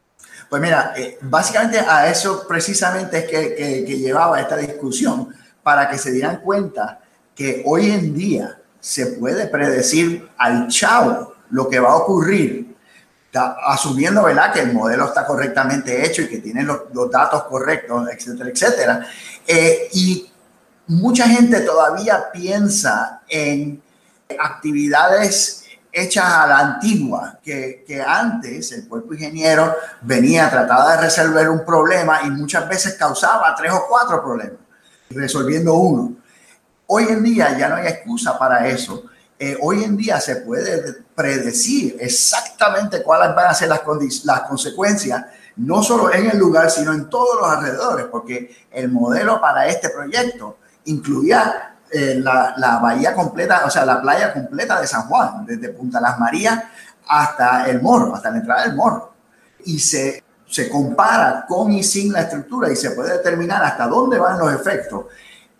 Pues 0.49 0.63
mira, 0.63 0.95
eh, 0.97 1.19
básicamente 1.21 1.79
a 1.79 2.09
eso 2.09 2.47
precisamente 2.49 3.19
es 3.19 3.27
que 3.27 3.99
llevaba 3.99 4.41
esta 4.41 4.57
discusión, 4.57 5.29
para 5.69 5.91
que 5.91 5.99
se 5.99 6.13
dieran 6.13 6.41
cuenta 6.41 7.01
que 7.35 7.63
hoy 7.67 7.91
en 7.91 8.15
día 8.15 8.59
se 8.81 9.05
puede 9.19 9.49
predecir 9.49 10.27
al 10.39 10.69
chavo 10.69 11.35
lo 11.51 11.69
que 11.69 11.79
va 11.79 11.91
a 11.91 11.97
ocurrir 11.97 12.68
asumiendo 13.39 14.23
¿verdad? 14.23 14.53
que 14.53 14.61
el 14.61 14.73
modelo 14.73 15.07
está 15.07 15.27
correctamente 15.27 16.05
hecho 16.07 16.23
y 16.23 16.29
que 16.29 16.39
tiene 16.39 16.63
los, 16.63 16.83
datos 17.11 17.45
correctos, 17.45 18.09
etcétera, 18.11 18.51
etcétera. 18.51 19.07
Eh, 19.47 19.89
y 19.93 20.31
mucha 20.89 21.29
gente 21.29 21.61
todavía 21.61 22.31
piensa 22.33 23.23
en 23.29 23.83
actividades 24.39 25.65
hechas 25.91 26.25
a 26.25 26.47
la 26.47 26.59
antigua, 26.59 27.39
que, 27.43 27.85
antes 28.07 28.73
el 28.73 28.87
cuerpo 28.87 29.15
ingeniero 29.15 29.75
venía, 30.03 30.51
trataba 30.51 30.97
de 30.97 31.03
resolver 31.03 31.49
un 31.49 31.65
problema 31.65 32.21
y 32.25 32.31
muchas 32.31 32.69
veces 32.69 32.95
causaba 32.95 33.55
tres 33.57 33.73
o 33.73 33.87
cuatro 33.89 34.23
problemas, 34.23 34.61
resolviendo 35.11 35.75
uno. 35.75 36.17
Hoy 36.87 37.05
en 37.09 37.23
día 37.23 37.57
ya 37.59 37.69
no 37.69 37.77
hay 37.77 37.87
excusa 37.87 38.39
para 38.39 38.67
eso 38.69 39.05
eh, 39.39 39.57
hoy 39.61 39.85
en 39.85 39.97
día 39.97 40.21
se 40.21 40.37
puede 40.37 41.05
predecir 41.15 41.97
exactamente 42.01 43.03
cuáles 43.03 43.35
van 43.37 43.47
a 43.47 43.55
ser 43.55 43.69
las, 43.69 43.83
las 44.25 44.41
consecuencias, 44.43 45.25
no 45.57 45.83
solo 45.83 46.13
en 46.13 46.31
el 46.31 46.39
lugar, 46.39 46.71
sino 46.71 46.93
en 46.93 47.09
todos 47.09 47.41
los 47.41 47.49
alrededores, 47.49 48.07
porque 48.07 48.67
el 48.71 48.91
modelo 48.91 49.41
para 49.41 49.67
este 49.69 49.91
proyecto 49.91 50.59
incluía 50.87 51.77
eh, 51.91 52.17
la, 52.21 52.81
bahía 52.83 53.15
completa, 53.15 53.63
o 53.65 53.71
sea, 53.71 53.85
la 53.85 54.01
playa 54.03 54.33
completa 54.33 54.81
de 54.81 54.87
San 54.87 55.03
Juan, 55.03 55.47
desde 55.47 55.71
Punta 55.71 56.01
Las 56.01 56.19
Marías 56.19 56.65
hasta 57.07 57.69
el 57.69 57.81
Morro, 57.81 58.15
hasta 58.15 58.31
la 58.31 58.39
entrada 58.39 58.65
del 58.65 58.75
Morro. 58.75 59.15
Y 59.65 59.79
se, 59.79 60.23
se 60.47 60.69
compara 60.69 61.47
con 61.49 61.73
y 61.73 61.83
sin 61.83 62.13
la 62.13 62.23
estructura 62.23 62.71
y 62.71 62.77
se 62.77 62.91
puede 62.91 63.19
determinar 63.19 63.65
hasta 63.65 63.87
dónde 63.87 64.19
van 64.19 64.39
los 64.39 64.53
efectos, 64.53 65.07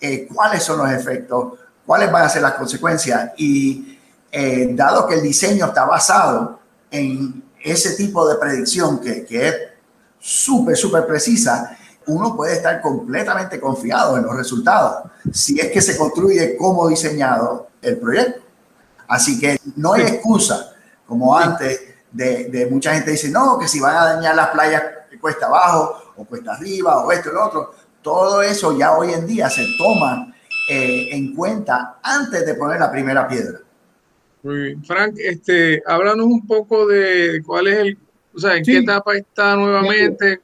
eh, 0.01 0.29
cuáles 0.33 0.63
son 0.63 0.79
los 0.79 0.91
efectos, 0.91 1.55
cuáles 1.89 2.13
van 2.13 2.25
a 2.25 2.29
ser 2.29 2.43
las 2.43 2.53
consecuencias. 2.53 3.33
Y 3.39 3.99
eh, 4.31 4.69
dado 4.73 5.07
que 5.07 5.15
el 5.15 5.23
diseño 5.23 5.65
está 5.65 5.87
basado 5.87 6.61
en 6.91 7.43
ese 7.65 7.97
tipo 7.97 8.29
de 8.29 8.37
predicción 8.37 9.01
que, 9.01 9.25
que 9.25 9.49
es 9.49 9.55
súper, 10.19 10.77
súper 10.77 11.07
precisa, 11.07 11.79
uno 12.07 12.37
puede 12.37 12.57
estar 12.57 12.83
completamente 12.83 13.59
confiado 13.59 14.19
en 14.19 14.25
los 14.25 14.37
resultados 14.37 15.11
si 15.33 15.59
es 15.59 15.71
que 15.71 15.81
se 15.81 15.97
construye 15.97 16.59
como 16.59 16.87
diseñado 16.89 17.69
el 17.81 17.97
proyecto. 17.97 18.43
Así 19.09 19.41
que 19.41 19.59
no 19.77 19.95
hay 19.95 20.03
excusa, 20.03 20.73
como 21.07 21.35
antes, 21.35 21.81
de, 22.13 22.51
de, 22.51 22.67
mucha 22.67 22.93
gente 22.93 23.13
dice, 23.13 23.31
no, 23.31 23.59
que 23.59 23.67
si 23.67 23.81
van 23.81 23.97
a 23.97 24.15
dañar 24.15 24.37
las 24.37 24.49
playas 24.49 24.83
cuesta 25.23 25.47
abajo 25.47 25.97
o 26.19 26.25
cuesta 26.27 26.53
arriba 26.53 27.03
o 27.03 27.11
esto 27.11 27.31
y 27.31 27.33
lo 27.33 27.47
otro, 27.47 27.75
todo 28.03 28.43
eso 28.43 28.77
ya 28.77 28.93
hoy 28.93 29.15
en 29.15 29.27
día 29.27 29.49
se 29.49 29.65
toma 29.79 30.35
eh, 30.69 31.09
en 31.13 31.35
cuenta 31.35 31.99
antes 32.03 32.45
de 32.45 32.55
poner 32.55 32.79
la 32.79 32.93
primera 32.93 33.27
piedra. 33.27 33.61
Muy 34.43 34.57
bien. 34.57 34.85
Frank, 34.85 35.15
este, 35.17 35.83
háblanos 35.87 36.27
un 36.27 36.47
poco 36.47 36.87
de 36.87 37.43
cuál 37.47 37.69
es 37.69 37.79
el, 37.79 37.99
o 38.35 38.39
sea, 38.39 38.57
en 38.57 38.65
qué 38.65 38.79
etapa 38.79 39.17
está 39.17 39.57
nuevamente, 39.57 40.41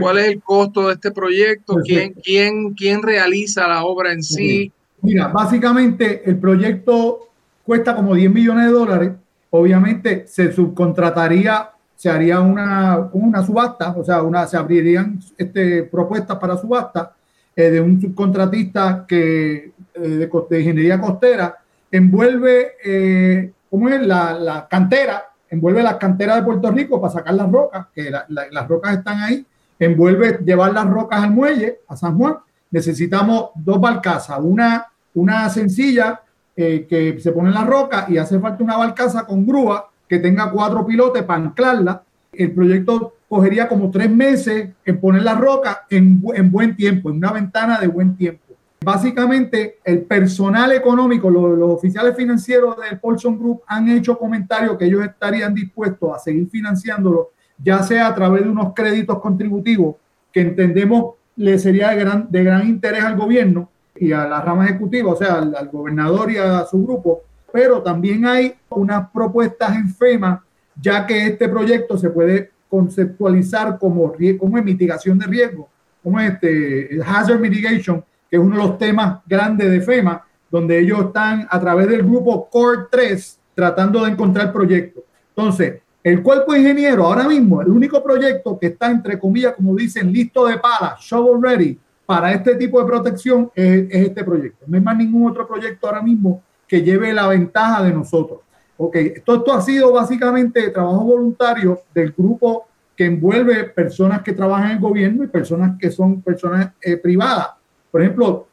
cuál 0.00 0.18
es 0.18 0.26
el 0.26 0.42
costo 0.42 0.88
de 0.88 0.94
este 0.94 1.12
proyecto, 1.12 1.76
quién, 1.84 2.12
quién, 2.14 2.74
quién 2.74 3.02
realiza 3.02 3.68
la 3.68 3.84
obra 3.84 4.12
en 4.12 4.24
sí. 4.24 4.72
Mira, 5.00 5.28
básicamente 5.28 6.28
el 6.28 6.38
proyecto 6.38 7.28
cuesta 7.64 7.94
como 7.94 8.16
10 8.16 8.32
millones 8.32 8.66
de 8.66 8.72
dólares. 8.72 9.12
Obviamente 9.50 10.26
se 10.26 10.52
subcontrataría, 10.52 11.70
se 11.94 12.10
haría 12.10 12.40
una, 12.40 13.08
una 13.12 13.46
subasta, 13.46 13.90
o 13.96 14.04
sea, 14.04 14.22
una, 14.22 14.44
se 14.48 14.56
abrirían 14.56 15.20
este, 15.36 15.84
propuestas 15.84 16.36
para 16.38 16.56
subasta 16.56 17.14
eh, 17.58 17.72
de 17.72 17.80
un 17.80 18.00
subcontratista 18.00 19.04
que, 19.04 19.72
eh, 19.92 20.00
de, 20.00 20.60
ingeniería 20.60 21.00
costera, 21.00 21.58
envuelve, 21.90 22.74
eh, 22.84 23.52
¿cómo 23.68 23.88
es? 23.88 24.00
La, 24.06 24.34
la, 24.34 24.68
cantera, 24.68 25.24
envuelve 25.50 25.82
la 25.82 25.98
cantera 25.98 26.36
de 26.36 26.44
Puerto 26.44 26.70
Rico 26.70 27.00
para 27.00 27.14
sacar 27.14 27.34
las 27.34 27.50
rocas, 27.50 27.88
que 27.92 28.12
las 28.28 28.68
rocas 28.68 28.98
están 28.98 29.20
ahí, 29.20 29.44
envuelve 29.76 30.38
llevar 30.44 30.72
las 30.72 30.88
rocas 30.88 31.20
al 31.20 31.32
muelle, 31.32 31.80
a 31.88 31.96
San 31.96 32.16
Juan. 32.16 32.36
Necesitamos 32.70 33.50
dos 33.56 33.80
barcazas, 33.80 34.38
una, 34.40 34.86
una 35.14 35.50
sencilla 35.50 36.22
que 36.54 37.18
se 37.20 37.32
pone 37.32 37.48
en 37.48 37.54
la 37.54 37.64
roca 37.64 38.06
y 38.08 38.18
hace 38.18 38.38
falta 38.38 38.62
una 38.62 38.76
barcaza 38.76 39.26
con 39.26 39.44
grúa 39.44 39.90
que 40.08 40.20
tenga 40.20 40.52
cuatro 40.52 40.86
pilotes 40.86 41.24
para 41.24 41.42
anclarla. 41.42 42.02
El 42.32 42.52
proyecto 42.52 43.14
cogería 43.28 43.68
como 43.68 43.90
tres 43.90 44.10
meses 44.10 44.70
en 44.84 45.00
poner 45.00 45.22
la 45.22 45.34
roca 45.34 45.86
en, 45.90 46.22
en 46.34 46.50
buen 46.50 46.76
tiempo, 46.76 47.10
en 47.10 47.16
una 47.16 47.32
ventana 47.32 47.78
de 47.78 47.86
buen 47.86 48.16
tiempo. 48.16 48.44
Básicamente, 48.84 49.78
el 49.84 50.02
personal 50.02 50.72
económico, 50.72 51.28
los, 51.28 51.58
oficiales 51.70 52.16
financieros 52.16 52.76
del 52.78 52.98
Paulson 52.98 53.38
Group 53.38 53.62
han 53.66 53.88
hecho 53.88 54.16
comentarios 54.16 54.78
que 54.78 54.86
ellos 54.86 55.04
estarían 55.04 55.52
dispuestos 55.52 56.14
a 56.14 56.18
seguir 56.18 56.48
financiándolo, 56.48 57.30
ya 57.62 57.82
sea 57.82 58.06
a 58.06 58.14
través 58.14 58.44
de 58.44 58.50
unos 58.50 58.72
créditos 58.74 59.20
contributivos 59.20 59.96
que 60.32 60.40
entendemos 60.42 61.14
le 61.36 61.58
sería 61.58 61.90
de 61.90 61.96
gran, 61.96 62.26
de 62.30 62.44
gran 62.44 62.68
interés 62.68 63.04
al 63.04 63.16
gobierno, 63.16 63.68
y 64.00 64.12
a 64.12 64.26
la 64.26 64.40
rama 64.40 64.64
ejecutiva, 64.66 65.12
o 65.12 65.16
sea, 65.16 65.38
al, 65.38 65.68
gobernador 65.68 66.30
y 66.30 66.36
a 66.36 66.64
su 66.64 66.82
grupo, 66.84 67.22
pero 67.52 67.82
también 67.82 68.26
hay 68.26 68.54
unas 68.68 69.10
propuestas 69.10 69.74
en 69.76 69.88
FEMA, 69.88 70.44
ya 70.80 71.06
que 71.06 71.26
este 71.26 71.48
proyecto 71.48 71.98
se 71.98 72.10
puede 72.10 72.50
conceptualizar 72.68 73.78
como, 73.78 74.14
como 74.38 74.62
mitigación 74.62 75.18
de 75.18 75.26
riesgo, 75.26 75.68
como 76.02 76.20
este 76.20 76.98
hazard 77.04 77.40
mitigation, 77.40 78.04
que 78.30 78.36
es 78.36 78.42
uno 78.42 78.56
de 78.56 78.62
los 78.62 78.78
temas 78.78 79.20
grandes 79.26 79.70
de 79.70 79.80
FEMA, 79.80 80.24
donde 80.50 80.78
ellos 80.78 81.06
están 81.06 81.46
a 81.50 81.60
través 81.60 81.88
del 81.88 82.02
grupo 82.02 82.48
Core 82.50 82.82
3 82.90 83.38
tratando 83.54 84.04
de 84.04 84.12
encontrar 84.12 84.52
proyectos. 84.52 85.02
Entonces, 85.30 85.80
el 86.02 86.22
cuerpo 86.22 86.54
ingeniero 86.54 87.04
ahora 87.04 87.26
mismo, 87.28 87.60
el 87.60 87.68
único 87.68 88.02
proyecto 88.02 88.58
que 88.58 88.68
está, 88.68 88.90
entre 88.90 89.18
comillas, 89.18 89.54
como 89.54 89.74
dicen, 89.74 90.12
listo 90.12 90.46
de 90.46 90.58
pala, 90.58 90.96
shovel 91.00 91.42
ready, 91.42 91.78
para 92.06 92.32
este 92.32 92.54
tipo 92.54 92.80
de 92.80 92.86
protección 92.86 93.50
es, 93.54 93.86
este 93.90 94.24
proyecto. 94.24 94.64
No 94.66 94.76
hay 94.76 94.82
más 94.82 94.96
ningún 94.96 95.30
otro 95.30 95.46
proyecto 95.46 95.86
ahora 95.86 96.00
mismo 96.00 96.42
que 96.66 96.82
lleve 96.82 97.12
la 97.12 97.26
ventaja 97.26 97.82
de 97.82 97.92
nosotros. 97.92 98.40
Ok, 98.78 98.96
esto, 98.96 99.34
esto 99.34 99.52
ha 99.52 99.60
sido 99.60 99.92
básicamente 99.92 100.70
trabajo 100.70 101.04
voluntario 101.04 101.80
del 101.92 102.12
grupo 102.12 102.66
que 102.96 103.06
envuelve 103.06 103.64
personas 103.64 104.22
que 104.22 104.32
trabajan 104.32 104.70
en 104.70 104.76
el 104.76 104.80
gobierno 104.80 105.24
y 105.24 105.28
personas 105.28 105.76
que 105.78 105.90
son 105.90 106.22
personas 106.22 106.72
eh, 106.80 106.96
privadas. 106.96 107.50
Por 107.90 108.00
ejemplo, 108.00 108.48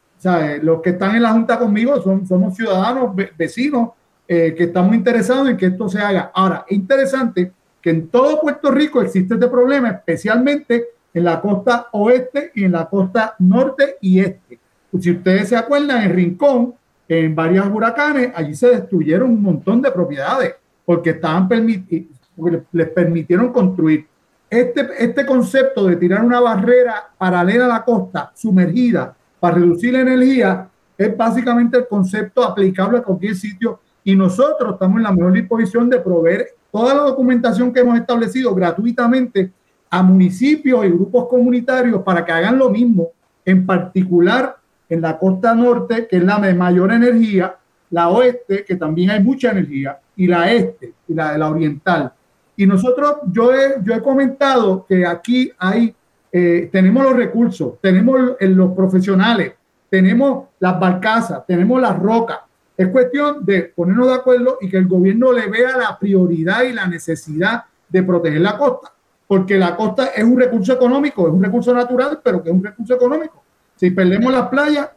los 0.62 0.82
que 0.82 0.90
están 0.90 1.14
en 1.14 1.22
la 1.22 1.32
Junta 1.32 1.58
conmigo 1.58 2.00
son, 2.02 2.26
somos 2.26 2.56
ciudadanos, 2.56 3.14
vecinos, 3.36 3.90
eh, 4.26 4.54
que 4.56 4.64
estamos 4.64 4.94
interesados 4.94 5.48
en 5.48 5.56
que 5.56 5.66
esto 5.66 5.88
se 5.88 6.00
haga. 6.00 6.32
Ahora, 6.34 6.64
es 6.68 6.76
interesante 6.76 7.52
que 7.80 7.90
en 7.90 8.08
todo 8.08 8.40
Puerto 8.40 8.70
Rico 8.72 9.00
existe 9.00 9.34
este 9.34 9.46
problema, 9.46 9.90
especialmente 9.90 10.86
en 11.14 11.24
la 11.24 11.40
costa 11.40 11.86
oeste 11.92 12.50
y 12.54 12.64
en 12.64 12.72
la 12.72 12.88
costa 12.88 13.36
norte 13.38 13.96
y 14.00 14.20
este. 14.20 14.58
Si 15.00 15.10
ustedes 15.10 15.48
se 15.48 15.56
acuerdan, 15.56 16.02
en 16.02 16.14
Rincón, 16.14 16.74
en 17.08 17.34
varios 17.34 17.66
huracanes, 17.68 18.32
allí 18.34 18.54
se 18.54 18.68
destruyeron 18.68 19.30
un 19.30 19.42
montón 19.42 19.80
de 19.80 19.90
propiedades 19.90 20.54
porque 20.84 21.10
estaban 21.10 21.48
porque 21.48 22.62
les 22.72 22.88
permitieron 22.90 23.52
construir. 23.52 24.06
Este, 24.48 24.86
este 24.98 25.26
concepto 25.26 25.86
de 25.86 25.96
tirar 25.96 26.24
una 26.24 26.40
barrera 26.40 27.08
paralela 27.18 27.64
a 27.64 27.68
la 27.68 27.84
costa, 27.84 28.30
sumergida, 28.34 29.14
para 29.40 29.56
reducir 29.56 29.92
la 29.92 30.00
energía, 30.00 30.68
es 30.96 31.16
básicamente 31.16 31.78
el 31.78 31.88
concepto 31.88 32.42
aplicable 32.44 32.98
a 32.98 33.02
cualquier 33.02 33.34
sitio 33.34 33.80
y 34.02 34.14
nosotros 34.14 34.74
estamos 34.74 34.98
en 34.98 35.02
la 35.02 35.12
mejor 35.12 35.32
disposición 35.32 35.90
de 35.90 35.98
proveer 35.98 36.48
toda 36.70 36.94
la 36.94 37.02
documentación 37.02 37.72
que 37.72 37.80
hemos 37.80 37.98
establecido 37.98 38.54
gratuitamente 38.54 39.50
a 39.90 40.02
municipios 40.02 40.84
y 40.84 40.90
grupos 40.90 41.26
comunitarios 41.28 42.02
para 42.02 42.24
que 42.24 42.32
hagan 42.32 42.58
lo 42.58 42.70
mismo, 42.70 43.08
en 43.44 43.66
particular 43.66 44.56
en 44.88 45.00
la 45.00 45.18
costa 45.18 45.54
norte, 45.54 46.06
que 46.06 46.16
es 46.16 46.24
la 46.24 46.38
de 46.38 46.54
mayor 46.54 46.92
energía, 46.92 47.56
la 47.90 48.08
oeste, 48.08 48.64
que 48.64 48.76
también 48.76 49.10
hay 49.10 49.22
mucha 49.22 49.50
energía, 49.50 49.98
y 50.16 50.26
la 50.26 50.50
este, 50.52 50.94
y 51.08 51.14
la 51.14 51.32
de 51.32 51.38
la 51.38 51.50
oriental. 51.50 52.12
Y 52.56 52.66
nosotros, 52.66 53.16
yo 53.30 53.52
he, 53.52 53.76
yo 53.82 53.94
he 53.94 54.02
comentado 54.02 54.86
que 54.86 55.06
aquí 55.06 55.52
hay, 55.58 55.94
eh, 56.32 56.68
tenemos 56.72 57.02
los 57.04 57.14
recursos, 57.14 57.74
tenemos 57.80 58.36
los 58.40 58.72
profesionales, 58.72 59.54
tenemos 59.90 60.48
las 60.58 60.80
barcazas, 60.80 61.46
tenemos 61.46 61.80
las 61.80 61.98
rocas. 61.98 62.38
Es 62.76 62.88
cuestión 62.88 63.44
de 63.44 63.72
ponernos 63.74 64.08
de 64.08 64.14
acuerdo 64.14 64.58
y 64.60 64.68
que 64.68 64.76
el 64.76 64.86
gobierno 64.86 65.32
le 65.32 65.48
vea 65.48 65.76
la 65.76 65.98
prioridad 65.98 66.62
y 66.64 66.72
la 66.72 66.86
necesidad 66.86 67.64
de 67.88 68.02
proteger 68.02 68.40
la 68.40 68.58
costa 68.58 68.92
porque 69.26 69.58
la 69.58 69.76
costa 69.76 70.06
es 70.08 70.24
un 70.24 70.38
recurso 70.38 70.72
económico, 70.72 71.26
es 71.26 71.34
un 71.34 71.42
recurso 71.42 71.74
natural, 71.74 72.20
pero 72.22 72.42
que 72.42 72.50
es 72.50 72.54
un 72.54 72.62
recurso 72.62 72.94
económico. 72.94 73.42
Si 73.76 73.90
perdemos 73.90 74.32
las 74.32 74.48
playas, 74.48 74.88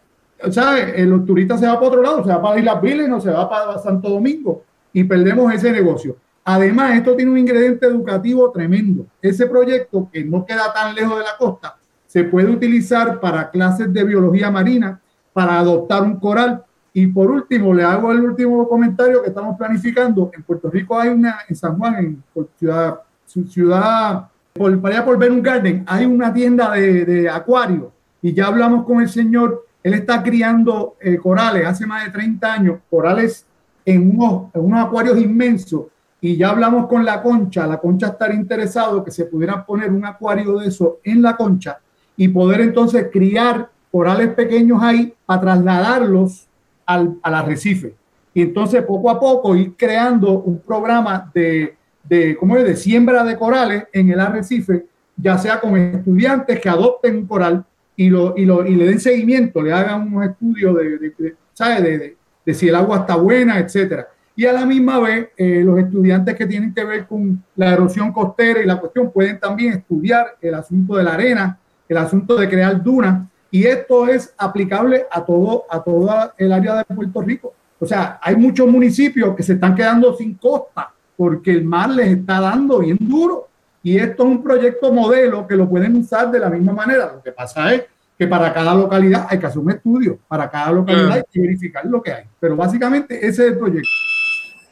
¿sabes? 0.51 1.05
Los 1.05 1.25
turistas 1.25 1.59
se 1.59 1.67
van 1.67 1.75
para 1.75 1.87
otro 1.87 2.01
lado, 2.01 2.23
se 2.23 2.29
va 2.29 2.41
para 2.41 2.59
Islas 2.59 2.81
Vírgenes 2.81 3.11
o 3.17 3.21
se 3.21 3.31
va 3.31 3.49
para 3.49 3.77
Santo 3.79 4.09
Domingo 4.09 4.63
y 4.93 5.03
perdemos 5.03 5.53
ese 5.53 5.71
negocio. 5.71 6.15
Además, 6.45 6.95
esto 6.95 7.15
tiene 7.15 7.31
un 7.31 7.37
ingrediente 7.37 7.85
educativo 7.85 8.49
tremendo. 8.51 9.05
Ese 9.21 9.45
proyecto, 9.45 10.09
que 10.11 10.23
no 10.23 10.45
queda 10.45 10.73
tan 10.73 10.95
lejos 10.95 11.19
de 11.19 11.23
la 11.25 11.37
costa, 11.37 11.77
se 12.07 12.23
puede 12.23 12.49
utilizar 12.49 13.19
para 13.19 13.51
clases 13.51 13.93
de 13.93 14.03
biología 14.03 14.49
marina, 14.49 14.99
para 15.33 15.59
adoptar 15.59 16.01
un 16.01 16.15
coral. 16.15 16.63
Y 16.91 17.05
por 17.07 17.29
último, 17.29 17.73
le 17.73 17.83
hago 17.83 18.11
el 18.11 18.21
último 18.21 18.67
comentario 18.67 19.21
que 19.21 19.29
estamos 19.29 19.57
planificando. 19.57 20.31
En 20.33 20.41
Puerto 20.41 20.71
Rico 20.71 20.97
hay 20.97 21.09
una, 21.09 21.41
en 21.47 21.55
San 21.55 21.77
Juan, 21.77 21.95
en 21.97 22.23
Ciudad 22.57 23.01
ciudad, 23.47 24.27
por, 24.53 24.79
allá 24.87 25.05
por 25.05 25.23
un 25.23 25.41
Garden, 25.43 25.83
hay 25.85 26.05
una 26.05 26.33
tienda 26.33 26.71
de, 26.71 27.05
de 27.05 27.29
acuarios 27.29 27.89
y 28.21 28.33
ya 28.33 28.47
hablamos 28.47 28.85
con 28.85 29.01
el 29.01 29.09
señor, 29.09 29.65
él 29.83 29.93
está 29.93 30.21
criando 30.21 30.95
eh, 30.99 31.17
corales 31.17 31.65
hace 31.65 31.85
más 31.85 32.05
de 32.05 32.11
30 32.11 32.53
años, 32.53 32.79
corales 32.89 33.45
en 33.85 34.09
unos, 34.09 34.53
en 34.53 34.61
unos 34.61 34.85
acuarios 34.85 35.17
inmensos 35.19 35.85
y 36.21 36.35
ya 36.35 36.49
hablamos 36.49 36.87
con 36.87 37.05
la 37.05 37.21
concha, 37.21 37.65
la 37.65 37.77
concha 37.77 38.07
estar 38.07 38.33
interesado 38.33 39.03
que 39.03 39.11
se 39.11 39.25
pudiera 39.25 39.65
poner 39.65 39.91
un 39.91 40.05
acuario 40.05 40.59
de 40.59 40.67
eso 40.67 40.99
en 41.03 41.21
la 41.21 41.37
concha 41.37 41.79
y 42.17 42.27
poder 42.27 42.61
entonces 42.61 43.07
criar 43.11 43.69
corales 43.91 44.33
pequeños 44.33 44.83
ahí 44.83 45.13
para 45.25 45.41
trasladarlos 45.41 46.47
al, 46.85 47.17
al 47.23 47.35
arrecife. 47.35 47.95
Y 48.33 48.41
entonces 48.41 48.83
poco 48.83 49.09
a 49.09 49.19
poco 49.19 49.55
ir 49.55 49.75
creando 49.77 50.39
un 50.39 50.59
programa 50.59 51.31
de 51.33 51.79
de, 52.09 52.35
¿cómo 52.37 52.57
es? 52.57 52.65
de 52.65 52.75
siembra 52.75 53.23
de 53.23 53.37
corales 53.37 53.83
en 53.93 54.09
el 54.09 54.19
arrecife, 54.19 54.87
ya 55.15 55.37
sea 55.37 55.59
con 55.59 55.77
estudiantes 55.77 56.59
que 56.59 56.69
adopten 56.69 57.17
un 57.17 57.27
coral 57.27 57.65
y, 57.99 58.09
lo, 58.09 58.33
y, 58.37 58.45
lo, 58.45 58.65
y 58.65 58.75
le 58.75 58.85
den 58.85 58.99
seguimiento, 59.01 59.61
le 59.61 59.73
hagan 59.73 60.15
un 60.15 60.23
estudio 60.23 60.73
de, 60.73 60.97
de, 60.97 61.13
de, 61.19 62.17
de 62.45 62.53
si 62.53 62.69
el 62.69 62.75
agua 62.75 62.99
está 62.99 63.17
buena, 63.17 63.59
etcétera. 63.59 64.07
Y 64.37 64.45
a 64.45 64.53
la 64.53 64.65
misma 64.65 64.99
vez, 64.99 65.27
eh, 65.35 65.61
los 65.65 65.77
estudiantes 65.79 66.33
que 66.37 66.45
tienen 66.45 66.73
que 66.73 66.85
ver 66.85 67.05
con 67.05 67.43
la 67.57 67.73
erosión 67.73 68.13
costera 68.13 68.61
y 68.61 68.65
la 68.65 68.79
cuestión 68.79 69.11
pueden 69.11 69.37
también 69.37 69.73
estudiar 69.73 70.37
el 70.39 70.53
asunto 70.53 70.95
de 70.95 71.03
la 71.03 71.15
arena, 71.15 71.59
el 71.89 71.97
asunto 71.97 72.37
de 72.37 72.47
crear 72.47 72.81
dunas, 72.81 73.27
y 73.51 73.65
esto 73.65 74.07
es 74.07 74.33
aplicable 74.37 75.05
a 75.11 75.25
todo, 75.25 75.65
a 75.69 75.83
toda 75.83 76.33
el 76.37 76.53
área 76.53 76.75
de 76.75 76.95
Puerto 76.95 77.21
Rico. 77.21 77.53
O 77.81 77.85
sea, 77.85 78.17
hay 78.23 78.37
muchos 78.37 78.65
municipios 78.65 79.35
que 79.35 79.43
se 79.43 79.55
están 79.55 79.75
quedando 79.75 80.15
sin 80.15 80.35
costa 80.35 80.89
porque 81.17 81.51
el 81.51 81.65
mar 81.65 81.89
les 81.89 82.07
está 82.07 82.39
dando 82.39 82.79
bien 82.79 82.97
duro. 82.97 83.48
Y 83.81 83.97
esto 83.97 84.23
es 84.23 84.29
un 84.29 84.43
proyecto 84.43 84.91
modelo 84.91 85.47
que 85.47 85.55
lo 85.55 85.69
pueden 85.69 85.95
usar 85.95 86.31
de 86.31 86.39
la 86.39 86.49
misma 86.49 86.73
manera. 86.73 87.13
Lo 87.13 87.23
que 87.23 87.31
pasa 87.31 87.73
es 87.73 87.83
que 88.17 88.27
para 88.27 88.53
cada 88.53 88.75
localidad 88.75 89.27
hay 89.29 89.39
que 89.39 89.45
hacer 89.45 89.59
un 89.59 89.71
estudio, 89.71 90.19
para 90.27 90.49
cada 90.49 90.71
localidad 90.71 91.11
hay 91.11 91.23
que 91.31 91.39
verificar 91.39 91.85
lo 91.85 92.01
que 92.01 92.11
hay. 92.11 92.23
Pero 92.39 92.55
básicamente 92.57 93.15
ese 93.17 93.45
es 93.45 93.51
el 93.53 93.57
proyecto. 93.57 93.89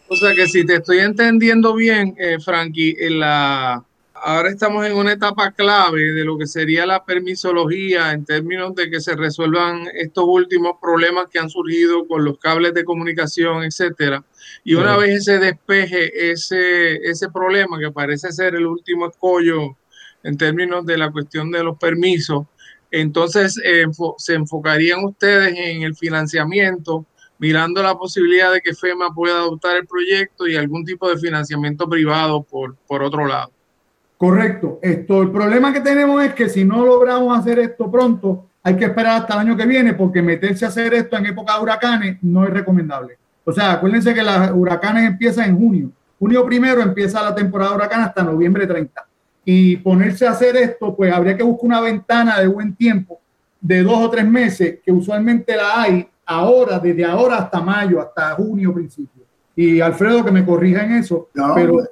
O 0.09 0.15
sea 0.15 0.33
que 0.33 0.47
si 0.47 0.65
te 0.65 0.75
estoy 0.75 0.99
entendiendo 0.99 1.73
bien, 1.73 2.15
eh, 2.17 2.37
Frankie, 2.43 2.95
en 2.99 3.19
la, 3.19 3.83
ahora 4.23 4.49
estamos 4.49 4.85
en 4.85 4.95
una 4.95 5.13
etapa 5.13 5.51
clave 5.51 6.11
de 6.13 6.23
lo 6.23 6.37
que 6.37 6.47
sería 6.47 6.85
la 6.85 7.03
permisología 7.03 8.11
en 8.11 8.25
términos 8.25 8.75
de 8.75 8.89
que 8.89 8.99
se 8.99 9.15
resuelvan 9.15 9.87
estos 9.93 10.25
últimos 10.27 10.77
problemas 10.81 11.27
que 11.31 11.39
han 11.39 11.49
surgido 11.49 12.07
con 12.07 12.23
los 12.23 12.37
cables 12.39 12.73
de 12.73 12.83
comunicación, 12.83 13.63
etcétera. 13.63 14.23
Y 14.63 14.75
una 14.75 14.97
vez 14.97 15.25
se 15.25 15.39
despeje 15.39 16.31
ese, 16.31 16.95
ese 17.09 17.29
problema, 17.29 17.79
que 17.79 17.91
parece 17.91 18.31
ser 18.31 18.55
el 18.55 18.65
último 18.65 19.07
escollo 19.07 19.77
en 20.23 20.37
términos 20.37 20.85
de 20.85 20.97
la 20.97 21.11
cuestión 21.11 21.51
de 21.51 21.63
los 21.63 21.77
permisos, 21.77 22.45
entonces 22.91 23.59
eh, 23.63 23.85
se 24.17 24.33
enfocarían 24.33 25.03
ustedes 25.03 25.53
en 25.57 25.83
el 25.83 25.95
financiamiento, 25.95 27.05
mirando 27.37 27.83
la 27.83 27.95
posibilidad 27.95 28.51
de 28.51 28.61
que 28.61 28.73
FEMA 28.73 29.13
pueda 29.13 29.37
adoptar 29.39 29.77
el 29.77 29.85
proyecto 29.85 30.47
y 30.47 30.55
algún 30.55 30.83
tipo 30.85 31.09
de 31.09 31.17
financiamiento 31.17 31.87
privado 31.87 32.43
por, 32.43 32.75
por 32.87 33.03
otro 33.03 33.27
lado. 33.27 33.51
Correcto. 34.17 34.79
Esto, 34.81 35.21
el 35.21 35.31
problema 35.31 35.71
que 35.71 35.81
tenemos 35.81 36.23
es 36.23 36.33
que 36.33 36.49
si 36.49 36.65
no 36.65 36.85
logramos 36.85 37.37
hacer 37.37 37.59
esto 37.59 37.89
pronto, 37.91 38.47
hay 38.63 38.75
que 38.75 38.85
esperar 38.85 39.21
hasta 39.21 39.35
el 39.35 39.39
año 39.41 39.55
que 39.55 39.65
viene 39.65 39.93
porque 39.93 40.21
meterse 40.21 40.65
a 40.65 40.69
hacer 40.69 40.93
esto 40.93 41.15
en 41.17 41.27
época 41.27 41.55
de 41.55 41.61
huracanes 41.61 42.17
no 42.21 42.43
es 42.43 42.49
recomendable. 42.49 43.17
O 43.45 43.53
sea, 43.53 43.73
acuérdense 43.73 44.13
que 44.13 44.23
las 44.23 44.51
huracanes 44.51 45.05
empiezan 45.05 45.49
en 45.49 45.57
junio. 45.57 45.91
Junio 46.19 46.45
primero 46.45 46.81
empieza 46.81 47.21
la 47.21 47.33
temporada 47.33 47.71
de 47.71 47.77
huracanes 47.77 48.07
hasta 48.07 48.23
noviembre 48.23 48.65
30. 48.65 49.07
Y 49.45 49.77
ponerse 49.77 50.27
a 50.27 50.31
hacer 50.31 50.57
esto, 50.57 50.95
pues 50.95 51.13
habría 51.13 51.37
que 51.37 51.43
buscar 51.43 51.65
una 51.67 51.79
ventana 51.81 52.39
de 52.39 52.47
buen 52.47 52.75
tiempo 52.75 53.21
de 53.61 53.83
dos 53.83 53.97
o 53.97 54.09
tres 54.09 54.27
meses, 54.27 54.79
que 54.83 54.91
usualmente 54.91 55.55
la 55.55 55.81
hay 55.81 56.07
ahora, 56.25 56.79
desde 56.79 57.05
ahora 57.05 57.37
hasta 57.37 57.61
mayo, 57.61 58.01
hasta 58.01 58.35
junio 58.35 58.73
principio. 58.73 59.23
Y 59.55 59.79
Alfredo, 59.79 60.23
que 60.25 60.31
me 60.31 60.45
corrija 60.45 60.83
en 60.83 60.93
eso. 60.93 61.29
pero 61.55 61.83
eh, 61.83 61.87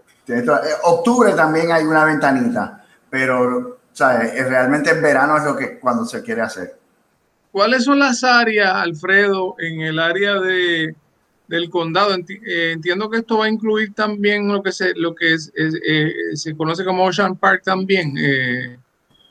octubre 0.84 1.34
también 1.34 1.71
hay 1.71 1.84
una 1.84 2.05
ventanita, 2.05 2.86
pero 3.09 3.80
eh, 3.99 4.43
realmente 4.43 4.91
en 4.91 5.01
verano 5.01 5.38
es 5.38 5.43
lo 5.43 5.55
que 5.55 5.80
cuando 5.80 6.05
se 6.05 6.21
quiere 6.21 6.41
hacer. 6.41 6.78
¿Cuáles 7.51 7.86
son 7.86 7.99
las 7.99 8.23
áreas, 8.23 8.73
Alfredo, 8.76 9.55
en 9.59 9.82
el 9.82 9.99
área 9.99 10.39
de, 10.39 10.95
del 11.47 11.69
condado? 11.69 12.15
Eh, 12.15 12.71
entiendo 12.73 13.09
que 13.09 13.19
esto 13.19 13.38
va 13.38 13.45
a 13.45 13.49
incluir 13.49 13.93
también 13.93 14.51
lo 14.51 14.61
que 14.61 14.71
se, 14.71 14.93
lo 14.95 15.15
que 15.15 15.38
se 15.38 16.57
conoce 16.57 16.84
como 16.84 17.05
Ocean 17.05 17.38
Park 17.38 17.61
también. 17.63 18.15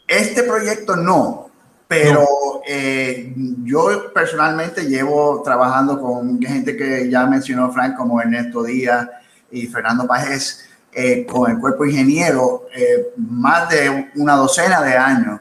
Este 0.06 0.42
proyecto 0.42 0.96
no, 0.96 1.50
Pero 1.88 2.26
eh, 2.66 3.34
yo 3.62 4.12
personalmente 4.12 4.86
llevo 4.86 5.42
trabajando 5.42 6.00
con 6.00 6.40
gente 6.40 6.76
que 6.76 7.10
ya 7.10 7.26
mencionó 7.26 7.70
Frank, 7.72 7.96
como 7.96 8.20
Ernesto 8.20 8.62
Díaz 8.62 9.08
y 9.50 9.66
Fernando 9.66 10.06
Pajés, 10.06 10.68
eh, 10.94 11.26
con 11.26 11.50
el 11.50 11.58
cuerpo 11.58 11.84
ingeniero, 11.84 12.66
eh, 12.74 13.12
más 13.16 13.68
de 13.68 14.10
una 14.16 14.36
docena 14.36 14.82
de 14.82 14.96
años 14.96 15.40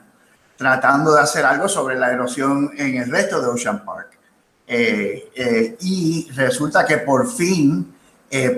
tratando 0.58 1.14
de 1.14 1.22
hacer 1.22 1.46
algo 1.46 1.68
sobre 1.68 1.98
la 1.98 2.12
erosión 2.12 2.72
en 2.78 2.96
el 2.96 3.12
resto 3.12 3.42
de 3.42 3.48
Ocean 3.48 3.84
Park. 3.84 4.18
y 5.80 6.30
resulta 6.36 6.86
que 6.86 7.00
por 7.00 7.30
fin 7.30 7.94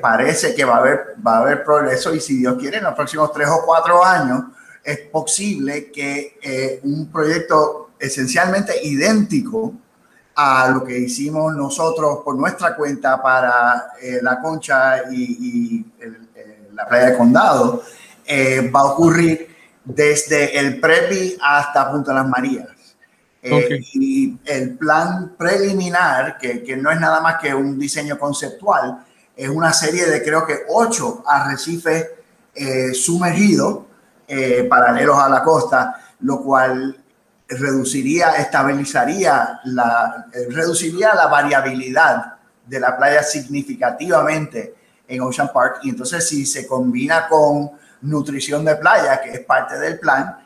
parece 0.01 0.53
que 0.53 0.63
va 0.63 0.75
a, 0.75 0.79
haber, 0.79 1.15
va 1.25 1.37
a 1.37 1.41
haber 1.41 1.63
progreso 1.63 2.13
y 2.13 2.19
si 2.19 2.37
Dios 2.37 2.57
quiere 2.59 2.77
en 2.77 2.83
los 2.83 2.93
próximos 2.93 3.31
tres 3.33 3.49
o 3.49 3.65
cuatro 3.65 4.03
años 4.03 4.45
es 4.83 4.99
posible 5.09 5.91
que 5.91 6.79
un 6.83 7.11
proyecto 7.11 7.91
esencialmente 7.99 8.73
idéntico 8.85 9.73
a 10.35 10.69
lo 10.69 10.83
que 10.83 10.99
hicimos 10.99 11.55
nosotros 11.55 12.19
por 12.23 12.35
nuestra 12.35 12.75
cuenta 12.75 13.21
para 13.21 13.93
eh, 14.01 14.19
La 14.21 14.41
Concha 14.41 15.09
y, 15.11 15.85
eh, 15.99 16.13
la 16.75 16.87
playa 16.87 17.11
de 17.11 17.17
Condado, 17.17 17.83
eh, 18.25 18.69
va 18.73 18.81
a 18.81 18.85
ocurrir 18.85 19.55
desde 19.83 20.57
el 20.57 20.79
Previ 20.79 21.37
hasta 21.41 21.91
Punta 21.91 22.13
Las 22.13 22.27
Marías. 22.27 22.69
Y 23.93 24.37
el 24.43 24.75
plan 24.75 25.35
preliminar, 25.37 26.39
que, 26.39 26.63
que, 26.63 26.75
no 26.75 26.89
es 26.89 26.99
nada 26.99 27.21
más 27.21 27.35
que 27.39 27.53
un 27.53 27.77
diseño 27.77 28.17
conceptual, 28.17 29.05
es 29.35 29.49
una 29.49 29.71
serie 29.71 30.07
de 30.07 30.23
creo 30.23 30.47
que 30.47 30.61
ocho 30.69 31.23
arrecifes 31.27 32.07
sumergidos 32.93 33.83
paralelos 34.67 35.19
a 35.19 35.29
la 35.29 35.43
costa, 35.43 35.95
lo 36.21 36.41
cual 36.41 37.05
reduciría, 37.47 38.31
estabilizaría, 38.37 39.59
la, 39.65 40.27
eh, 40.33 40.47
reduciría 40.49 41.13
la 41.13 41.27
variabilidad 41.27 42.35
de 42.65 42.79
la 42.79 42.97
playa 42.97 43.23
significativamente 43.23 44.73
en 45.07 45.21
Ocean 45.21 45.49
Park. 45.53 45.79
Y 45.83 45.89
entonces 45.89 46.27
si 46.27 46.45
se 46.45 46.67
combina 46.67 47.27
con 47.27 47.71
nutrición 48.01 48.63
de 48.65 48.75
playa, 48.75 49.21
que 49.21 49.31
es 49.31 49.39
parte 49.41 49.77
del 49.79 49.99
plan, 49.99 50.37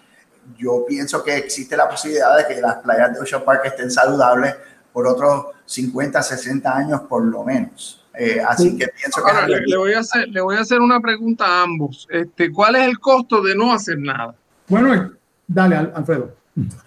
yo 0.58 0.86
pienso 0.88 1.24
que 1.24 1.38
existe 1.38 1.78
la 1.78 1.90
posibilidad 1.90 2.38
de 2.38 2.48
que 2.48 2.62
las 2.62 2.76
playas 2.76 3.14
de 3.14 3.20
Ocean 3.20 3.44
Park 3.44 3.62
estén 3.66 3.92
saludables 3.92 4.56
por 4.92 5.08
otros 5.08 5.48
50, 5.66 6.22
60 6.22 6.76
años 6.76 7.02
por 7.02 7.24
lo 7.24 7.44
menos. 7.44 8.06
Eh, 8.14 8.42
así 8.46 8.78
que 8.78 8.88
pienso 8.88 9.24
que... 9.24 9.48
le, 9.66 9.78
voy 9.78 9.94
a 9.94 10.00
hacer, 10.00 10.28
le 10.28 10.42
voy 10.42 10.58
a 10.58 10.62
hacer 10.62 10.80
una 10.82 11.00
pregunta 11.00 11.46
a 11.46 11.64
ambos. 11.64 12.08
Este, 12.10 12.52
¿Cuál 12.52 12.76
es 12.76 12.88
el 12.88 13.00
costo 13.00 13.42
de 13.42 13.56
no 13.56 13.72
hacer 13.72 13.98
nada? 14.00 14.36
Bueno, 14.68 15.12
dale, 15.48 15.76
Alfredo. 15.94 16.40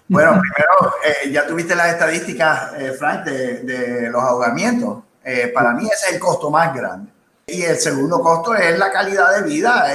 Bueno, 0.09 0.41
primero, 0.41 0.95
eh, 1.05 1.31
ya 1.31 1.47
tuviste 1.47 1.75
las 1.75 1.89
estadísticas, 1.89 2.75
eh, 2.79 2.93
Frank, 2.93 3.25
de, 3.25 4.11
los 4.11 4.23
ahogamientos. 4.23 5.05
Eh, 5.25 5.51
para 5.55 5.73
mí 5.73 5.85
ese 5.85 6.09
es 6.09 6.13
el 6.15 6.21
costo 6.21 6.51
más 6.51 6.75
grande. 6.75 7.11
Y 7.47 7.63
el 7.63 7.77
segundo 7.77 8.21
costo 8.21 8.55
es 8.55 8.79
la 8.79 8.91
calidad 8.91 9.37
de 9.37 9.49
vida. 9.49 9.87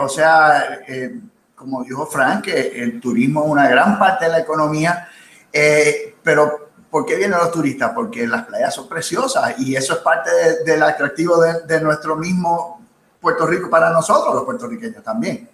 o 0.00 0.08
sea, 0.08 0.80
como 1.54 1.84
dijo 1.84 2.06
Frank, 2.06 2.48
el 2.48 3.00
turismo 3.00 3.44
es 3.44 3.50
una 3.50 3.68
gran 3.68 3.98
parte 3.98 4.26
de 4.26 4.32
la 4.32 4.40
economía. 4.40 5.08
pero, 6.22 6.70
¿por 6.90 7.06
qué 7.06 7.16
vienen 7.16 7.38
los 7.38 7.52
turistas? 7.52 7.92
Porque 7.94 8.26
las 8.26 8.44
playas 8.44 8.74
son 8.74 8.88
preciosas 8.88 9.58
y 9.58 9.76
eso 9.76 9.94
es 9.94 10.00
parte 10.00 10.30
del 10.64 10.82
atractivo 10.82 11.40
de, 11.40 11.62
de 11.66 11.80
nuestro 11.80 12.16
mismo 12.16 12.82
Puerto 13.22 13.46
Rico 13.46 13.70
para 13.70 13.90
nosotros, 13.90 14.34
los 14.34 14.44
puertorriqueños 14.44 15.02
también. 15.02 15.48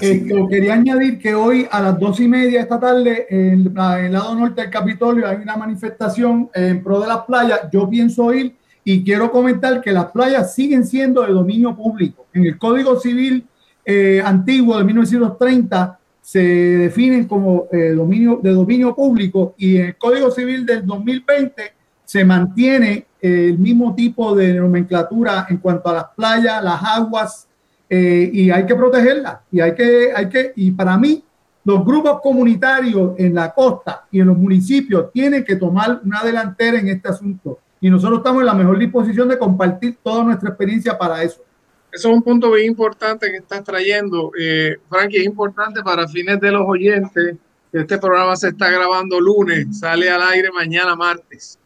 Eh, 0.00 0.26
quería 0.48 0.72
añadir 0.72 1.18
que 1.18 1.34
hoy 1.34 1.68
a 1.70 1.82
las 1.82 1.98
dos 1.98 2.18
y 2.18 2.26
media 2.26 2.62
esta 2.62 2.80
tarde 2.80 3.26
en, 3.28 3.66
el 3.76 4.12
lado 4.12 4.34
norte 4.34 4.62
del 4.62 4.70
Capitolio 4.70 5.28
hay 5.28 5.36
una 5.36 5.56
manifestación 5.56 6.48
en 6.54 6.82
pro 6.82 7.00
de 7.00 7.08
las 7.08 7.18
playas. 7.24 7.60
Yo 7.70 7.88
pienso 7.90 8.32
ir 8.32 8.56
y 8.84 9.04
quiero 9.04 9.30
comentar 9.30 9.80
que 9.80 9.92
las 9.92 10.06
playas 10.06 10.54
siguen 10.54 10.86
siendo 10.86 11.22
de 11.22 11.32
dominio 11.32 11.74
público. 11.76 12.26
En 12.32 12.44
el 12.44 12.58
Código 12.58 12.98
Civil 12.98 13.46
eh, 13.84 14.22
antiguo 14.24 14.78
de 14.78 14.84
1930 14.84 15.98
se 16.20 16.40
definen 16.40 17.26
como 17.26 17.66
eh, 17.72 17.90
dominio, 17.90 18.40
de 18.42 18.50
dominio 18.50 18.94
público 18.94 19.54
y 19.56 19.76
en 19.76 19.86
el 19.86 19.96
Código 19.96 20.30
Civil 20.30 20.64
del 20.66 20.86
2020 20.86 21.62
se 22.04 22.24
mantiene 22.24 23.06
el 23.20 23.58
mismo 23.58 23.94
tipo 23.94 24.34
de 24.34 24.54
nomenclatura 24.54 25.46
en 25.48 25.58
cuanto 25.58 25.88
a 25.88 25.94
las 25.94 26.04
playas, 26.16 26.62
las 26.62 26.82
aguas, 26.82 27.48
eh, 27.88 28.30
y 28.32 28.50
hay 28.50 28.66
que 28.66 28.74
protegerla. 28.74 29.42
Y 29.50 29.60
hay 29.60 29.74
que, 29.74 30.12
hay 30.14 30.28
que, 30.28 30.52
y 30.56 30.70
para 30.72 30.96
mí, 30.96 31.22
los 31.64 31.84
grupos 31.84 32.20
comunitarios 32.20 33.12
en 33.18 33.34
la 33.34 33.52
costa 33.52 34.06
y 34.10 34.20
en 34.20 34.26
los 34.26 34.36
municipios 34.38 35.12
tienen 35.12 35.44
que 35.44 35.56
tomar 35.56 36.00
una 36.04 36.22
delantera 36.24 36.78
en 36.78 36.88
este 36.88 37.08
asunto. 37.08 37.60
Y 37.82 37.90
nosotros 37.90 38.18
estamos 38.18 38.40
en 38.40 38.46
la 38.46 38.54
mejor 38.54 38.78
disposición 38.78 39.28
de 39.28 39.36
compartir 39.36 39.98
toda 40.04 40.22
nuestra 40.22 40.50
experiencia 40.50 40.96
para 40.96 41.20
eso. 41.20 41.42
Eso 41.90 42.08
es 42.08 42.14
un 42.14 42.22
punto 42.22 42.52
bien 42.52 42.68
importante 42.68 43.28
que 43.28 43.38
estás 43.38 43.64
trayendo, 43.64 44.30
eh, 44.38 44.76
Frankie. 44.88 45.18
Es 45.18 45.26
importante 45.26 45.82
para 45.82 46.06
fines 46.06 46.38
de 46.40 46.52
los 46.52 46.62
oyentes. 46.64 47.34
Este 47.72 47.98
programa 47.98 48.36
se 48.36 48.50
está 48.50 48.70
grabando 48.70 49.20
lunes, 49.20 49.80
sale 49.80 50.08
al 50.08 50.22
aire 50.22 50.52
mañana 50.52 50.94
martes 50.94 51.58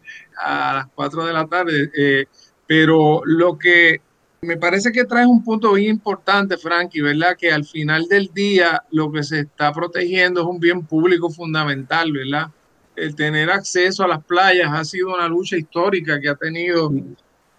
a 0.42 0.76
las 0.76 0.86
4 0.94 1.26
de 1.26 1.32
la 1.34 1.46
tarde. 1.46 1.90
Eh, 1.94 2.24
pero 2.66 3.20
lo 3.26 3.58
que 3.58 4.00
me 4.40 4.56
parece 4.56 4.92
que 4.92 5.04
traes 5.04 5.26
un 5.26 5.44
punto 5.44 5.74
bien 5.74 5.96
importante, 5.96 6.56
Frankie, 6.56 7.02
¿verdad? 7.02 7.36
Que 7.38 7.52
al 7.52 7.66
final 7.66 8.06
del 8.08 8.30
día 8.32 8.82
lo 8.90 9.12
que 9.12 9.22
se 9.22 9.40
está 9.40 9.70
protegiendo 9.70 10.40
es 10.40 10.46
un 10.46 10.60
bien 10.60 10.86
público 10.86 11.28
fundamental, 11.28 12.10
¿verdad? 12.10 12.48
El 12.96 13.14
tener 13.14 13.50
acceso 13.50 14.04
a 14.04 14.08
las 14.08 14.24
playas 14.24 14.70
ha 14.72 14.84
sido 14.84 15.14
una 15.14 15.28
lucha 15.28 15.56
histórica 15.56 16.20
que 16.20 16.28
ha 16.28 16.34
tenido 16.34 16.90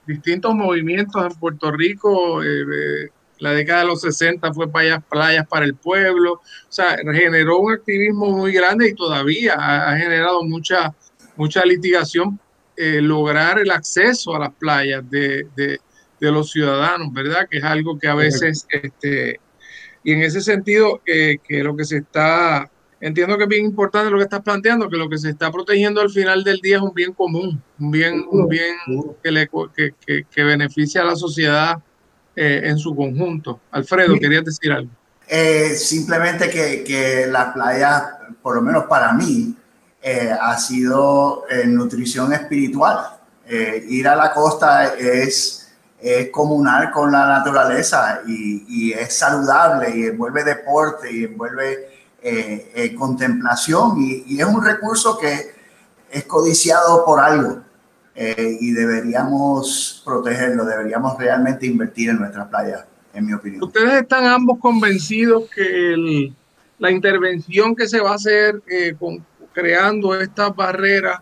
distintos 0.06 0.54
movimientos 0.56 1.24
en 1.24 1.40
Puerto 1.40 1.72
Rico. 1.72 2.44
Eh, 2.44 3.10
la 3.40 3.52
década 3.52 3.82
de 3.82 3.88
los 3.88 4.02
60 4.02 4.52
fue 4.54 4.72
playas, 4.72 5.04
playas 5.10 5.48
para 5.48 5.66
el 5.66 5.76
pueblo. 5.76 6.34
O 6.34 6.42
sea, 6.70 6.98
generó 6.98 7.60
un 7.60 7.74
activismo 7.74 8.32
muy 8.32 8.52
grande 8.52 8.90
y 8.90 8.96
todavía 8.96 9.54
ha, 9.58 9.96
generado 9.98 10.44
mucha, 10.44 10.94
mucha 11.36 11.64
litigación 11.64 12.40
eh, 12.76 13.02
lograr 13.02 13.60
el 13.60 13.72
acceso 13.72 14.36
a 14.36 14.40
las 14.40 14.54
playas 14.54 15.08
de, 15.10 15.48
de 15.56 15.80
de 16.20 16.32
los 16.32 16.52
ciudadanos, 16.52 17.14
¿verdad? 17.14 17.48
Que 17.50 17.58
es 17.58 17.64
algo 17.64 17.98
que 18.00 18.08
a 18.08 18.16
veces, 18.16 18.66
este, 18.70 19.40
y 20.04 20.14
en 20.14 20.22
ese 20.22 20.42
sentido, 20.42 21.02
que 21.06 21.40
lo 21.64 21.76
que 21.76 21.86
se 21.86 21.98
está, 21.98 22.70
entiendo 23.00 23.38
que 23.38 23.44
es 23.44 23.50
bien 23.50 23.66
importante 23.66 24.10
lo 24.10 24.18
que 24.18 24.24
estás 24.24 24.42
planteando, 24.42 24.90
que 24.90 24.98
lo 24.98 25.10
que 25.10 25.18
se 25.18 25.30
está 25.30 25.52
protegiendo 25.52 26.02
al 26.02 26.10
final 26.10 26.44
del 26.44 26.60
día 26.60 26.78
es 26.78 26.82
un 26.82 26.94
bien 26.94 27.14
común, 27.14 27.62
un 27.80 27.92
bien, 27.92 28.26
un 28.30 28.48
bien 28.48 28.76
que, 29.24 29.32
le, 29.32 29.50
que, 29.76 30.26
que, 30.30 30.44
beneficia 30.44 31.02
a 31.02 31.06
la 31.06 31.16
sociedad 31.16 31.78
eh, 32.36 32.62
en 32.64 32.78
su 32.78 32.96
conjunto. 32.96 33.60
Alfredo, 33.72 34.16
querías 34.20 34.46
decir 34.46 34.72
algo. 34.72 34.92
Eh, 35.28 35.76
simplemente 35.76 36.50
que, 36.50 36.84
que 36.84 37.28
la 37.28 37.54
playa, 37.54 38.20
por 38.42 38.56
lo 38.56 38.62
menos 38.62 38.86
para 38.86 39.14
mí, 39.14 39.56
eh, 40.02 40.32
ha 40.40 40.58
sido 40.58 41.44
nutrición 41.66 42.32
espiritual. 42.34 43.18
ir 43.50 44.08
a 44.08 44.16
la 44.16 44.34
costa 44.34 44.94
es 44.96 45.68
es 46.00 46.30
comunal 46.30 46.92
con 46.92 47.12
la 47.12 47.26
naturaleza 47.28 48.22
y, 48.28 48.94
es 48.94 49.18
saludable 49.18 49.96
y 49.96 50.06
envuelve 50.06 50.44
deporte 50.44 51.12
y 51.12 51.24
envuelve 51.26 51.97
eh, 52.22 52.72
eh, 52.76 52.96
contemplación 52.96 53.96
y, 53.98 54.40
es 54.40 54.46
un 54.46 54.64
recurso 54.64 55.18
que 55.18 55.56
es 56.10 56.24
codiciado 56.24 57.06
por 57.06 57.20
algo 57.20 57.62
eh, 58.16 58.58
y 58.60 58.72
deberíamos 58.72 60.02
protegerlo, 60.06 60.66
deberíamos 60.66 61.18
realmente 61.18 61.66
invertir 61.66 62.10
en 62.10 62.20
nuestras 62.20 62.48
playas, 62.48 62.86
en 63.14 63.26
mi 63.26 63.34
opinión. 63.34 63.64
¿Ustedes 63.64 64.02
están 64.02 64.26
ambos 64.26 64.60
convencidos 64.60 65.50
que 65.54 66.34
la 66.80 66.92
intervención 66.92 67.76
que 67.76 67.88
se 67.88 68.00
va 68.00 68.12
a 68.12 68.16
hacer 68.16 68.62
con, 69.00 69.26
creando 69.54 70.20
estas 70.20 70.56
barreras 70.56 71.22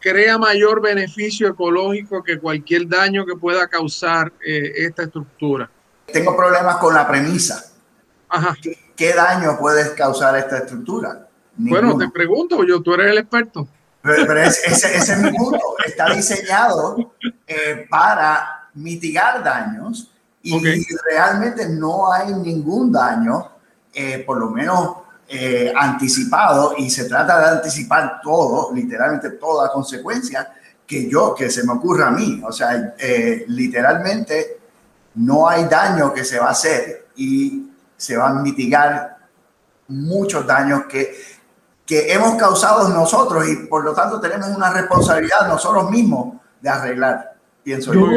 crea 0.00 0.38
mayor 0.38 0.80
beneficio 0.80 1.48
ecológico 1.48 2.22
que 2.22 2.38
cualquier 2.38 2.88
daño 2.88 3.26
que 3.26 3.34
pueda 3.34 3.66
causar 3.66 4.32
eh, 4.44 4.72
esta 4.76 5.04
estructura. 5.04 5.68
Tengo 6.06 6.36
problemas 6.36 6.76
con 6.76 6.94
la 6.94 7.08
premisa. 7.08 7.72
¿Qué, 8.96 9.12
daño 9.12 9.58
puede 9.58 9.94
causar 9.94 10.36
esta 10.36 10.58
estructura? 10.58 11.28
Bueno, 11.56 11.96
te 11.96 12.08
pregunto, 12.08 12.64
yo, 12.64 12.82
tú 12.82 12.94
eres 12.94 13.10
el 13.10 13.18
experto. 13.18 13.68
Pero, 14.02 14.36
ese, 14.36 14.96
es 14.96 15.18
mi 15.18 15.30
punto. 15.32 15.76
Está 15.84 16.14
diseñado 16.14 17.14
eh, 17.46 17.86
para 17.90 18.68
mitigar 18.74 19.42
daños 19.42 20.10
y 20.42 20.58
realmente 21.10 21.68
no 21.68 22.12
hay 22.12 22.32
ningún 22.34 22.92
daño, 22.92 23.50
eh, 23.92 24.22
por 24.24 24.38
lo 24.38 24.50
menos 24.50 24.98
eh, 25.28 25.72
anticipado 25.74 26.74
y 26.78 26.88
se 26.88 27.06
trata 27.06 27.40
de 27.40 27.56
anticipar 27.56 28.20
todo, 28.22 28.72
literalmente 28.72 29.30
toda 29.30 29.72
consecuencia 29.72 30.54
que 30.86 31.10
yo, 31.10 31.34
que 31.34 31.50
se 31.50 31.64
me 31.64 31.72
ocurra 31.72 32.08
a 32.08 32.10
mí. 32.12 32.40
O 32.46 32.52
sea, 32.52 32.94
eh, 32.96 33.44
literalmente 33.48 34.60
no 35.16 35.48
hay 35.48 35.64
daño 35.64 36.14
que 36.14 36.24
se 36.24 36.38
va 36.38 36.46
a 36.46 36.50
hacer 36.50 37.08
y 37.16 37.70
se 37.96 38.16
van 38.16 38.38
a 38.38 38.42
mitigar 38.42 39.16
muchos 39.88 40.46
daños 40.46 40.84
que 40.88 41.14
que 41.86 42.12
hemos 42.12 42.34
causado 42.34 42.88
nosotros 42.88 43.48
y 43.48 43.66
por 43.68 43.84
lo 43.84 43.94
tanto 43.94 44.20
tenemos 44.20 44.48
una 44.48 44.72
responsabilidad 44.72 45.46
nosotros 45.46 45.88
mismos 45.90 46.34
de 46.60 46.68
arreglar, 46.68 47.36
pienso 47.62 47.94
yo. 47.94 48.08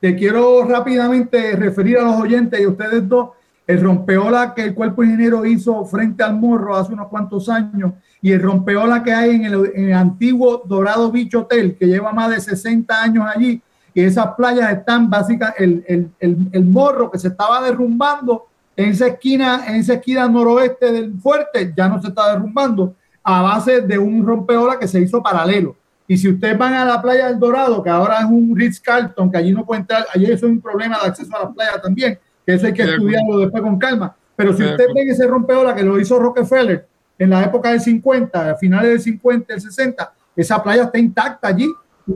te, 0.00 0.16
quiero 0.16 0.64
rápidamente 0.64 1.54
referir 1.54 1.98
a 1.98 2.02
los 2.02 2.20
oyentes 2.20 2.60
y 2.60 2.66
ustedes 2.66 3.08
dos 3.08 3.30
el 3.68 3.80
rompeola 3.80 4.52
que 4.52 4.64
el 4.64 4.74
cuerpo 4.74 5.04
ingeniero 5.04 5.46
hizo 5.46 5.84
frente 5.84 6.24
al 6.24 6.34
morro 6.34 6.76
hace 6.76 6.92
unos 6.92 7.06
cuantos 7.06 7.48
años 7.48 7.92
y 8.20 8.32
el 8.32 8.42
rompeola 8.42 9.04
que 9.04 9.12
hay 9.12 9.36
en 9.36 9.44
el, 9.44 9.92
antiguo 9.94 10.62
Dorado 10.64 11.12
Beach 11.12 11.34
Hotel, 11.36 11.76
que 11.78 11.86
lleva 11.86 12.12
más 12.12 12.30
de 12.30 12.40
60 12.40 13.00
años 13.00 13.26
allí, 13.32 13.62
y 13.94 14.02
esas 14.02 14.34
playas 14.36 14.72
están 14.72 15.08
básicamente, 15.08 15.62
el, 15.62 16.10
el, 16.18 16.48
el, 16.50 16.64
morro 16.64 17.10
que 17.10 17.18
se 17.18 17.28
estaba 17.28 17.62
derrumbando 17.62 18.46
en 18.76 18.90
esa 18.90 19.08
esquina, 19.08 19.64
en 19.66 19.76
esa 19.76 19.94
esquina 19.94 20.28
noroeste 20.28 20.92
del 20.92 21.18
fuerte, 21.20 21.72
ya 21.76 21.88
no 21.88 22.00
se 22.00 22.08
está 22.08 22.32
derrumbando 22.32 22.94
a 23.22 23.42
base 23.42 23.82
de 23.82 23.98
un 23.98 24.26
rompeola 24.26 24.78
que 24.78 24.88
se 24.88 25.00
hizo 25.00 25.22
paralelo. 25.22 25.76
Y 26.06 26.16
si 26.16 26.28
ustedes 26.28 26.58
van 26.58 26.74
a 26.74 26.84
la 26.84 27.00
playa 27.00 27.28
del 27.28 27.38
Dorado, 27.38 27.82
que 27.82 27.90
ahora 27.90 28.18
es 28.20 28.24
un 28.24 28.56
Ritz 28.56 28.80
Carlton, 28.80 29.30
que 29.30 29.38
allí 29.38 29.52
no 29.52 29.64
puede 29.64 29.82
entrar, 29.82 30.06
allí 30.12 30.24
eso 30.24 30.46
es 30.46 30.52
un 30.52 30.60
problema 30.60 30.98
de 31.00 31.08
acceso 31.08 31.34
a 31.36 31.44
la 31.44 31.50
playa 31.50 31.80
también, 31.80 32.18
que 32.44 32.54
eso 32.54 32.66
hay 32.66 32.72
que 32.72 32.82
estudiarlo 32.82 33.38
después 33.38 33.62
con 33.62 33.78
calma. 33.78 34.14
Pero 34.34 34.56
si 34.56 34.64
ustedes 34.64 34.92
ven 34.94 35.08
ese 35.08 35.26
rompeola 35.26 35.74
que 35.74 35.82
lo 35.82 35.98
hizo 36.00 36.18
Rockefeller 36.18 36.86
en 37.18 37.30
la 37.30 37.44
época 37.44 37.70
del 37.70 37.80
50, 37.80 38.50
a 38.50 38.54
finales 38.56 38.90
del 38.90 39.00
50, 39.00 39.52
del 39.52 39.62
60, 39.62 40.12
esa 40.34 40.62
playa 40.62 40.84
está 40.84 40.98
intacta 40.98 41.48
allí. 41.48 41.70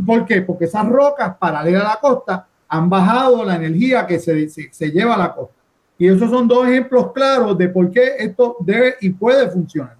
¿Por 0.04 0.26
qué? 0.26 0.42
Porque 0.42 0.64
esas 0.64 0.86
rocas 0.88 1.36
paralelas 1.38 1.84
a 1.84 1.88
la 1.88 2.00
costa 2.00 2.46
han 2.68 2.90
bajado 2.90 3.44
la 3.44 3.54
energía 3.54 4.06
que 4.06 4.18
se, 4.18 4.48
se, 4.48 4.72
se 4.72 4.90
lleva 4.90 5.14
a 5.14 5.18
la 5.18 5.34
costa. 5.34 5.55
Y 5.98 6.08
esos 6.08 6.30
son 6.30 6.46
dos 6.46 6.68
ejemplos 6.68 7.12
claros 7.12 7.56
de 7.56 7.68
por 7.68 7.90
qué 7.90 8.16
esto 8.18 8.56
debe 8.60 8.96
y 9.00 9.10
puede 9.10 9.48
funcionar 9.50 9.96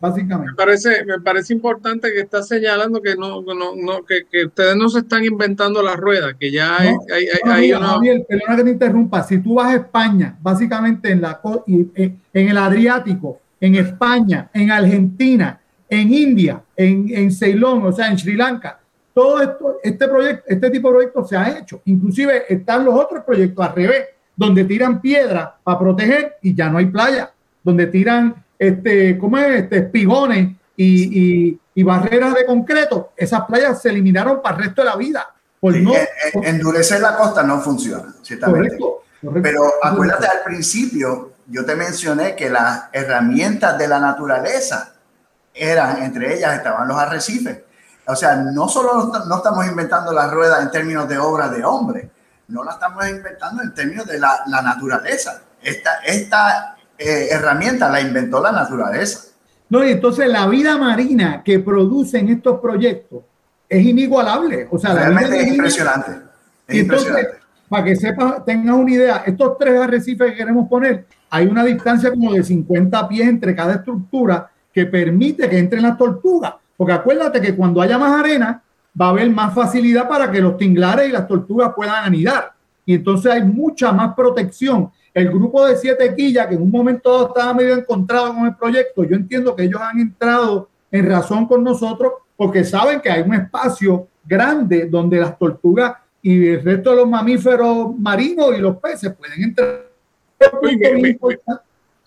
básicamente. 0.00 0.52
Me 0.52 0.56
parece, 0.56 1.04
me 1.04 1.20
parece 1.20 1.52
importante 1.54 2.12
que 2.12 2.20
está 2.20 2.42
señalando 2.42 3.00
que 3.00 3.16
no, 3.16 3.42
no, 3.42 3.54
no 3.54 4.04
que, 4.04 4.26
que, 4.30 4.46
ustedes 4.46 4.76
no 4.76 4.88
se 4.88 5.00
están 5.00 5.24
inventando 5.24 5.82
la 5.82 5.96
rueda, 5.96 6.34
que 6.34 6.50
ya 6.50 6.76
hay, 6.78 6.94
hay, 7.12 7.26
hay, 7.44 7.72
una... 7.72 7.88
Javier, 7.88 8.26
perdona 8.28 8.56
que 8.56 8.64
te 8.64 8.70
interrumpa, 8.70 9.22
si 9.22 9.38
tú 9.38 9.54
vas 9.54 9.68
a 9.68 9.76
España, 9.76 10.36
básicamente 10.40 11.10
en, 11.10 11.22
la, 11.22 11.40
en 11.66 12.20
el 12.32 12.58
Adriático, 12.58 13.40
en 13.60 13.76
España, 13.76 14.50
en 14.52 14.70
Argentina, 14.70 15.60
en 15.88 16.12
India, 16.12 16.62
en, 16.76 17.06
en 17.10 17.30
Ceilón, 17.30 17.84
o 17.86 17.92
sea, 17.92 18.08
en 18.08 18.18
Sri 18.18 18.36
Lanka, 18.36 18.80
todo 19.14 19.40
esto, 19.40 19.78
este 19.82 20.08
proyecto, 20.08 20.44
este 20.46 20.70
tipo 20.70 20.88
de 20.88 20.94
proyectos 20.94 21.28
se 21.30 21.36
ha 21.38 21.58
hecho. 21.58 21.80
Inclusive 21.86 22.44
están 22.52 22.84
los 22.84 22.94
otros 22.94 23.24
proyectos 23.24 23.66
al 23.66 23.74
revés, 23.74 24.04
donde 24.36 24.64
tiran 24.64 25.00
piedra 25.00 25.56
para 25.64 25.78
proteger 25.78 26.36
y 26.42 26.54
ya 26.54 26.68
no 26.68 26.78
hay 26.78 26.86
playa, 26.86 27.32
donde 27.64 27.86
tiran 27.86 28.44
este, 28.58 29.18
¿cómo 29.18 29.38
es? 29.38 29.62
Este, 29.62 29.78
espigones 29.78 30.54
y, 30.76 31.48
y, 31.50 31.60
y, 31.74 31.82
barreras 31.82 32.34
de 32.34 32.46
concreto, 32.46 33.12
esas 33.16 33.42
playas 33.42 33.80
se 33.80 33.88
eliminaron 33.88 34.42
para 34.42 34.56
el 34.56 34.64
resto 34.64 34.82
de 34.82 34.88
la 34.88 34.96
vida. 34.96 35.26
Por 35.60 35.74
no, 35.76 35.92
endurecer 36.42 37.00
la 37.00 37.16
costa 37.16 37.42
no 37.42 37.60
funciona, 37.60 38.14
ciertamente. 38.22 38.78
Pero 39.42 39.72
acuérdate 39.82 40.26
al 40.26 40.44
principio, 40.44 41.32
yo 41.46 41.64
te 41.64 41.74
mencioné 41.74 42.36
que 42.36 42.50
las 42.50 42.84
herramientas 42.92 43.78
de 43.78 43.88
la 43.88 43.98
naturaleza 43.98 44.94
eran, 45.54 46.02
entre 46.02 46.34
ellas 46.34 46.54
estaban 46.54 46.86
los 46.86 46.98
arrecifes. 46.98 47.58
O 48.06 48.14
sea, 48.14 48.36
no 48.36 48.68
solo 48.68 49.10
no 49.26 49.36
estamos 49.36 49.66
inventando 49.66 50.12
la 50.12 50.30
rueda 50.30 50.62
en 50.62 50.70
términos 50.70 51.08
de 51.08 51.18
obra 51.18 51.48
de 51.48 51.64
hombre, 51.64 52.10
no 52.48 52.64
la 52.64 52.72
estamos 52.72 53.08
inventando 53.08 53.62
en 53.62 53.74
términos 53.74 54.06
de 54.06 54.18
la, 54.18 54.40
la 54.46 54.62
naturaleza. 54.62 55.42
Esta, 55.62 55.98
esta 56.04 56.76
eh, 56.98 57.28
herramienta 57.30 57.88
la 57.90 58.00
inventó 58.00 58.40
la 58.40 58.52
naturaleza. 58.52 59.32
No, 59.68 59.84
y 59.84 59.92
entonces 59.92 60.28
la 60.28 60.46
vida 60.46 60.78
marina 60.78 61.42
que 61.44 61.58
producen 61.58 62.28
estos 62.28 62.60
proyectos 62.60 63.24
es 63.68 63.84
inigualable. 63.84 64.68
O 64.70 64.78
sea, 64.78 64.94
Realmente 64.94 65.40
es 65.40 65.48
impresionante. 65.48 66.12
Es 66.68 66.76
impresionante. 66.76 67.30
Para 67.68 67.84
que 67.84 67.96
sepan, 67.96 68.44
tengan 68.44 68.76
una 68.76 68.92
idea, 68.92 69.16
estos 69.26 69.58
tres 69.58 69.80
arrecifes 69.80 70.30
que 70.30 70.36
queremos 70.36 70.68
poner, 70.68 71.06
hay 71.30 71.46
una 71.46 71.64
distancia 71.64 72.10
como 72.10 72.32
de 72.32 72.44
50 72.44 73.08
pies 73.08 73.28
entre 73.28 73.56
cada 73.56 73.74
estructura 73.74 74.48
que 74.72 74.86
permite 74.86 75.48
que 75.48 75.58
entren 75.58 75.82
las 75.82 75.98
tortugas. 75.98 76.54
Porque 76.76 76.92
acuérdate 76.92 77.40
que 77.40 77.56
cuando 77.56 77.80
haya 77.80 77.98
más 77.98 78.20
arena, 78.20 78.62
va 79.00 79.06
a 79.06 79.10
haber 79.10 79.30
más 79.30 79.54
facilidad 79.54 80.08
para 80.08 80.30
que 80.30 80.40
los 80.40 80.56
tinglares 80.56 81.08
y 81.08 81.12
las 81.12 81.26
tortugas 81.26 81.72
puedan 81.74 82.04
anidar. 82.04 82.52
Y 82.84 82.94
entonces 82.94 83.32
hay 83.32 83.42
mucha 83.42 83.92
más 83.92 84.14
protección 84.14 84.90
el 85.16 85.30
grupo 85.30 85.66
de 85.66 85.76
siete 85.76 86.14
quillas, 86.14 86.46
que 86.46 86.56
en 86.56 86.60
un 86.60 86.70
momento 86.70 87.28
estaba 87.28 87.54
medio 87.54 87.74
encontrado 87.74 88.34
con 88.34 88.44
el 88.44 88.54
proyecto, 88.54 89.02
yo 89.02 89.16
entiendo 89.16 89.56
que 89.56 89.62
ellos 89.62 89.80
han 89.80 89.98
entrado 89.98 90.68
en 90.90 91.08
razón 91.08 91.46
con 91.46 91.64
nosotros 91.64 92.12
porque 92.36 92.62
saben 92.64 93.00
que 93.00 93.10
hay 93.10 93.22
un 93.22 93.32
espacio 93.32 94.08
grande 94.26 94.84
donde 94.90 95.18
las 95.18 95.38
tortugas 95.38 95.94
y 96.20 96.48
el 96.48 96.62
resto 96.62 96.90
de 96.90 96.96
los 96.96 97.08
mamíferos 97.08 97.98
marinos 97.98 98.58
y 98.58 98.60
los 98.60 98.76
peces 98.76 99.14
pueden 99.14 99.42
entrar. 99.42 99.86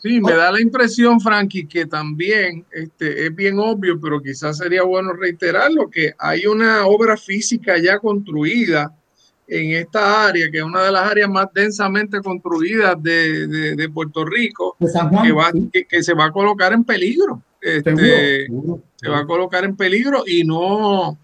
Sí, 0.01 0.21
me 0.21 0.33
da 0.33 0.51
la 0.51 0.61
impresión, 0.61 1.19
Frankie, 1.19 1.67
que 1.67 1.85
también 1.85 2.65
este, 2.71 3.25
es 3.25 3.35
bien 3.35 3.59
obvio, 3.59 3.99
pero 3.99 4.21
quizás 4.21 4.57
sería 4.57 4.83
bueno 4.83 5.11
reiterarlo, 5.11 5.89
que 5.89 6.13
hay 6.17 6.45
una 6.45 6.85
obra 6.85 7.17
física 7.17 7.77
ya 7.77 7.99
construida 7.99 8.95
en 9.45 9.71
esta 9.71 10.27
área, 10.27 10.49
que 10.49 10.59
es 10.59 10.63
una 10.63 10.83
de 10.83 10.91
las 10.91 11.03
áreas 11.03 11.29
más 11.29 11.47
densamente 11.53 12.21
construidas 12.21 12.95
de, 13.01 13.75
de, 13.75 13.89
Puerto 13.89 14.23
Rico, 14.23 14.77
que, 14.79 15.31
va, 15.33 15.51
que, 15.89 16.03
se 16.03 16.13
va 16.13 16.25
a 16.25 16.31
colocar 16.31 16.71
en 16.71 16.85
peligro. 16.85 17.41
Este, 17.59 18.47
se 18.95 19.09
va 19.09 19.19
a 19.19 19.25
colocar 19.25 19.65
en 19.65 19.75
peligro 19.75 20.23
y 20.25 20.45
no, 20.45 21.17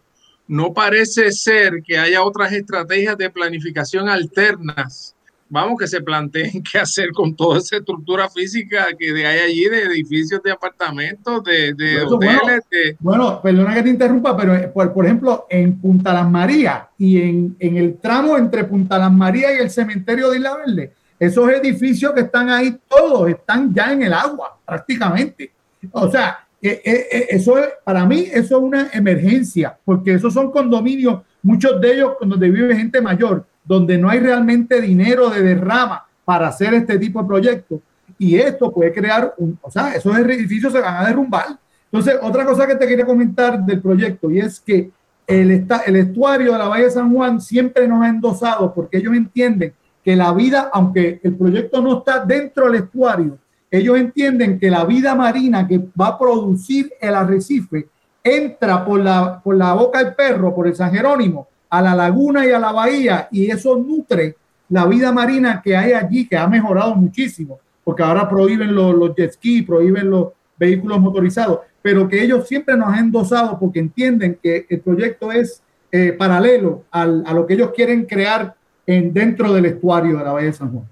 no 0.48 0.74
parece 0.74 1.32
ser 1.32 1.82
que 1.82 1.98
haya 1.98 2.24
otras 2.24 2.52
estrategias 2.52 3.18
de 3.18 3.30
planificación 3.30 4.10
alternas 4.10 5.15
vamos, 5.50 5.80
que 5.80 5.88
se 5.88 6.02
planteen 6.02 6.64
qué 6.72 6.80
hacer 6.80 7.12
con 7.12 7.36
toda 7.36 7.60
esa 7.60 7.78
estructura 7.78 8.30
física 8.30 8.88
que 8.98 9.26
hay 9.26 9.40
allí 9.40 9.66
de 9.66 9.84
edificios 9.84 10.42
de 10.44 10.52
apartamentos, 10.52 11.44
de, 11.44 11.74
de 11.74 12.02
hoteles. 12.04 12.62
Bueno, 13.00 13.42
perdona 13.42 13.74
que 13.74 13.84
te 13.84 13.90
interrumpa, 13.90 14.36
pero 14.36 14.56
eh, 14.56 14.68
por, 14.68 14.94
por 14.94 15.06
ejemplo, 15.06 15.46
en 15.50 15.80
Punta 15.80 16.14
Las 16.14 16.30
Marías 16.30 16.84
y 16.98 17.22
en, 17.22 17.56
en, 17.60 17.78
el 17.78 17.98
tramo 17.98 18.38
entre 18.38 18.64
Punta 18.64 18.98
Las 18.98 19.12
Marías 19.12 19.54
y 19.58 19.62
el 19.62 19.70
cementerio 19.70 20.30
de 20.30 20.38
Isla 20.38 20.58
Verde, 20.58 20.94
esos 21.20 21.50
edificios 21.50 22.14
que 22.14 22.22
están 22.22 22.50
ahí, 22.50 22.78
todos 22.88 23.30
están 23.30 23.74
ya 23.74 23.94
en 23.94 24.04
el 24.04 24.14
agua, 24.14 24.58
prácticamente. 24.66 25.52
O 25.92 26.10
sea, 26.10 26.46
eh, 26.62 26.82
eh, 26.84 27.28
eso 27.30 27.58
es, 27.58 27.70
para 27.84 28.06
mí, 28.06 28.28
eso 28.32 28.58
es 28.58 28.64
una 28.64 28.90
emergencia, 28.92 29.78
porque 29.86 30.16
esos 30.16 30.34
son 30.34 30.52
condominios, 30.52 31.22
muchos 31.44 31.80
de 31.80 31.94
ellos 31.94 32.14
donde 32.20 32.50
vive 32.50 32.76
gente 32.76 33.00
mayor 33.02 33.46
donde 33.66 33.98
no 33.98 34.10
hay 34.10 34.20
realmente 34.20 34.80
dinero 34.80 35.30
de 35.30 35.42
derrama 35.42 36.06
para 36.24 36.48
hacer 36.48 36.74
este 36.74 36.98
tipo 36.98 37.22
de 37.22 37.28
proyectos. 37.28 37.80
Y 38.18 38.36
esto 38.36 38.72
puede 38.72 38.94
crear, 38.94 39.34
un, 39.38 39.58
o 39.62 39.70
sea, 39.70 39.94
esos 39.94 40.18
edificios 40.18 40.72
se 40.72 40.80
van 40.80 41.04
a 41.04 41.08
derrumbar. 41.08 41.58
Entonces, 41.92 42.18
otra 42.22 42.46
cosa 42.46 42.68
que 42.68 42.76
te 42.76 42.88
quería 42.88 43.06
comentar 43.06 43.64
del 43.64 43.82
proyecto 43.82 44.32
y 44.32 44.40
es 44.40 44.60
que 44.60 44.92
el, 45.28 45.66
el 45.86 45.96
estuario 45.96 46.52
de 46.54 46.58
la 46.58 46.68
Bahía 46.68 46.86
de 46.86 46.92
San 46.92 47.14
Juan 47.14 47.42
siempre 47.42 47.88
nos 47.88 48.04
ha 48.04 48.10
endosado 48.10 48.74
porque 48.74 48.98
ellos 48.98 49.16
entienden 49.16 49.74
que 50.04 50.16
la 50.16 50.32
vida, 50.34 50.70
aunque 50.72 51.20
el 51.24 51.36
proyecto 51.36 51.82
no 51.82 52.00
está 52.00 52.24
dentro 52.24 52.66
del 52.66 52.84
estuario, 52.84 53.40
ellos 53.72 53.98
entienden 53.98 54.60
que 54.60 54.70
la 54.70 54.86
vida 54.86 55.16
marina 55.16 55.68
que 55.68 55.80
va 56.00 56.08
a 56.10 56.20
producir 56.20 56.92
el 57.02 57.16
arrecife 57.16 57.88
entra 58.24 58.86
por 58.86 59.00
la, 59.00 59.42
por 59.42 59.56
la 59.56 59.74
boca 59.74 60.04
del 60.04 60.14
perro, 60.14 60.54
por 60.54 60.68
el 60.68 60.76
San 60.76 60.92
Jerónimo, 60.92 61.48
a 61.70 61.82
la 61.82 61.96
laguna 61.96 62.46
y 62.46 62.52
a 62.52 62.60
la 62.60 62.72
bahía 62.72 63.28
y 63.32 63.50
eso 63.50 63.76
nutre 63.76 64.36
la 64.70 64.86
vida 64.86 65.12
marina 65.12 65.62
que 65.64 65.76
hay 65.76 65.94
allí, 65.94 66.28
que 66.28 66.38
ha 66.38 66.48
mejorado 66.48 66.96
muchísimo, 66.96 67.60
porque 67.84 68.04
ahora 68.04 68.28
prohíben 68.28 68.74
los, 68.74 68.96
los 68.96 69.16
jet 69.16 69.34
ski, 69.34 69.62
prohíben 69.62 70.10
los 70.10 70.30
vehículos 70.58 71.00
motorizados, 71.00 71.60
pero 71.82 72.08
que 72.08 72.24
ellos 72.24 72.48
siempre 72.48 72.76
nos 72.76 72.90
han 72.90 73.06
endosado 73.06 73.60
porque 73.60 73.80
entienden 73.80 74.40
que 74.42 74.66
el 74.70 74.80
proyecto 74.80 75.32
es 75.32 75.62
eh, 75.92 76.14
paralelo 76.14 76.84
al, 76.92 77.24
a 77.26 77.34
lo 77.34 77.46
que 77.46 77.54
ellos 77.54 77.72
quieren 77.76 78.06
crear 78.06 78.56
en, 78.88 79.14
dentro 79.14 79.54
del 79.54 79.66
estuario 79.66 80.18
de 80.18 80.24
la 80.24 80.32
Bahía 80.32 80.48
de 80.48 80.54
San 80.54 80.72
Juan. 80.72 80.86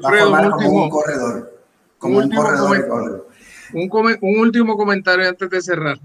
como 0.00 0.84
un 0.84 0.90
corredor. 0.90 1.60
Como 1.98 2.18
un, 2.18 2.30
corredor. 2.30 3.28
Un, 3.72 4.18
un 4.20 4.38
último 4.40 4.76
comentario 4.76 5.28
antes 5.28 5.48
de 5.48 5.62
cerrar. 5.62 5.98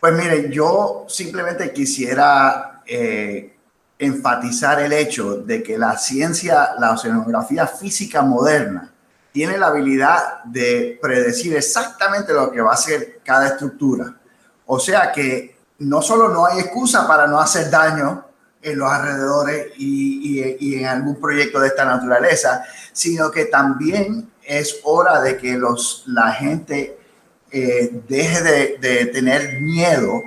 Pues 0.00 0.14
mire, 0.14 0.50
yo 0.50 1.04
simplemente 1.08 1.72
quisiera 1.72 2.71
eh, 2.94 3.56
enfatizar 3.98 4.82
el 4.82 4.92
hecho 4.92 5.36
de 5.36 5.62
que 5.62 5.78
la 5.78 5.96
ciencia, 5.96 6.74
la 6.78 6.92
oceanografía 6.92 7.66
física 7.66 8.20
moderna, 8.20 8.92
tiene 9.32 9.56
la 9.56 9.68
habilidad 9.68 10.44
de 10.44 10.98
predecir 11.00 11.56
exactamente 11.56 12.34
lo 12.34 12.52
que 12.52 12.60
va 12.60 12.74
a 12.74 12.76
ser 12.76 13.20
cada 13.24 13.46
estructura. 13.46 14.14
O 14.66 14.78
sea 14.78 15.10
que 15.10 15.56
no 15.78 16.02
solo 16.02 16.28
no 16.28 16.44
hay 16.44 16.60
excusa 16.60 17.08
para 17.08 17.26
no 17.26 17.40
hacer 17.40 17.70
daño 17.70 18.26
en 18.60 18.78
los 18.78 18.92
alrededores 18.92 19.68
y, 19.78 20.76
en 20.76 20.84
algún 20.84 21.18
proyecto 21.18 21.60
de 21.60 21.68
esta 21.68 21.86
naturaleza, 21.86 22.64
sino 22.92 23.30
que 23.30 23.46
también 23.46 24.30
es 24.42 24.80
hora 24.84 25.22
de 25.22 25.38
que 25.38 25.54
los, 25.54 26.04
la 26.08 26.30
gente 26.32 26.98
eh, 27.50 28.02
deje 28.06 28.42
de, 28.42 28.78
de, 28.78 29.06
tener 29.06 29.62
miedo 29.62 30.22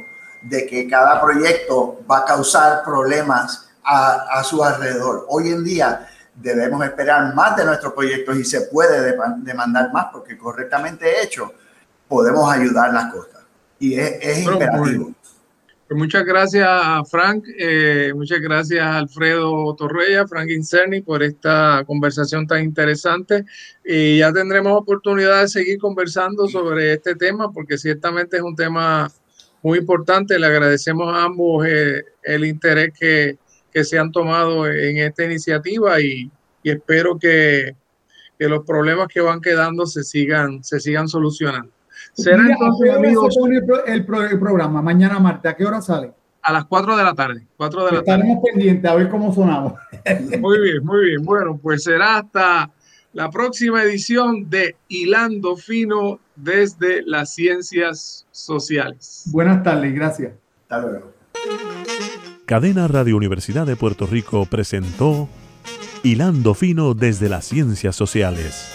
de 0.46 0.66
que 0.66 0.88
cada 0.88 1.20
proyecto 1.22 2.02
va 2.10 2.20
a 2.20 2.26
causar 2.26 2.84
problemas 2.84 3.70
a, 3.84 4.40
a, 4.40 4.44
su 4.44 4.64
alrededor. 4.64 5.26
Hoy 5.30 5.50
en 5.50 5.64
día 5.64 6.08
debemos 6.36 6.84
esperar 6.86 7.34
más 7.34 7.56
de 7.56 7.66
nuestros 7.66 7.94
proyectos 7.94 8.38
y 8.38 8.44
se 8.44 8.62
puede 8.62 9.16
demandar 9.38 9.92
más 9.94 10.08
porque 10.12 10.38
correctamente 10.38 11.22
hecho 11.22 11.54
podemos 12.08 12.52
ayudar 12.52 12.94
las 12.94 13.12
costas. 13.14 13.44
Y 13.80 13.96
es, 13.96 14.18
es 14.22 14.44
imperativo. 14.44 15.14
Pues 15.88 16.00
muchas 16.00 16.26
gracias 16.26 16.68
a 16.68 17.04
Frank, 17.06 17.46
eh, 17.60 18.12
muchas 18.16 18.40
gracias 18.40 18.82
a 18.82 18.98
Alfredo 18.98 19.76
Torreya, 19.76 20.26
Frank 20.26 20.50
Incerni, 20.50 21.02
por 21.02 21.22
esta 21.22 21.84
conversación 21.86 22.48
tan 22.48 22.64
interesante. 22.64 23.46
Y 23.84 24.18
ya 24.18 24.34
tendremos 24.34 24.74
oportunidad 24.74 25.42
de 25.42 25.48
seguir 25.48 25.78
conversando 25.78 26.48
sobre 26.48 26.94
este 26.94 27.14
tema, 27.14 27.52
porque 27.52 27.78
ciertamente 27.78 28.38
es 28.38 28.42
un 28.42 28.56
tema 28.56 29.12
muy 29.66 29.80
importante. 29.80 30.38
Le 30.38 30.46
agradecemos 30.46 31.12
a 31.12 31.24
ambos 31.24 31.66
eh, 31.66 32.06
el 32.22 32.46
interés 32.46 32.94
que, 32.98 33.40
que, 33.72 33.84
se 33.84 33.98
han 33.98 34.12
tomado 34.12 34.68
en 34.68 34.98
esta 34.98 35.24
iniciativa 35.24 36.00
y, 36.00 36.32
y 36.62 36.70
espero 36.70 37.18
que, 37.18 37.76
que, 38.38 38.48
los 38.48 38.64
problemas 38.64 39.08
que 39.08 39.22
van 39.22 39.42
quedando 39.42 39.88
se 39.88 40.04
sigan, 40.04 40.64
se 40.64 40.80
sigan 40.80 41.08
solucionando. 41.08 41.72
Será 42.14 42.44
entonces, 42.48 42.94
amigos. 42.94 43.36
el, 43.88 44.06
programa 44.06 44.84
mañana 44.84 45.18
martes. 45.18 45.52
¿A 45.52 45.56
qué 45.56 45.66
hora 45.66 45.82
sale? 45.82 46.14
A 46.44 46.54
las 46.54 46.66
4 46.66 46.96
de 46.96 47.04
la 47.04 47.16
tarde. 47.16 47.48
4 47.58 47.86
de 47.86 47.92
la 47.92 47.98
Estaremos 48.00 48.44
pendientes 48.46 48.92
a 48.92 48.94
ver 48.94 49.10
cómo 49.10 49.34
sonamos. 49.34 49.74
Muy 50.40 50.62
bien, 50.62 50.86
muy 50.86 51.06
bien. 51.06 51.26
Bueno, 51.26 51.60
pues 51.60 51.84
será 51.84 52.18
hasta 52.18 52.70
la 53.16 53.32
próxima 53.32 53.82
edición 53.82 54.50
de 54.50 54.76
Hilando 54.90 55.56
Fino 55.56 56.20
desde 56.36 57.02
las 57.02 57.34
Ciencias 57.34 58.28
Sociales. 58.30 59.24
Buenas 59.28 59.64
tardes, 59.64 59.96
gracias. 59.96 60.34
Hasta 60.64 60.82
luego. 60.82 61.14
Cadena 62.46 62.90
Radio 62.90 63.16
Universidad 63.16 63.66
de 63.66 63.78
Puerto 63.78 64.06
Rico 64.06 64.46
presentó 64.46 65.30
Hilando 66.04 66.54
Fino 66.54 66.94
desde 66.94 67.30
las 67.30 67.46
Ciencias 67.46 67.96
Sociales. 67.96 68.75